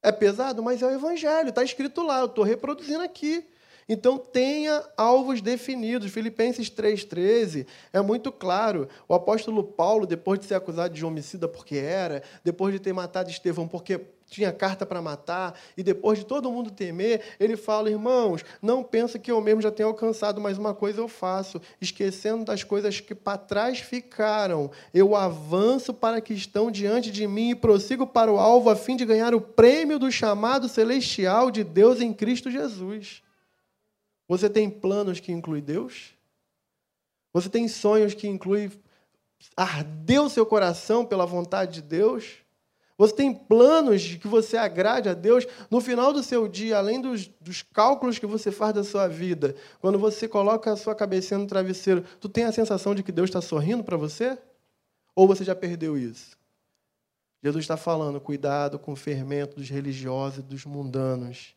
É 0.01 0.13
pesado, 0.13 0.63
mas 0.63 0.81
é 0.81 0.85
o 0.85 0.91
Evangelho, 0.91 1.49
está 1.49 1.61
escrito 1.61 2.03
lá, 2.03 2.19
eu 2.19 2.27
estou 2.27 2.45
reproduzindo 2.45 3.03
aqui. 3.03 3.45
Então 3.89 4.19
tenha 4.19 4.83
alvos 4.95 5.41
definidos. 5.41 6.11
Filipenses 6.11 6.69
3,13 6.69 7.65
é 7.91 7.99
muito 7.99 8.31
claro. 8.31 8.87
O 9.07 9.15
apóstolo 9.15 9.63
Paulo, 9.63 10.05
depois 10.05 10.39
de 10.39 10.45
ser 10.45 10.53
acusado 10.53 10.93
de 10.93 11.03
homicida 11.03 11.47
porque 11.47 11.75
era, 11.77 12.21
depois 12.43 12.71
de 12.71 12.79
ter 12.79 12.93
matado 12.93 13.31
Estevão 13.31 13.67
porque 13.67 13.99
tinha 14.29 14.51
carta 14.51 14.85
para 14.85 15.01
matar, 15.01 15.59
e 15.75 15.81
depois 15.81 16.19
de 16.19 16.25
todo 16.25 16.51
mundo 16.51 16.69
temer, 16.69 17.21
ele 17.39 17.57
fala: 17.57 17.89
irmãos, 17.89 18.45
não 18.61 18.83
pensa 18.83 19.17
que 19.17 19.31
eu 19.31 19.41
mesmo 19.41 19.61
já 19.61 19.71
tenho 19.71 19.89
alcançado, 19.89 20.39
mas 20.39 20.57
uma 20.57 20.73
coisa 20.73 21.01
eu 21.01 21.07
faço, 21.07 21.59
esquecendo 21.81 22.45
das 22.45 22.63
coisas 22.63 22.99
que 22.99 23.15
para 23.15 23.39
trás 23.39 23.79
ficaram, 23.79 24.69
eu 24.93 25.15
avanço 25.15 25.93
para 25.93 26.21
que 26.21 26.33
estão 26.33 26.69
diante 26.69 27.09
de 27.09 27.27
mim 27.27 27.49
e 27.51 27.55
prossigo 27.55 28.05
para 28.05 28.31
o 28.31 28.37
alvo 28.37 28.69
a 28.69 28.75
fim 28.75 28.95
de 28.95 29.03
ganhar 29.03 29.33
o 29.33 29.41
prêmio 29.41 29.97
do 29.97 30.11
chamado 30.11 30.69
celestial 30.69 31.49
de 31.49 31.63
Deus 31.63 31.99
em 31.99 32.13
Cristo 32.13 32.51
Jesus. 32.51 33.23
Você 34.29 34.47
tem 34.47 34.69
planos 34.69 35.19
que 35.19 35.31
incluem 35.31 35.63
Deus? 35.63 36.13
Você 37.33 37.49
tem 37.49 37.67
sonhos 37.67 38.13
que 38.13 38.27
incluem 38.27 38.71
arder 39.57 40.21
o 40.21 40.29
seu 40.29 40.45
coração 40.45 41.03
pela 41.03 41.25
vontade 41.25 41.73
de 41.73 41.81
Deus? 41.81 42.37
Você 42.95 43.15
tem 43.15 43.33
planos 43.33 44.01
de 44.03 44.19
que 44.19 44.27
você 44.27 44.55
agrade 44.55 45.09
a 45.09 45.15
Deus 45.15 45.47
no 45.71 45.81
final 45.81 46.13
do 46.13 46.21
seu 46.21 46.47
dia, 46.47 46.77
além 46.77 47.01
dos, 47.01 47.27
dos 47.41 47.63
cálculos 47.63 48.19
que 48.19 48.27
você 48.27 48.51
faz 48.51 48.73
da 48.73 48.83
sua 48.83 49.07
vida. 49.07 49.55
Quando 49.79 49.97
você 49.97 50.27
coloca 50.27 50.71
a 50.71 50.75
sua 50.75 50.93
cabeça 50.93 51.35
no 51.35 51.47
travesseiro, 51.47 52.03
tu 52.19 52.29
tem 52.29 52.43
a 52.43 52.51
sensação 52.51 52.93
de 52.93 53.01
que 53.01 53.11
Deus 53.11 53.29
está 53.29 53.41
sorrindo 53.41 53.83
para 53.83 53.97
você? 53.97 54.37
Ou 55.15 55.25
você 55.25 55.43
já 55.43 55.55
perdeu 55.55 55.97
isso? 55.97 56.37
Jesus 57.41 57.63
está 57.63 57.77
falando, 57.77 58.21
cuidado 58.21 58.77
com 58.77 58.91
o 58.91 58.97
fermento 58.97 59.55
dos 59.55 59.69
religiosos 59.69 60.39
e 60.39 60.43
dos 60.43 60.65
mundanos. 60.65 61.55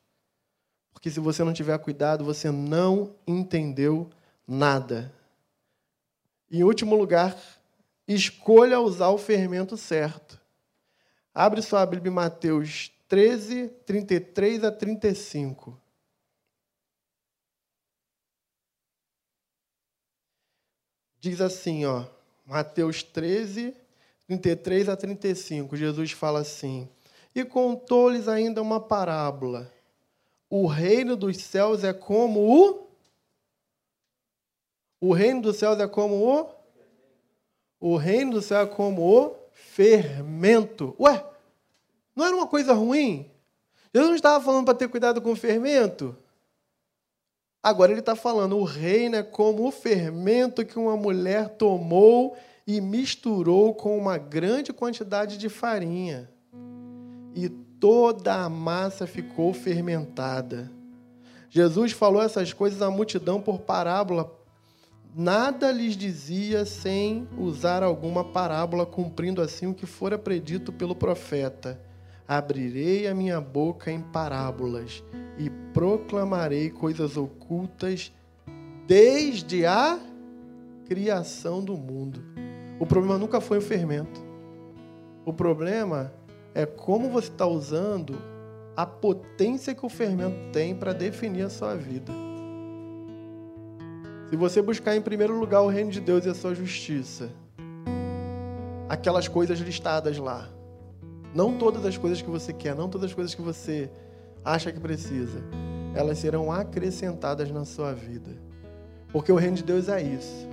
Porque 0.93 1.11
se 1.11 1.19
você 1.19 1.43
não 1.43 1.53
tiver 1.53 1.77
cuidado, 1.79 2.25
você 2.25 2.51
não 2.51 3.15
entendeu 3.27 4.09
nada. 4.47 5.13
Em 6.51 6.63
último 6.63 6.95
lugar, 6.95 7.37
escolha 8.07 8.81
usar 8.81 9.09
o 9.09 9.19
fermento 9.19 9.77
certo. 9.77 10.41
Abre 11.35 11.63
sua 11.63 11.87
Bíblia 11.87 12.11
em 12.11 12.15
Mateus 12.15 12.93
13, 13.09 13.69
33 13.87 14.65
a 14.65 14.71
35. 14.71 15.81
Diz 21.19 21.41
assim, 21.41 21.87
ó, 21.87 22.05
Mateus 22.45 23.03
13, 23.03 23.75
33 24.27 24.89
a 24.89 24.97
35. 24.97 25.77
Jesus 25.77 26.13
fala 26.13 26.41
assim: 26.41 26.89
E 27.35 27.45
contou-lhes 27.45 28.29
ainda 28.29 28.61
uma 28.61 28.81
parábola 28.81 29.72
o 30.55 30.67
reino 30.67 31.17
dos 31.17 31.39
céus 31.39 31.83
é 31.83 31.95
como 31.95 32.41
o. 32.41 32.87
O 35.01 35.15
reino 35.15 35.41
dos 35.41 35.57
céus 35.57 35.81
é 35.81 35.89
como 35.89 36.15
o. 36.17 36.47
O 37.81 37.97
reino 37.97 38.33
do 38.33 38.43
céu 38.43 38.61
é 38.61 38.67
como 38.67 39.01
o 39.01 39.35
fermento. 39.51 40.95
Ué, 41.01 41.25
não 42.15 42.27
era 42.27 42.37
uma 42.37 42.47
coisa 42.47 42.75
ruim? 42.75 43.31
Jesus 43.95 44.11
não 44.11 44.15
estava 44.15 44.45
falando 44.45 44.67
para 44.67 44.75
ter 44.75 44.89
cuidado 44.89 45.23
com 45.23 45.33
o 45.33 45.37
fermento? 45.37 46.15
Agora 47.63 47.91
ele 47.91 48.01
está 48.01 48.15
falando, 48.15 48.59
o 48.59 48.65
reino 48.65 49.17
é 49.17 49.23
como 49.23 49.67
o 49.67 49.71
fermento 49.71 50.67
que 50.67 50.79
uma 50.79 50.99
mulher 50.99 51.49
tomou 51.57 52.37
e 52.67 52.79
misturou 52.79 53.75
com 53.75 53.97
uma 53.97 54.19
grande 54.19 54.71
quantidade 54.71 55.39
de 55.39 55.49
farinha. 55.49 56.31
E 57.35 57.51
toda 57.83 58.45
a 58.45 58.49
massa 58.49 59.09
ficou 59.09 59.53
fermentada. 59.53 60.71
Jesus 61.51 61.91
falou 61.91 62.23
essas 62.23 62.53
coisas 62.53 62.81
à 62.81 62.89
multidão 62.89 63.41
por 63.41 63.59
parábola. 63.59 64.33
Nada 65.13 65.73
lhes 65.73 65.97
dizia 65.97 66.65
sem 66.65 67.27
usar 67.37 67.83
alguma 67.83 68.23
parábola, 68.23 68.87
cumprindo 68.87 69.43
assim 69.43 69.67
o 69.67 69.75
que 69.75 69.85
fora 69.85 70.17
predito 70.17 70.73
pelo 70.73 70.95
profeta. 70.95 71.81
Abrirei 72.27 73.09
a 73.09 73.15
minha 73.17 73.41
boca 73.41 73.91
em 73.91 74.01
parábolas 74.01 75.03
e 75.37 75.51
proclamarei 75.75 76.71
coisas 76.71 77.17
ocultas 77.17 78.13
desde 78.87 79.67
a 79.67 79.99
criação 80.87 81.61
do 81.61 81.77
mundo. 81.77 82.23
O 82.79 82.87
problema 82.87 83.19
nunca 83.19 83.41
foi 83.41 83.59
o 83.59 83.63
fermento. 83.63 84.25
O 85.25 85.33
problema 85.33 86.13
é 86.55 86.67
como 86.67 87.11
você 87.11 87.29
está 87.29 87.47
usando 87.47 88.17
a 88.77 88.87
potência 88.87 89.75
que 89.75 89.85
o 89.85 89.89
fermento 89.89 90.53
tem 90.53 90.75
para 90.75 90.93
definir 90.93 91.43
a 91.43 91.51
sua 91.51 91.75
vida. 91.75 92.13
Se 94.29 94.37
você 94.37 94.63
buscar 94.63 94.97
em 94.97 95.03
primeiro 95.03 95.39
lugar 95.39 95.61
o 95.61 95.69
reino 95.69 95.91
de 95.91 96.01
Deus 96.01 96.25
e 96.25 96.29
a 96.29 96.35
sua 96.35 96.55
justiça, 96.55 97.31
aquelas 98.89 99.29
coisas 99.29 99.59
listadas 99.59 100.17
lá, 100.17 100.49
não 101.35 101.59
todas 101.59 101.85
as 101.85 101.99
coisas 101.99 102.23
que 102.23 102.31
você 102.31 102.53
quer, 102.53 102.75
não 102.75 102.89
todas 102.89 103.11
as 103.11 103.15
coisas 103.15 103.35
que 103.35 103.43
você 103.43 103.91
acha 104.45 104.73
que 104.73 104.81
precisa, 104.81 105.43
elas 105.95 106.19
serão 106.19 106.51
acrescentadas 106.51 107.51
na 107.51 107.65
sua 107.65 107.93
vida. 107.93 108.31
Porque 109.13 109.31
o 109.31 109.37
reino 109.37 109.57
de 109.57 109.63
Deus 109.63 109.89
é 109.89 110.03
isso 110.03 110.52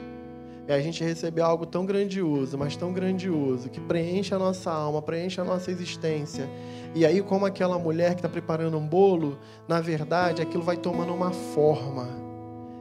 é 0.72 0.76
a 0.76 0.82
gente 0.82 1.04
receber 1.04 1.42
algo 1.42 1.66
tão 1.66 1.84
grandioso, 1.84 2.56
mas 2.56 2.76
tão 2.76 2.94
grandioso, 2.94 3.70
que 3.70 3.80
preenche 3.80 4.36
a 4.36 4.38
nossa 4.38 4.72
alma, 4.72 5.02
preenche 5.02 5.42
a 5.42 5.44
nossa 5.44 5.72
existência. 5.72 6.48
E 6.94 7.04
aí, 7.06 7.24
como 7.24 7.46
aquela 7.46 7.80
mulher 7.80 8.12
que 8.12 8.20
está 8.20 8.30
preparando 8.30 8.78
um 8.78 8.86
bolo, 8.86 9.40
na 9.68 9.82
verdade, 9.82 10.44
aquilo 10.44 10.62
vai 10.62 10.78
tomando 10.78 11.12
uma 11.12 11.32
forma 11.32 12.08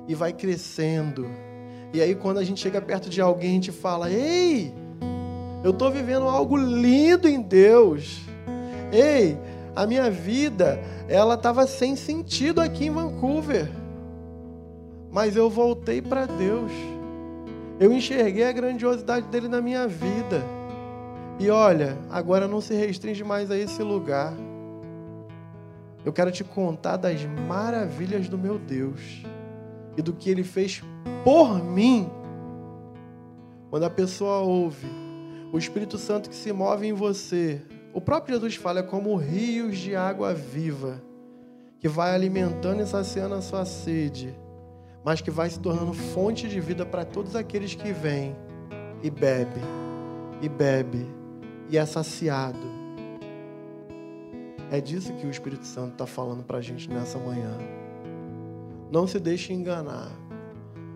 e 0.06 0.14
vai 0.14 0.34
crescendo. 0.34 1.26
E 1.94 2.02
aí, 2.02 2.14
quando 2.14 2.36
a 2.36 2.44
gente 2.44 2.60
chega 2.60 2.78
perto 2.78 3.08
de 3.08 3.22
alguém, 3.22 3.52
a 3.52 3.54
gente 3.54 3.72
fala: 3.72 4.10
Ei, 4.10 4.70
eu 5.64 5.70
estou 5.70 5.90
vivendo 5.90 6.28
algo 6.28 6.58
lindo 6.58 7.26
em 7.26 7.40
Deus. 7.40 8.20
Ei, 8.92 9.38
a 9.74 9.86
minha 9.86 10.10
vida, 10.10 10.78
ela 11.08 11.36
estava 11.36 11.66
sem 11.66 11.96
sentido 11.96 12.60
aqui 12.60 12.84
em 12.84 12.90
Vancouver. 12.90 13.70
Mas 15.10 15.36
eu 15.36 15.48
voltei 15.48 16.02
para 16.02 16.26
Deus. 16.26 16.97
Eu 17.80 17.92
enxerguei 17.92 18.44
a 18.44 18.52
grandiosidade 18.52 19.26
dele 19.28 19.48
na 19.48 19.60
minha 19.60 19.86
vida. 19.86 20.42
E 21.38 21.48
olha, 21.48 21.96
agora 22.10 22.48
não 22.48 22.60
se 22.60 22.74
restringe 22.74 23.22
mais 23.22 23.50
a 23.50 23.56
esse 23.56 23.82
lugar. 23.82 24.34
Eu 26.04 26.12
quero 26.12 26.32
te 26.32 26.42
contar 26.42 26.96
das 26.96 27.24
maravilhas 27.46 28.28
do 28.28 28.36
meu 28.36 28.58
Deus 28.58 29.22
e 29.96 30.02
do 30.02 30.12
que 30.12 30.28
ele 30.28 30.42
fez 30.42 30.82
por 31.22 31.62
mim. 31.62 32.10
Quando 33.70 33.84
a 33.84 33.90
pessoa 33.90 34.38
ouve 34.38 34.88
o 35.52 35.58
Espírito 35.58 35.98
Santo 35.98 36.28
que 36.28 36.36
se 36.36 36.52
move 36.52 36.86
em 36.86 36.92
você, 36.92 37.62
o 37.94 38.00
próprio 38.00 38.34
Jesus 38.34 38.56
fala 38.56 38.80
é 38.80 38.82
como 38.82 39.14
rios 39.16 39.78
de 39.78 39.94
água 39.94 40.34
viva 40.34 41.02
que 41.78 41.88
vai 41.88 42.12
alimentando 42.12 42.82
e 42.82 42.86
saciando 42.86 43.36
a 43.36 43.40
sua 43.40 43.64
sede, 43.64 44.34
mas 45.04 45.20
que 45.20 45.30
vai 45.30 45.48
se 45.48 45.60
tornando 45.60 45.92
fonte 45.92 46.48
de 46.48 46.60
vida 46.60 46.84
para 46.84 47.04
todos 47.04 47.34
aqueles 47.36 47.74
que 47.74 47.92
vêm 47.92 48.36
e 49.02 49.10
bebe, 49.10 49.60
e 50.42 50.48
bebe, 50.48 51.06
e 51.68 51.78
é 51.78 51.86
saciado. 51.86 52.58
É 54.70 54.80
disso 54.80 55.12
que 55.14 55.26
o 55.26 55.30
Espírito 55.30 55.66
Santo 55.66 55.92
está 55.92 56.06
falando 56.06 56.44
para 56.44 56.58
a 56.58 56.60
gente 56.60 56.90
nessa 56.90 57.18
manhã. 57.18 57.56
Não 58.90 59.06
se 59.06 59.18
deixe 59.18 59.52
enganar. 59.52 60.10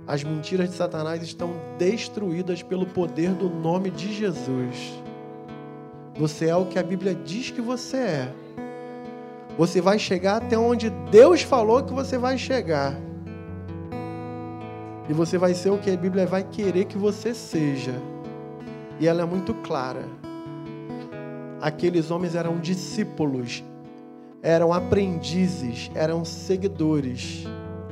As 0.06 0.22
mentiras 0.24 0.68
de 0.68 0.76
Satanás 0.76 1.22
estão 1.22 1.54
destruídas 1.78 2.62
pelo 2.62 2.86
poder 2.86 3.30
do 3.30 3.48
nome 3.48 3.90
de 3.90 4.12
Jesus. 4.12 5.00
Você 6.16 6.48
é 6.48 6.56
o 6.56 6.66
que 6.66 6.78
a 6.78 6.82
Bíblia 6.82 7.14
diz 7.14 7.50
que 7.50 7.60
você 7.60 7.96
é. 7.96 8.34
Você 9.56 9.80
vai 9.80 9.98
chegar 9.98 10.36
até 10.38 10.58
onde 10.58 10.90
Deus 11.10 11.42
falou 11.42 11.82
que 11.82 11.92
você 11.92 12.18
vai 12.18 12.36
chegar. 12.36 12.94
E 15.08 15.12
você 15.12 15.36
vai 15.36 15.54
ser 15.54 15.70
o 15.70 15.78
que 15.78 15.90
a 15.90 15.96
Bíblia 15.96 16.26
vai 16.26 16.44
querer 16.44 16.84
que 16.84 16.96
você 16.96 17.34
seja. 17.34 17.94
E 19.00 19.06
ela 19.06 19.22
é 19.22 19.24
muito 19.24 19.52
clara. 19.54 20.04
Aqueles 21.60 22.10
homens 22.10 22.34
eram 22.34 22.58
discípulos, 22.58 23.64
eram 24.42 24.72
aprendizes, 24.72 25.90
eram 25.94 26.24
seguidores 26.24 27.44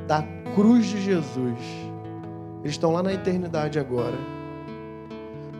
da 0.07 0.23
cruz 0.55 0.85
de 0.87 1.01
Jesus. 1.01 1.59
Eles 2.61 2.73
estão 2.73 2.91
lá 2.91 3.01
na 3.01 3.13
eternidade 3.13 3.79
agora. 3.79 4.17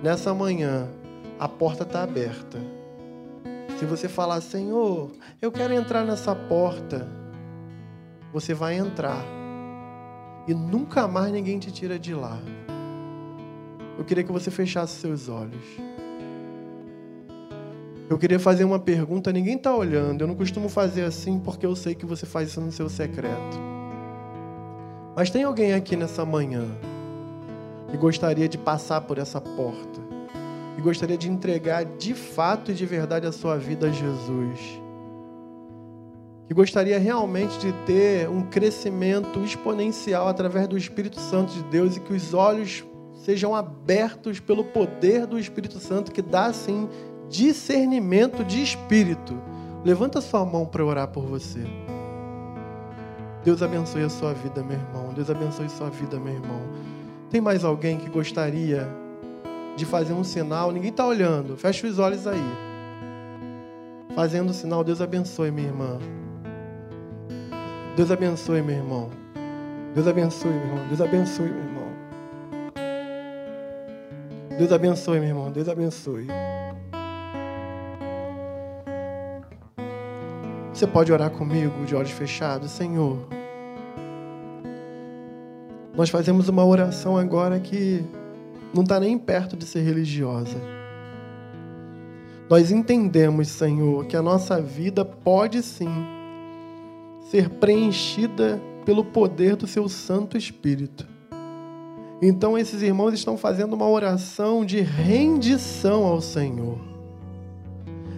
Nessa 0.03 0.33
manhã, 0.33 0.87
a 1.39 1.47
porta 1.47 1.83
está 1.83 2.03
aberta. 2.03 2.59
Se 3.79 3.85
você 3.85 4.07
falar, 4.07 4.41
Senhor, 4.41 5.11
eu 5.41 5.51
quero 5.51 5.73
entrar 5.73 6.03
nessa 6.03 6.35
porta, 6.35 7.07
você 8.31 8.53
vai 8.53 8.77
entrar. 8.77 9.40
E 10.47 10.53
nunca 10.53 11.07
mais 11.07 11.31
ninguém 11.31 11.59
te 11.59 11.72
tira 11.72 11.97
de 11.99 12.13
lá. 12.13 12.39
Eu 13.97 14.03
queria 14.03 14.23
que 14.23 14.31
você 14.31 14.49
fechasse 14.49 14.99
seus 14.99 15.30
olhos. 15.30 15.63
Eu 18.09 18.18
queria 18.18 18.39
fazer 18.39 18.63
uma 18.63 18.80
pergunta, 18.80 19.31
ninguém 19.31 19.55
está 19.55 19.76
olhando. 19.76 20.22
Eu 20.22 20.27
não 20.27 20.35
costumo 20.35 20.68
fazer 20.68 21.03
assim 21.03 21.39
porque 21.39 21.65
eu 21.65 21.76
sei 21.76 21.95
que 21.95 22.05
você 22.05 22.26
faz 22.26 22.49
isso 22.49 22.59
no 22.59 22.72
seu 22.72 22.89
secreto. 22.89 23.59
Mas 25.15 25.30
tem 25.30 25.43
alguém 25.43 25.73
aqui 25.73 25.95
nessa 25.95 26.26
manhã 26.26 26.65
que 27.89 27.97
gostaria 27.97 28.49
de 28.49 28.57
passar 28.57 29.01
por 29.01 29.18
essa 29.18 29.39
porta? 29.39 30.11
e 30.77 30.81
gostaria 30.81 31.18
de 31.18 31.30
entregar 31.30 31.85
de 31.85 32.13
fato 32.13 32.72
e 32.72 32.73
de 32.73 32.85
verdade 32.85 33.27
a 33.27 33.31
sua 33.31 33.57
vida 33.57 33.88
a 33.88 33.91
Jesus. 33.91 34.80
Que 36.51 36.55
gostaria 36.55 36.99
realmente 36.99 37.57
de 37.59 37.71
ter 37.85 38.27
um 38.27 38.41
crescimento 38.41 39.39
exponencial 39.39 40.27
através 40.27 40.67
do 40.67 40.77
Espírito 40.77 41.17
Santo 41.17 41.53
de 41.53 41.63
Deus 41.63 41.95
e 41.95 42.01
que 42.01 42.11
os 42.11 42.33
olhos 42.33 42.83
sejam 43.23 43.55
abertos 43.55 44.41
pelo 44.41 44.65
poder 44.65 45.25
do 45.25 45.39
Espírito 45.39 45.79
Santo 45.79 46.11
que 46.11 46.21
dá 46.21 46.47
assim 46.47 46.89
discernimento 47.29 48.43
de 48.43 48.61
espírito. 48.61 49.41
Levanta 49.85 50.19
sua 50.19 50.43
mão 50.43 50.65
para 50.65 50.83
orar 50.83 51.07
por 51.07 51.23
você. 51.23 51.61
Deus 53.45 53.63
abençoe 53.63 54.03
a 54.03 54.09
sua 54.09 54.33
vida, 54.33 54.61
meu 54.61 54.77
irmão. 54.77 55.13
Deus 55.13 55.29
abençoe 55.29 55.67
a 55.67 55.69
sua 55.69 55.89
vida, 55.89 56.19
meu 56.19 56.33
irmão. 56.33 56.63
Tem 57.29 57.39
mais 57.39 57.63
alguém 57.63 57.97
que 57.97 58.09
gostaria 58.09 58.89
de 59.77 59.85
fazer 59.85 60.11
um 60.11 60.23
sinal, 60.25 60.69
ninguém 60.69 60.91
está 60.91 61.07
olhando, 61.07 61.55
fecha 61.55 61.87
os 61.87 61.97
olhos 61.97 62.27
aí. 62.27 62.43
Fazendo 64.13 64.49
o 64.49 64.53
sinal, 64.53 64.83
Deus 64.83 64.99
abençoe, 64.99 65.49
minha 65.49 65.69
irmã. 65.69 65.97
Deus 68.01 68.09
abençoe, 68.09 68.63
meu 68.63 68.75
irmão. 68.77 69.09
Deus 69.93 70.07
abençoe, 70.07 70.49
meu 70.49 70.61
irmão. 70.63 70.87
Deus 70.87 71.01
abençoe, 71.01 71.49
meu 71.49 71.63
irmão. 71.63 71.87
Deus 74.57 74.71
abençoe, 74.71 75.19
meu 75.19 75.29
irmão. 75.29 75.51
Deus 75.51 75.69
abençoe. 75.69 76.27
Você 80.73 80.87
pode 80.87 81.13
orar 81.13 81.29
comigo 81.29 81.85
de 81.85 81.95
olhos 81.95 82.09
fechados, 82.09 82.71
Senhor. 82.71 83.19
Nós 85.95 86.09
fazemos 86.09 86.49
uma 86.49 86.65
oração 86.65 87.19
agora 87.19 87.59
que 87.59 88.03
não 88.73 88.81
está 88.81 88.99
nem 88.99 89.15
perto 89.15 89.55
de 89.55 89.67
ser 89.67 89.81
religiosa. 89.81 90.57
Nós 92.49 92.71
entendemos, 92.71 93.47
Senhor, 93.49 94.07
que 94.07 94.17
a 94.17 94.23
nossa 94.23 94.59
vida 94.59 95.05
pode 95.05 95.61
sim 95.61 96.19
ser 97.31 97.49
preenchida 97.49 98.61
pelo 98.85 99.05
poder 99.05 99.55
do 99.55 99.65
Seu 99.65 99.87
Santo 99.87 100.37
Espírito. 100.37 101.07
Então, 102.21 102.57
esses 102.57 102.81
irmãos 102.81 103.13
estão 103.13 103.37
fazendo 103.37 103.71
uma 103.71 103.87
oração 103.87 104.65
de 104.65 104.81
rendição 104.81 106.03
ao 106.03 106.19
Senhor. 106.19 106.77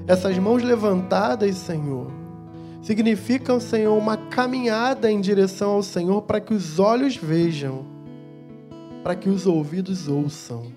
Essas 0.07 0.35
mãos 0.40 0.64
levantadas, 0.64 1.56
Senhor, 1.57 2.07
significam, 2.81 3.60
Senhor, 3.60 3.95
uma 3.95 4.18
caminhada 4.18 5.11
em 5.11 5.22
direção 5.22 5.69
ao 5.69 5.84
Senhor 5.84 6.23
para 6.23 6.41
que 6.41 6.52
os 6.56 6.80
olhos 6.80 7.15
vejam 7.15 7.85
para 9.03 9.15
que 9.15 9.30
os 9.30 9.45
ouvidos 9.45 10.07
ouçam, 10.07 10.72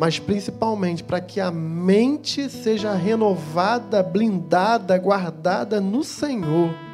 mas 0.00 0.18
principalmente 0.18 1.04
para 1.04 1.20
que 1.20 1.40
a 1.40 1.50
mente 1.50 2.48
seja 2.48 2.94
renovada, 2.94 4.02
blindada, 4.02 4.96
guardada 4.96 5.78
no 5.78 6.02
Senhor. 6.02 6.87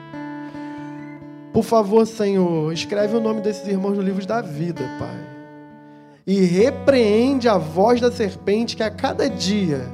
Por 1.55 1.63
favor, 1.63 2.05
Senhor, 2.05 2.73
escreve 2.73 3.17
o 3.17 3.21
nome 3.21 3.41
desses 3.41 3.69
irmãos 3.69 3.97
no 3.97 4.03
livro 4.03 4.27
da 4.27 4.43
vida, 4.43 4.83
Pai. 4.99 5.17
E 6.27 6.41
repreende 6.41 7.49
a 7.49 7.57
voz 7.57 8.01
da 8.01 8.11
serpente 8.11 8.75
que 8.75 8.83
a 8.83 8.91
cada 8.91 9.31
dia 9.31 9.87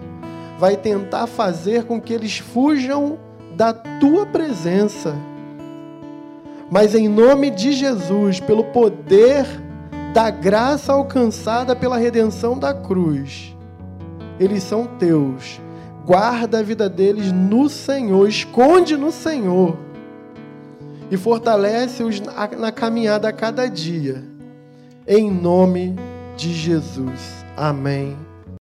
vai 0.58 0.74
tentar 0.74 1.26
fazer 1.26 1.84
com 1.84 2.00
que 2.00 2.14
eles 2.14 2.38
fujam 2.38 3.18
da 3.54 3.74
tua 3.74 4.24
presença. 4.24 5.14
Mas 6.70 6.94
em 6.94 7.08
nome 7.08 7.50
de 7.50 7.72
Jesus, 7.72 8.40
pelo 8.40 8.64
poder 8.64 9.44
da 10.14 10.30
graça 10.30 10.94
alcançada 10.94 11.76
pela 11.76 11.98
redenção 11.98 12.58
da 12.58 12.72
cruz. 12.72 13.54
Eles 14.38 14.62
são 14.62 14.86
teus. 14.86 15.60
Guarda 16.06 16.60
a 16.60 16.62
vida 16.62 16.88
deles 16.88 17.30
no 17.30 17.68
Senhor, 17.68 18.26
esconde 18.26 18.96
no 18.96 19.12
Senhor 19.12 19.89
e 21.10 21.16
fortalece-os 21.16 22.20
na 22.20 22.72
caminhada 22.72 23.28
a 23.28 23.32
cada 23.32 23.66
dia. 23.66 24.22
Em 25.06 25.30
nome 25.30 25.96
de 26.36 26.52
Jesus. 26.52 27.44
Amém 27.56 28.29